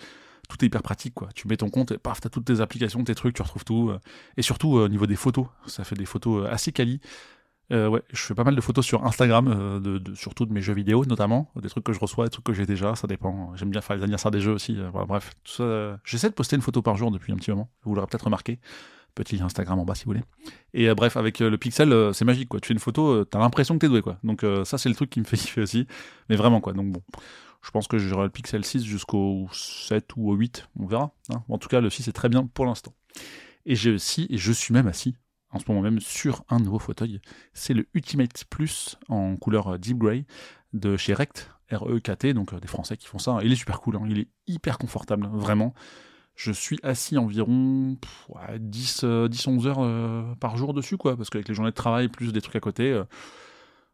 tout 0.49 0.57
est 0.65 0.67
hyper 0.67 0.81
pratique 0.81 1.13
quoi. 1.13 1.29
Tu 1.33 1.47
mets 1.47 1.55
ton 1.55 1.69
compte 1.69 1.91
et 1.91 1.97
paf, 1.97 2.19
t'as 2.19 2.29
toutes 2.29 2.45
tes 2.45 2.59
applications, 2.59 3.01
tes 3.03 3.15
trucs, 3.15 3.35
tu 3.35 3.41
retrouves 3.41 3.63
tout. 3.63 3.89
Euh. 3.91 3.99
et 4.35 4.41
surtout 4.41 4.77
euh, 4.77 4.85
au 4.85 4.87
niveau 4.89 5.05
des 5.05 5.15
photos, 5.15 5.45
ça 5.67 5.85
fait 5.85 5.95
des 5.95 6.05
photos 6.05 6.43
euh, 6.43 6.51
assez 6.51 6.73
quali. 6.73 6.99
ouais, 7.71 8.01
je 8.11 8.19
fais 8.19 8.33
pas 8.33 8.43
mal 8.43 8.55
de 8.55 8.61
photos 8.61 8.83
sur 8.83 9.05
Instagram, 9.05 9.79
surtout 10.15 10.47
de 10.47 10.51
mes 10.51 10.61
jeux 10.61 10.73
vidéo 10.73 11.05
notamment, 11.05 11.51
des 11.55 11.69
trucs 11.69 11.83
que 11.83 11.93
je 11.93 11.99
reçois, 11.99 12.25
des 12.25 12.31
trucs 12.31 12.45
que 12.45 12.53
j'ai 12.53 12.65
déjà, 12.65 12.95
ça 12.95 13.05
dépend. 13.07 13.55
J'aime 13.55 13.69
bien 13.69 13.81
faire 13.81 13.95
les 13.95 14.01
anniversaires 14.01 14.31
des 14.31 14.41
jeux 14.41 14.53
aussi. 14.53 14.75
bref, 15.07 15.31
J'essaie 16.03 16.29
de 16.29 16.33
poster 16.33 16.55
une 16.55 16.63
photo 16.63 16.81
par 16.81 16.97
jour 16.97 17.11
depuis 17.11 17.31
un 17.31 17.35
petit 17.35 17.51
moment. 17.51 17.69
Vous 17.83 17.93
l'aurez 17.93 18.07
peut-être 18.07 18.25
remarqué 18.25 18.59
petit 19.23 19.41
Instagram 19.41 19.79
en 19.79 19.85
bas 19.85 19.95
si 19.95 20.05
vous 20.05 20.11
voulez. 20.11 20.23
Et 20.73 20.89
euh, 20.89 20.95
bref, 20.95 21.17
avec 21.17 21.41
euh, 21.41 21.49
le 21.49 21.57
pixel, 21.57 21.91
euh, 21.91 22.13
c'est 22.13 22.25
magique. 22.25 22.49
Tu 22.61 22.67
fais 22.67 22.73
une 22.73 22.79
photo, 22.79 23.25
t'as 23.25 23.39
l'impression 23.39 23.75
que 23.75 23.79
t'es 23.79 23.89
doué 23.89 24.01
quoi. 24.01 24.17
Donc 24.23 24.45
ça, 24.63 24.77
c'est 24.77 24.89
le 24.89 24.95
truc 24.95 25.09
qui 25.09 25.19
me 25.19 25.25
fait 25.25 25.37
kiffer 25.37 25.61
aussi. 25.61 25.87
Mais 26.29 26.35
vraiment 26.35 26.61
quoi. 26.61 26.73
Donc 26.73 26.91
bon, 26.91 27.01
je 27.61 27.71
pense 27.71 27.87
que 27.87 27.97
j'aurai 27.97 28.23
le 28.23 28.29
pixel 28.29 28.63
6 28.63 28.83
jusqu'au 28.83 29.47
7 29.51 30.15
ou 30.15 30.31
au 30.31 30.35
8, 30.35 30.69
on 30.79 30.85
verra. 30.85 31.13
Hein. 31.29 31.43
En 31.49 31.57
tout 31.57 31.67
cas, 31.67 31.81
le 31.81 31.89
6 31.89 32.07
est 32.07 32.13
très 32.13 32.29
bien 32.29 32.47
pour 32.47 32.65
l'instant. 32.65 32.93
Et 33.65 33.75
j'ai 33.75 33.91
aussi, 33.91 34.25
et 34.29 34.37
je 34.37 34.51
suis 34.51 34.73
même 34.73 34.87
assis 34.87 35.15
en 35.51 35.57
ce 35.57 35.65
moment 35.67 35.81
même 35.81 35.99
sur 35.99 36.43
un 36.49 36.59
nouveau 36.59 36.79
fauteuil. 36.79 37.19
C'est 37.53 37.73
le 37.73 37.87
Ultimate 37.93 38.45
Plus 38.49 38.97
en 39.09 39.35
couleur 39.35 39.79
Deep 39.79 39.97
Grey 39.97 40.25
de 40.73 40.95
chez 40.95 41.13
Rect, 41.13 41.51
R-E-K-T, 41.71 42.33
donc 42.33 42.57
des 42.57 42.67
Français 42.67 42.97
qui 42.97 43.07
font 43.07 43.17
ça. 43.17 43.39
Il 43.43 43.51
est 43.51 43.55
super 43.55 43.81
cool, 43.81 43.95
hein. 43.95 44.03
il 44.07 44.19
est 44.19 44.27
hyper 44.47 44.77
confortable, 44.77 45.27
vraiment 45.27 45.73
je 46.39 46.53
suis 46.53 46.79
assis 46.83 47.17
environ 47.17 47.97
10, 48.57 49.03
10 49.29 49.47
11 49.47 49.67
heures 49.67 49.79
euh, 49.79 50.23
par 50.39 50.55
jour 50.55 50.73
dessus, 50.73 50.95
quoi, 50.95 51.17
parce 51.17 51.29
qu'avec 51.29 51.49
les 51.49 51.53
journées 51.53 51.71
de 51.71 51.75
travail 51.75 52.07
plus 52.07 52.31
des 52.31 52.39
trucs 52.39 52.55
à 52.55 52.61
côté, 52.61 52.93
euh, 52.93 53.03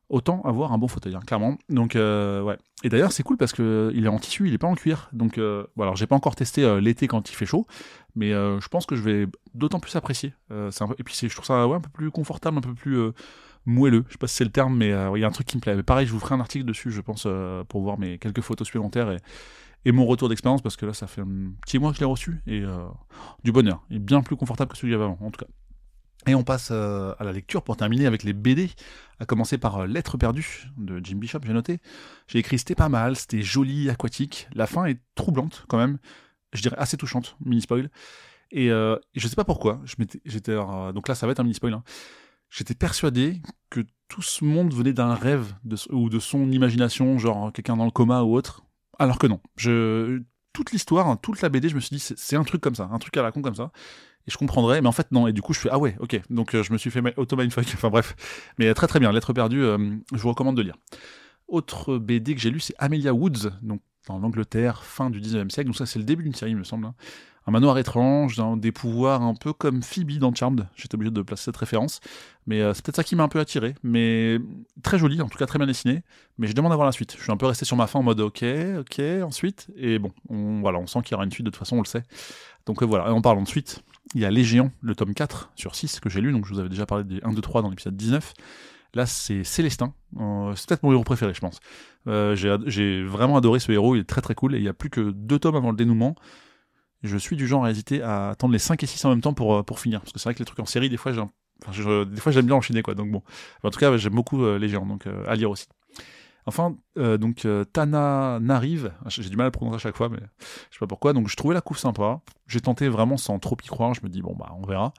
autant 0.09 0.43
avoir 0.43 0.71
un 0.71 0.77
bon 0.77 0.87
fauteuil, 0.87 1.15
hein, 1.15 1.21
clairement. 1.25 1.57
Donc, 1.69 1.95
euh, 1.95 2.43
ouais. 2.43 2.59
Et 2.83 2.89
d'ailleurs, 2.89 3.13
c'est 3.13 3.23
cool 3.23 3.37
parce 3.37 3.51
que 3.51 3.91
il 3.95 4.05
est 4.05 4.09
en 4.09 4.19
tissu, 4.19 4.47
il 4.47 4.53
est 4.53 4.59
pas 4.59 4.67
en 4.67 4.75
cuir. 4.75 5.09
Donc, 5.11 5.39
alors 5.39 5.95
j'ai 5.95 6.05
pas 6.05 6.15
encore 6.15 6.35
testé 6.35 6.79
l'été 6.79 7.07
quand 7.07 7.31
il 7.31 7.33
fait 7.33 7.47
chaud, 7.47 7.65
mais 8.15 8.29
je 8.29 8.67
pense 8.67 8.85
que 8.85 8.95
je 8.95 9.01
vais 9.01 9.27
d'autant 9.55 9.79
plus 9.79 9.95
apprécier. 9.95 10.35
Et 10.51 11.03
puis, 11.03 11.15
je 11.19 11.33
trouve 11.33 11.45
ça 11.45 11.55
un 11.55 11.79
peu 11.79 11.89
plus 11.89 12.11
confortable, 12.11 12.59
un 12.59 12.61
peu 12.61 12.75
plus 12.75 13.09
moelleux. 13.65 14.05
Je 14.07 14.13
sais 14.13 14.17
pas 14.19 14.27
si 14.27 14.35
c'est 14.35 14.43
le 14.43 14.51
terme, 14.51 14.77
mais 14.77 14.89
il 14.89 15.19
y 15.19 15.23
a 15.23 15.27
un 15.27 15.31
truc 15.31 15.47
qui 15.47 15.57
me 15.57 15.61
plaît. 15.61 15.81
Pareil, 15.81 16.05
je 16.05 16.11
vous 16.11 16.19
ferai 16.19 16.35
un 16.35 16.41
article 16.41 16.65
dessus, 16.65 16.91
je 16.91 17.01
pense, 17.01 17.27
pour 17.69 17.81
voir 17.81 17.97
mes 17.97 18.19
quelques 18.19 18.41
photos 18.41 18.67
supplémentaires 18.67 19.17
et 19.85 19.91
mon 19.91 20.05
retour 20.05 20.29
d'expérience 20.29 20.61
parce 20.61 20.75
que 20.75 20.85
là 20.85 20.93
ça 20.93 21.07
fait 21.07 21.21
un 21.21 21.51
petit 21.61 21.79
mois 21.79 21.91
que 21.91 21.97
je 21.97 22.01
l'ai 22.01 22.07
reçu 22.07 22.41
et 22.47 22.61
euh, 22.61 22.85
du 23.43 23.51
bonheur. 23.51 23.85
Est 23.91 23.99
bien 23.99 24.21
plus 24.21 24.35
confortable 24.35 24.71
que 24.71 24.77
celui 24.77 24.89
qu'il 24.89 24.99
y 24.99 25.01
avait 25.01 25.05
avant 25.05 25.25
en 25.25 25.31
tout 25.31 25.45
cas. 25.45 25.51
Et 26.27 26.33
on 26.33 26.43
passe 26.43 26.69
euh, 26.71 27.13
à 27.19 27.23
la 27.23 27.31
lecture 27.31 27.61
pour 27.61 27.77
terminer 27.77 28.07
avec 28.07 28.23
les 28.23 28.33
BD, 28.33 28.71
à 29.19 29.25
commencer 29.25 29.59
par 29.59 29.77
euh, 29.77 29.87
Lettre 29.87 30.17
perdue 30.17 30.71
de 30.77 30.99
Jim 31.03 31.17
Bishop, 31.17 31.39
j'ai 31.45 31.53
noté. 31.53 31.79
J'ai 32.27 32.39
écrit 32.39 32.57
c'était 32.57 32.73
pas 32.73 32.89
mal, 32.89 33.15
c'était 33.15 33.43
joli, 33.43 33.89
aquatique. 33.91 34.47
La 34.55 34.65
fin 34.65 34.85
est 34.85 34.99
troublante 35.13 35.65
quand 35.67 35.77
même, 35.77 35.99
je 36.51 36.63
dirais 36.63 36.77
assez 36.79 36.97
touchante, 36.97 37.37
mini 37.45 37.61
spoil. 37.61 37.89
Et, 38.51 38.69
je 38.69 39.27
sais 39.27 39.35
pas 39.35 39.43
pourquoi, 39.43 39.81
j'étais 40.23 40.55
donc 40.55 41.07
là 41.07 41.15
ça 41.15 41.25
va 41.25 41.33
être 41.33 41.41
un 41.41 41.43
mini 41.43 41.55
spoil. 41.55 41.73
Hein. 41.73 41.83
J'étais 42.49 42.75
persuadé 42.75 43.41
que 43.69 43.81
tout 44.07 44.21
ce 44.21 44.45
monde 44.45 44.73
venait 44.73 44.93
d'un 44.93 45.13
rêve 45.13 45.55
ou 45.89 46.09
de 46.09 46.19
son 46.19 46.51
imagination, 46.51 47.17
genre 47.17 47.51
quelqu'un 47.51 47.75
dans 47.75 47.85
le 47.85 47.91
coma 47.91 48.21
ou 48.21 48.35
autre. 48.35 48.64
Alors 48.99 49.19
que 49.19 49.27
non. 49.27 49.39
Je, 49.57 50.21
toute 50.53 50.71
l'histoire, 50.71 51.07
hein, 51.07 51.17
toute 51.21 51.41
la 51.41 51.49
BD, 51.49 51.69
je 51.69 51.75
me 51.75 51.79
suis 51.79 51.95
dit, 51.95 51.99
c'est 51.99 52.35
un 52.35 52.43
truc 52.43 52.61
comme 52.61 52.75
ça, 52.75 52.89
un 52.91 52.97
truc 52.97 53.15
à 53.17 53.21
la 53.21 53.31
comme 53.31 53.55
ça. 53.55 53.71
Et 54.27 54.31
je 54.31 54.37
comprendrais, 54.37 54.81
mais 54.81 54.87
en 54.87 54.91
fait, 54.91 55.11
non. 55.11 55.27
Et 55.27 55.33
du 55.33 55.41
coup, 55.41 55.53
je 55.53 55.59
fais, 55.59 55.69
ah 55.71 55.77
ouais, 55.77 55.95
ok. 55.99 56.19
Donc, 56.31 56.55
euh, 56.55 56.63
je 56.63 56.73
me 56.73 56.77
suis 56.77 56.89
fait 56.89 57.01
auto-mindfuck. 57.17 57.65
Enfin, 57.73 57.89
bref. 57.89 58.15
Mais 58.57 58.73
très, 58.73 58.87
très 58.87 58.99
bien. 58.99 59.11
Lettre 59.11 59.33
perdue, 59.33 59.61
euh, 59.61 59.77
je 60.11 60.17
vous 60.17 60.29
recommande 60.29 60.57
de 60.57 60.63
lire. 60.63 60.75
Autre 61.47 61.97
BD 61.99 62.33
que 62.33 62.41
j'ai 62.41 62.49
lu, 62.49 62.59
c'est 62.59 62.73
Amelia 62.79 63.13
Woods, 63.13 63.51
donc 63.61 63.81
dans 64.07 64.17
l'Angleterre, 64.17 64.83
fin 64.83 65.11
du 65.11 65.19
19e 65.21 65.51
siècle. 65.51 65.67
Donc, 65.67 65.75
ça, 65.75 65.85
c'est 65.85 65.99
le 65.99 66.05
début 66.05 66.23
d'une 66.23 66.33
série, 66.33 66.51
il 66.51 66.57
me 66.57 66.63
semble. 66.63 66.87
Hein 66.87 66.95
un 67.47 67.51
manoir 67.51 67.77
étrange, 67.77 68.41
des 68.57 68.71
pouvoirs 68.71 69.21
un 69.21 69.35
peu 69.35 69.53
comme 69.53 69.83
Phoebe 69.83 70.17
dans 70.17 70.33
Charmed. 70.33 70.67
J'étais 70.75 70.95
obligé 70.95 71.11
de 71.11 71.21
placer 71.21 71.43
cette 71.43 71.57
référence. 71.57 71.99
Mais 72.47 72.61
euh, 72.61 72.73
c'est 72.73 72.83
peut-être 72.83 72.95
ça 72.95 73.03
qui 73.03 73.15
m'a 73.15 73.23
un 73.23 73.27
peu 73.27 73.39
attiré. 73.39 73.75
Mais 73.83 74.39
très 74.81 74.97
joli, 74.97 75.21
en 75.21 75.29
tout 75.29 75.37
cas 75.37 75.45
très 75.45 75.59
bien 75.59 75.67
dessiné. 75.67 76.01
Mais 76.39 76.47
je 76.47 76.53
demande 76.53 76.71
à 76.71 76.75
voir 76.75 76.87
la 76.87 76.91
suite. 76.91 77.15
Je 77.17 77.21
suis 77.21 77.31
un 77.31 77.37
peu 77.37 77.45
resté 77.45 77.65
sur 77.65 77.77
ma 77.77 77.85
fin 77.85 77.99
en 77.99 78.03
mode 78.03 78.19
ok, 78.19 78.43
ok, 78.79 79.01
ensuite. 79.23 79.67
Et 79.75 79.99
bon, 79.99 80.11
on, 80.29 80.61
voilà, 80.61 80.79
on 80.79 80.87
sent 80.87 80.99
qu'il 81.03 81.11
y 81.11 81.15
aura 81.15 81.23
une 81.23 81.31
suite, 81.31 81.45
de 81.45 81.51
toute 81.51 81.59
façon, 81.59 81.77
on 81.77 81.81
le 81.81 81.87
sait. 81.87 82.03
Donc 82.65 82.81
euh, 82.81 82.85
voilà, 82.85 83.07
et 83.07 83.11
en 83.11 83.21
parlant 83.21 83.43
de 83.43 83.47
suite, 83.47 83.83
il 84.15 84.21
y 84.21 84.25
a 84.25 84.31
Les 84.31 84.43
Géants, 84.43 84.71
le 84.81 84.95
tome 84.95 85.13
4 85.13 85.51
sur 85.55 85.75
6 85.75 85.99
que 85.99 86.09
j'ai 86.09 86.21
lu. 86.21 86.31
Donc 86.31 86.47
je 86.47 86.53
vous 86.53 86.59
avais 86.59 86.69
déjà 86.69 86.87
parlé 86.87 87.03
des 87.03 87.19
1, 87.23 87.31
2, 87.31 87.41
3 87.41 87.61
dans 87.61 87.69
l'épisode 87.69 87.95
19. 87.95 88.33
Là, 88.95 89.05
c'est 89.05 89.43
Célestin. 89.43 89.93
Euh, 90.19 90.53
c'est 90.55 90.67
peut-être 90.67 90.83
mon 90.83 90.91
héros 90.93 91.03
préféré, 91.03 91.33
je 91.35 91.41
pense. 91.41 91.59
j'ai 92.07 93.03
vraiment 93.03 93.37
adoré 93.37 93.59
ce 93.59 93.71
héros, 93.71 93.95
il 93.95 93.99
est 93.99 94.09
très 94.09 94.21
très 94.21 94.33
cool. 94.33 94.55
Et 94.55 94.57
il 94.57 94.63
n'y 94.63 94.69
a 94.69 94.73
plus 94.73 94.89
que 94.89 95.11
deux 95.11 95.37
tomes 95.37 95.55
avant 95.55 95.69
le 95.69 95.77
dénouement 95.77 96.15
je 97.05 97.17
suis 97.17 97.35
du 97.35 97.47
genre 97.47 97.65
à 97.65 97.71
hésiter 97.71 98.01
à 98.01 98.29
attendre 98.29 98.53
les 98.53 98.59
5 98.59 98.81
et 98.83 98.85
6 98.85 99.05
en 99.05 99.09
même 99.09 99.21
temps 99.21 99.33
pour, 99.33 99.55
euh, 99.55 99.63
pour 99.63 99.79
finir. 99.79 100.01
Parce 100.01 100.13
que 100.13 100.19
c'est 100.19 100.25
vrai 100.25 100.33
que 100.33 100.39
les 100.39 100.45
trucs 100.45 100.59
en 100.59 100.65
série, 100.65 100.89
des 100.89 100.97
fois, 100.97 101.11
j'aime 101.71 102.45
bien 102.45 102.55
enchaîner, 102.55 102.81
quoi. 102.81 102.95
Donc 102.95 103.11
bon. 103.11 103.21
En 103.63 103.69
tout 103.69 103.79
cas, 103.79 103.95
j'aime 103.97 104.13
beaucoup 104.13 104.43
euh, 104.43 104.57
les 104.57 104.69
géants, 104.69 104.85
donc 104.85 105.07
euh, 105.07 105.23
à 105.27 105.35
lire 105.35 105.49
aussi. 105.49 105.67
Enfin, 106.47 106.75
donc 106.95 107.47
Tana 107.73 108.37
n'arrive, 108.39 108.91
j'ai 109.07 109.27
du 109.27 109.35
mal 109.35 109.47
à 109.47 109.51
prononcer 109.51 109.77
à 109.77 109.79
chaque 109.79 109.97
fois, 109.97 110.09
mais 110.09 110.19
je 110.69 110.75
sais 110.75 110.79
pas 110.79 110.85
pourquoi. 110.85 111.11
Donc 111.11 111.27
je 111.27 111.35
trouvais 111.35 111.55
la 111.55 111.61
couve 111.61 111.79
sympa. 111.79 112.21
J'ai 112.45 112.61
tenté 112.61 112.87
vraiment 112.87 113.17
sans 113.17 113.39
trop 113.39 113.57
y 113.63 113.67
croire. 113.67 113.95
Je 113.95 114.01
me 114.03 114.09
dis 114.09 114.21
bon 114.21 114.35
bah 114.37 114.51
on 114.61 114.63
verra. 114.63 114.93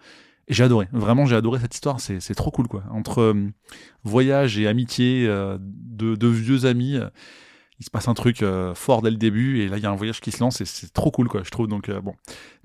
Et 0.48 0.54
j'ai 0.54 0.64
adoré. 0.64 0.88
Vraiment, 0.90 1.24
j'ai 1.24 1.36
adoré 1.36 1.60
cette 1.60 1.72
histoire. 1.72 2.00
C'est 2.00 2.34
trop 2.34 2.50
cool 2.50 2.66
quoi. 2.66 2.82
Entre 2.90 3.32
voyage 4.02 4.58
et 4.58 4.66
amitié 4.66 5.24
de, 5.28 6.26
vieux 6.26 6.64
amis, 6.64 6.98
il 7.78 7.84
se 7.84 7.90
passe 7.90 8.08
un 8.08 8.14
truc 8.14 8.42
euh, 8.42 8.74
fort 8.74 9.02
dès 9.02 9.10
le 9.10 9.16
début. 9.16 9.60
Et 9.60 9.68
là, 9.68 9.76
il 9.76 9.82
y 9.82 9.86
a 9.86 9.90
un 9.90 9.96
voyage 9.96 10.20
qui 10.20 10.32
se 10.32 10.40
lance 10.40 10.60
et 10.60 10.64
c'est 10.64 10.92
trop 10.92 11.10
cool 11.10 11.28
quoi. 11.28 11.42
Je 11.42 11.50
trouve 11.50 11.68
donc 11.68 11.88
euh, 11.88 12.00
bon, 12.00 12.14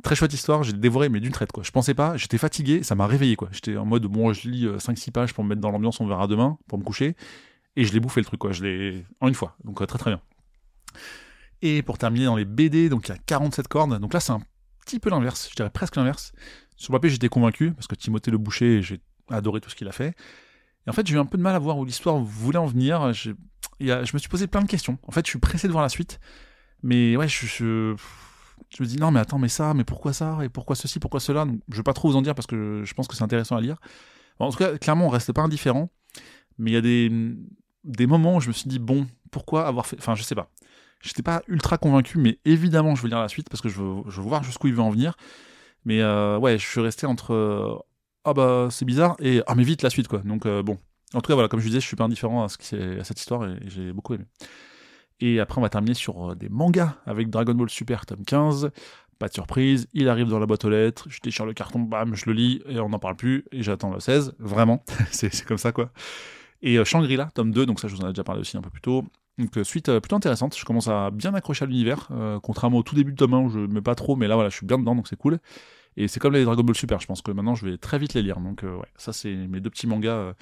très 0.03 0.15
chouette 0.15 0.33
histoire. 0.33 0.63
J'ai 0.63 0.73
dévoré 0.73 1.09
mais 1.09 1.19
d'une 1.19 1.31
traite 1.31 1.51
quoi. 1.51 1.63
Je 1.63 1.71
pensais 1.71 1.93
pas. 1.93 2.17
J'étais 2.17 2.37
fatigué. 2.37 2.83
Ça 2.83 2.95
m'a 2.95 3.07
réveillé 3.07 3.35
quoi. 3.35 3.49
J'étais 3.51 3.77
en 3.77 3.85
mode 3.85 4.03
bon, 4.03 4.31
je 4.33 4.49
lis 4.49 4.65
5-6 4.65 5.11
pages 5.11 5.33
pour 5.33 5.43
me 5.43 5.49
mettre 5.49 5.61
dans 5.61 5.71
l'ambiance. 5.71 5.99
On 5.99 6.07
verra 6.07 6.27
demain 6.27 6.57
pour 6.67 6.77
me 6.77 6.83
coucher 6.83 7.15
et 7.75 7.85
je 7.85 7.93
l'ai 7.93 7.99
bouffé 7.99 8.21
le 8.21 8.25
truc 8.25 8.39
quoi, 8.39 8.51
je 8.51 8.63
l'ai 8.63 9.05
en 9.19 9.27
une 9.27 9.33
fois, 9.33 9.55
donc 9.63 9.81
euh, 9.81 9.85
très 9.85 9.97
très 9.97 10.11
bien. 10.11 10.21
Et 11.61 11.83
pour 11.83 11.97
terminer 11.97 12.25
dans 12.25 12.35
les 12.35 12.45
BD, 12.45 12.89
donc 12.89 13.07
il 13.07 13.11
y 13.11 13.13
a 13.13 13.17
47 13.17 13.67
cordes, 13.67 13.99
donc 13.99 14.13
là 14.13 14.19
c'est 14.19 14.31
un 14.31 14.41
petit 14.85 14.99
peu 14.99 15.09
l'inverse, 15.09 15.49
je 15.49 15.55
dirais 15.55 15.69
presque 15.69 15.95
l'inverse. 15.95 16.33
Sur 16.75 16.93
le 16.93 16.97
papier 16.97 17.11
j'étais 17.11 17.29
convaincu, 17.29 17.71
parce 17.71 17.87
que 17.87 17.95
Timothée 17.95 18.31
le 18.31 18.37
Boucher, 18.37 18.81
j'ai 18.81 18.99
adoré 19.29 19.61
tout 19.61 19.69
ce 19.69 19.75
qu'il 19.75 19.87
a 19.87 19.91
fait. 19.91 20.15
Et 20.87 20.89
en 20.89 20.93
fait 20.93 21.05
j'ai 21.05 21.15
eu 21.15 21.19
un 21.19 21.25
peu 21.25 21.37
de 21.37 21.43
mal 21.43 21.55
à 21.55 21.59
voir 21.59 21.77
où 21.77 21.85
l'histoire 21.85 22.17
voulait 22.17 22.57
en 22.57 22.65
venir, 22.65 23.13
je, 23.13 23.31
je 23.87 24.13
me 24.13 24.19
suis 24.19 24.29
posé 24.29 24.47
plein 24.47 24.61
de 24.61 24.67
questions. 24.67 24.97
En 25.07 25.11
fait 25.11 25.25
je 25.25 25.31
suis 25.31 25.39
pressé 25.39 25.67
de 25.67 25.71
voir 25.71 25.83
la 25.83 25.89
suite, 25.89 26.19
mais 26.83 27.15
ouais 27.15 27.27
je, 27.27 27.45
je, 27.45 27.95
je 28.69 28.83
me 28.83 28.87
dis 28.87 28.97
non 28.97 29.11
mais 29.11 29.19
attends 29.19 29.39
mais 29.39 29.49
ça, 29.49 29.73
mais 29.73 29.83
pourquoi 29.83 30.13
ça, 30.13 30.39
et 30.43 30.49
pourquoi 30.49 30.75
ceci, 30.75 30.99
pourquoi 30.99 31.19
cela, 31.19 31.45
donc, 31.45 31.59
je 31.69 31.77
vais 31.77 31.83
pas 31.83 31.93
trop 31.93 32.09
vous 32.09 32.15
en 32.15 32.21
dire 32.21 32.35
parce 32.35 32.47
que 32.47 32.83
je, 32.83 32.93
pense 32.93 33.07
que 33.07 33.15
c'est 33.15 33.23
intéressant 33.23 33.55
à 33.55 33.61
lire. 33.61 33.77
En 34.39 34.49
tout 34.49 34.57
cas 34.57 34.77
clairement 34.77 35.07
on 35.07 35.09
reste 35.09 35.31
pas 35.33 35.41
indifférent, 35.41 35.91
mais 36.57 36.71
il 36.71 36.73
y 36.73 36.77
a 36.77 36.81
des 37.83 38.07
moments 38.07 38.37
où 38.37 38.41
je 38.41 38.47
me 38.47 38.53
suis 38.53 38.69
dit 38.69 38.79
bon, 38.79 39.07
pourquoi 39.31 39.65
avoir 39.65 39.87
fait. 39.87 39.97
Enfin, 39.97 40.15
je 40.15 40.23
sais 40.23 40.35
pas. 40.35 40.51
J'étais 41.01 41.23
pas 41.23 41.41
ultra 41.47 41.79
convaincu, 41.79 42.19
mais 42.19 42.37
évidemment, 42.45 42.95
je 42.95 43.01
veux 43.01 43.07
lire 43.07 43.19
la 43.19 43.27
suite 43.27 43.49
parce 43.49 43.61
que 43.61 43.69
je 43.69 43.81
veux, 43.81 44.21
voir 44.21 44.43
jusqu'où 44.43 44.67
il 44.67 44.75
veut 44.75 44.81
en 44.81 44.91
venir. 44.91 45.15
Mais 45.83 46.01
euh, 46.01 46.37
ouais, 46.37 46.59
je 46.59 46.67
suis 46.67 46.81
resté 46.81 47.07
entre 47.07 47.83
ah 48.23 48.31
oh 48.31 48.33
bah 48.35 48.67
c'est 48.69 48.85
bizarre 48.85 49.15
et 49.19 49.41
ah 49.47 49.55
mais 49.55 49.63
vite 49.63 49.81
la 49.81 49.89
suite 49.89 50.07
quoi. 50.07 50.19
Donc 50.19 50.45
euh, 50.45 50.61
bon, 50.61 50.77
en 51.13 51.21
tout 51.21 51.27
cas 51.27 51.33
voilà, 51.33 51.47
comme 51.47 51.59
je 51.59 51.67
disais, 51.67 51.79
je 51.79 51.85
suis 51.85 51.95
pas 51.95 52.05
indifférent 52.05 52.43
à 52.43 52.49
cette 52.49 53.19
histoire 53.19 53.45
et, 53.47 53.57
j'ai 53.67 53.91
beaucoup 53.91 54.13
aimé. 54.13 54.25
Et 55.19 55.39
après, 55.39 55.59
on 55.59 55.61
va 55.61 55.69
terminer 55.69 55.93
sur 55.93 56.35
des 56.35 56.49
mangas 56.49 56.95
avec 57.05 57.29
Dragon 57.29 57.53
Ball 57.53 57.69
Super 57.69 58.05
tome 58.05 58.25
15. 58.25 58.71
Pas 59.19 59.27
de 59.27 59.33
surprise, 59.33 59.87
il 59.93 60.09
arrive 60.09 60.29
dans 60.29 60.39
la 60.39 60.47
boîte 60.47 60.65
aux 60.65 60.69
lettres, 60.69 61.05
je 61.07 61.19
déchire 61.21 61.45
le 61.45 61.53
carton, 61.53 61.79
bam, 61.79 62.15
je 62.15 62.25
le 62.25 62.33
lis 62.33 62.63
et 62.67 62.79
on 62.79 62.89
n'en 62.89 62.97
parle 62.97 63.15
plus 63.15 63.45
et 63.51 63.61
j'attends 63.61 63.93
le 63.93 63.99
16. 63.99 64.33
Vraiment, 64.39 64.83
c'est 65.11 65.45
comme 65.45 65.59
ça 65.59 65.71
quoi. 65.71 65.91
Et 66.63 66.79
euh, 66.79 66.85
Shangri-La, 66.85 67.25
tome 67.35 67.51
2, 67.51 67.67
donc 67.67 67.79
ça 67.79 67.87
je 67.87 67.95
vous 67.95 68.01
en 68.01 68.07
ai 68.07 68.13
déjà 68.13 68.23
parlé 68.23 68.41
aussi 68.41 68.57
un 68.57 68.61
peu 68.61 68.71
plus 68.71 68.81
tôt. 68.81 69.05
Donc 69.37 69.57
euh, 69.57 69.63
suite 69.63 69.89
euh, 69.89 69.99
plutôt 69.99 70.15
intéressante, 70.15 70.57
je 70.57 70.65
commence 70.65 70.87
à 70.87 71.09
bien 71.11 71.33
accrocher 71.33 71.63
à 71.63 71.67
l'univers, 71.67 72.07
euh, 72.11 72.39
contrairement 72.41 72.77
au 72.77 72.83
tout 72.83 72.95
début 72.95 73.11
de 73.11 73.17
tome 73.17 73.33
1 73.33 73.39
où 73.39 73.49
je 73.49 73.59
ne 73.59 73.67
mets 73.67 73.81
pas 73.81 73.95
trop, 73.95 74.15
mais 74.15 74.27
là 74.27 74.35
voilà, 74.35 74.49
je 74.49 74.55
suis 74.55 74.65
bien 74.65 74.77
dedans, 74.77 74.95
donc 74.95 75.07
c'est 75.07 75.15
cool. 75.15 75.39
Et 75.97 76.07
c'est 76.07 76.19
comme 76.19 76.33
les 76.33 76.45
Dragon 76.45 76.63
Ball 76.63 76.75
Super, 76.75 76.99
je 76.99 77.07
pense 77.07 77.21
que 77.21 77.31
maintenant 77.31 77.55
je 77.55 77.65
vais 77.65 77.77
très 77.77 77.97
vite 77.97 78.13
les 78.13 78.21
lire. 78.21 78.39
Donc 78.39 78.63
euh, 78.63 78.75
ouais, 78.75 78.87
ça 78.97 79.13
c'est 79.13 79.33
mes 79.33 79.59
deux 79.59 79.69
petits 79.69 79.87
mangas 79.87 80.33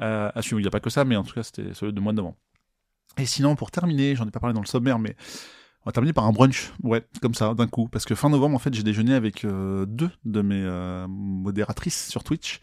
euh. 0.00 0.30
Il 0.50 0.58
n'y 0.58 0.66
a 0.66 0.70
pas 0.70 0.80
que 0.80 0.90
ça, 0.90 1.04
mais 1.04 1.16
en 1.16 1.24
tout 1.24 1.34
cas 1.34 1.42
c'était 1.42 1.74
celui 1.74 1.92
de 1.92 2.00
mois 2.00 2.12
de 2.12 2.18
novembre. 2.18 2.36
Et 3.18 3.26
sinon, 3.26 3.54
pour 3.54 3.70
terminer, 3.70 4.16
j'en 4.16 4.26
ai 4.26 4.30
pas 4.30 4.40
parlé 4.40 4.54
dans 4.54 4.60
le 4.60 4.66
sommaire, 4.66 4.98
mais 4.98 5.16
on 5.82 5.90
va 5.90 5.92
terminer 5.92 6.12
par 6.12 6.24
un 6.24 6.32
brunch, 6.32 6.72
ouais, 6.82 7.04
comme 7.20 7.34
ça, 7.34 7.54
d'un 7.54 7.66
coup. 7.66 7.88
Parce 7.88 8.04
que 8.04 8.14
fin 8.14 8.30
novembre, 8.30 8.56
en 8.56 8.58
fait, 8.58 8.72
j'ai 8.72 8.82
déjeuné 8.82 9.14
avec 9.14 9.44
euh, 9.44 9.84
deux 9.86 10.10
de 10.24 10.40
mes 10.40 10.62
euh, 10.62 11.06
modératrices 11.08 12.08
sur 12.08 12.24
Twitch 12.24 12.60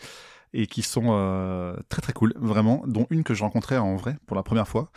et 0.54 0.67
qui 0.67 0.82
sont 0.82 1.06
euh, 1.10 1.76
très 1.88 2.02
très 2.02 2.13
cool, 2.13 2.34
vraiment, 2.36 2.84
dont 2.88 3.08
une 3.10 3.24
que 3.24 3.34
je 3.34 3.44
rencontrais 3.44 3.78
en 3.78 3.96
vrai 3.96 4.17
pour 4.26 4.36
la 4.36 4.44
première 4.44 4.67
fois. 4.67 4.91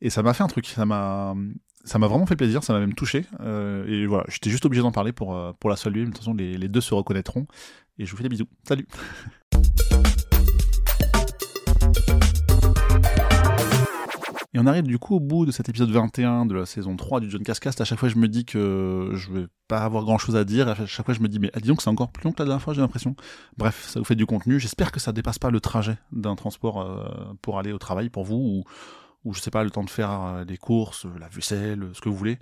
Et 0.00 0.10
ça 0.10 0.22
m'a 0.22 0.34
fait 0.34 0.42
un 0.42 0.48
truc, 0.48 0.66
ça 0.66 0.84
m'a 0.84 1.34
ça 1.84 1.98
m'a 1.98 2.08
vraiment 2.08 2.26
fait 2.26 2.34
plaisir, 2.34 2.64
ça 2.64 2.72
m'a 2.72 2.80
même 2.80 2.94
touché. 2.94 3.24
Et 3.86 4.06
voilà, 4.06 4.24
j'étais 4.28 4.50
juste 4.50 4.66
obligé 4.66 4.82
d'en 4.82 4.90
parler 4.90 5.12
pour, 5.12 5.54
pour 5.60 5.70
la 5.70 5.76
saluer. 5.76 6.00
De 6.00 6.06
toute 6.06 6.18
façon, 6.18 6.34
les 6.34 6.68
deux 6.68 6.80
se 6.80 6.92
reconnaîtront. 6.94 7.46
Et 7.98 8.04
je 8.04 8.10
vous 8.10 8.16
fais 8.16 8.24
des 8.24 8.28
bisous. 8.28 8.48
Salut 8.66 8.88
Et 14.56 14.58
on 14.58 14.64
arrive 14.64 14.84
du 14.84 14.98
coup 14.98 15.16
au 15.16 15.20
bout 15.20 15.44
de 15.44 15.50
cet 15.50 15.68
épisode 15.68 15.90
21 15.90 16.46
de 16.46 16.54
la 16.54 16.64
saison 16.64 16.96
3 16.96 17.20
du 17.20 17.30
John 17.30 17.42
Cascast. 17.42 17.78
À 17.82 17.84
chaque 17.84 17.98
fois, 17.98 18.08
je 18.08 18.16
me 18.16 18.26
dis 18.26 18.46
que 18.46 19.10
je 19.12 19.30
vais 19.30 19.48
pas 19.68 19.80
avoir 19.80 20.02
grand 20.04 20.16
chose 20.16 20.34
à 20.34 20.44
dire. 20.44 20.66
À 20.68 20.86
chaque 20.86 21.04
fois, 21.04 21.14
je 21.14 21.20
me 21.20 21.28
dis, 21.28 21.38
mais 21.38 21.50
disons 21.60 21.76
que 21.76 21.82
c'est 21.82 21.90
encore 21.90 22.10
plus 22.10 22.24
long 22.24 22.32
que 22.32 22.38
la 22.38 22.46
dernière 22.46 22.62
fois, 22.62 22.72
j'ai 22.72 22.80
l'impression. 22.80 23.16
Bref, 23.58 23.86
ça 23.86 24.00
vous 24.00 24.06
fait 24.06 24.14
du 24.14 24.24
contenu. 24.24 24.58
J'espère 24.58 24.92
que 24.92 24.98
ça 24.98 25.12
dépasse 25.12 25.38
pas 25.38 25.50
le 25.50 25.60
trajet 25.60 25.98
d'un 26.10 26.36
transport 26.36 26.80
euh, 26.80 27.34
pour 27.42 27.58
aller 27.58 27.70
au 27.70 27.76
travail 27.76 28.08
pour 28.08 28.24
vous 28.24 28.64
ou, 29.26 29.34
je 29.34 29.40
sais 29.40 29.50
pas, 29.50 29.62
le 29.62 29.68
temps 29.68 29.84
de 29.84 29.90
faire 29.90 30.10
euh, 30.10 30.44
des 30.46 30.56
courses, 30.56 31.04
la 31.20 31.28
vaisselle, 31.28 31.90
ce 31.92 32.00
que 32.00 32.08
vous 32.08 32.16
voulez. 32.16 32.38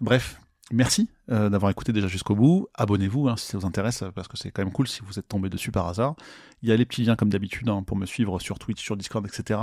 Bref, 0.00 0.40
merci 0.72 1.08
euh, 1.30 1.48
d'avoir 1.48 1.70
écouté 1.70 1.92
déjà 1.92 2.08
jusqu'au 2.08 2.34
bout. 2.34 2.68
Abonnez-vous 2.74 3.28
hein, 3.28 3.36
si 3.36 3.46
ça 3.46 3.58
vous 3.58 3.66
intéresse, 3.66 4.02
parce 4.14 4.28
que 4.28 4.36
c'est 4.36 4.50
quand 4.50 4.64
même 4.64 4.72
cool 4.72 4.88
si 4.88 5.00
vous 5.06 5.18
êtes 5.18 5.28
tombé 5.28 5.48
dessus 5.48 5.70
par 5.70 5.86
hasard. 5.86 6.16
Il 6.62 6.68
y 6.68 6.72
a 6.72 6.76
les 6.76 6.84
petits 6.84 7.04
liens 7.04 7.16
comme 7.16 7.28
d'habitude 7.28 7.68
hein, 7.68 7.82
pour 7.82 7.96
me 7.96 8.06
suivre 8.06 8.40
sur 8.40 8.58
Twitch, 8.58 8.82
sur 8.82 8.96
Discord, 8.96 9.26
etc. 9.26 9.60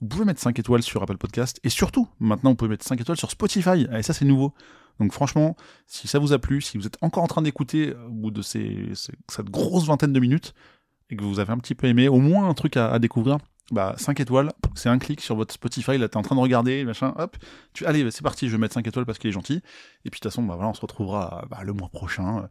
Vous 0.00 0.08
pouvez 0.08 0.24
mettre 0.24 0.40
5 0.40 0.58
étoiles 0.58 0.82
sur 0.82 1.02
Apple 1.02 1.18
Podcast. 1.18 1.60
Et 1.64 1.68
surtout, 1.68 2.08
maintenant, 2.20 2.50
vous 2.50 2.56
pouvez 2.56 2.70
mettre 2.70 2.84
5 2.84 3.00
étoiles 3.00 3.18
sur 3.18 3.30
Spotify. 3.30 3.86
Et 3.92 4.02
ça, 4.02 4.12
c'est 4.12 4.24
nouveau. 4.24 4.54
Donc 5.00 5.12
franchement, 5.12 5.56
si 5.86 6.06
ça 6.06 6.18
vous 6.18 6.32
a 6.32 6.38
plu, 6.38 6.60
si 6.60 6.78
vous 6.78 6.86
êtes 6.86 6.98
encore 7.00 7.24
en 7.24 7.26
train 7.26 7.42
d'écouter 7.42 7.94
au 8.08 8.12
bout 8.12 8.30
de 8.30 8.42
cette 8.42 9.50
grosse 9.50 9.86
vingtaine 9.86 10.12
de 10.12 10.20
minutes, 10.20 10.54
et 11.10 11.16
que 11.16 11.24
vous 11.24 11.38
avez 11.38 11.52
un 11.52 11.58
petit 11.58 11.74
peu 11.74 11.86
aimé, 11.86 12.08
au 12.08 12.18
moins 12.18 12.48
un 12.48 12.54
truc 12.54 12.76
à, 12.76 12.90
à 12.90 12.98
découvrir, 12.98 13.38
bah 13.70 13.94
5 13.96 14.20
étoiles, 14.20 14.52
c'est 14.74 14.88
un 14.88 14.98
clic 14.98 15.20
sur 15.20 15.36
votre 15.36 15.54
Spotify, 15.54 15.96
là 15.96 16.08
t'es 16.08 16.16
en 16.16 16.22
train 16.22 16.34
de 16.34 16.40
regarder, 16.40 16.84
machin, 16.84 17.14
hop, 17.16 17.36
tu 17.72 17.86
allez, 17.86 18.10
c'est 18.10 18.22
parti, 18.22 18.48
je 18.48 18.52
vais 18.52 18.58
mettre 18.58 18.74
5 18.74 18.86
étoiles 18.86 19.06
parce 19.06 19.18
qu'il 19.18 19.28
est 19.30 19.32
gentil. 19.32 19.62
Et 20.04 20.10
puis 20.10 20.20
de 20.20 20.22
toute 20.22 20.24
façon, 20.24 20.42
bah 20.42 20.54
voilà, 20.54 20.70
on 20.70 20.74
se 20.74 20.80
retrouvera 20.80 21.46
bah, 21.50 21.60
le 21.62 21.72
mois 21.72 21.88
prochain, 21.88 22.38
euh, 22.38 22.46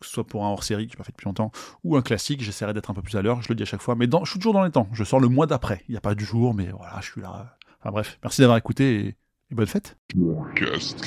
que 0.00 0.06
ce 0.06 0.12
soit 0.12 0.26
pour 0.26 0.44
un 0.44 0.48
hors-série 0.50 0.86
que 0.86 0.92
j'ai 0.92 0.96
pas 0.96 1.04
fait 1.04 1.12
depuis 1.12 1.26
longtemps, 1.26 1.50
ou 1.82 1.96
un 1.96 2.02
classique, 2.02 2.42
j'essaierai 2.42 2.72
d'être 2.72 2.90
un 2.90 2.94
peu 2.94 3.02
plus 3.02 3.16
à 3.16 3.22
l'heure, 3.22 3.42
je 3.42 3.48
le 3.48 3.54
dis 3.54 3.62
à 3.64 3.66
chaque 3.66 3.82
fois, 3.82 3.94
mais 3.96 4.06
dans, 4.06 4.24
je 4.24 4.30
suis 4.30 4.38
toujours 4.38 4.54
dans 4.54 4.64
les 4.64 4.70
temps, 4.70 4.88
je 4.92 5.02
sors 5.02 5.20
le 5.20 5.28
mois 5.28 5.46
d'après, 5.46 5.82
il 5.88 5.92
n'y 5.92 5.98
a 5.98 6.00
pas 6.00 6.14
du 6.14 6.24
jour, 6.24 6.54
mais 6.54 6.68
voilà, 6.68 7.00
je 7.00 7.10
suis 7.10 7.20
là. 7.20 7.56
Enfin 7.80 7.90
bref, 7.90 8.18
merci 8.22 8.40
d'avoir 8.40 8.56
écouté 8.56 8.94
et, 8.94 9.08
et 9.08 9.54
bonne 9.54 9.66
fête. 9.66 9.96
Just 10.54 11.04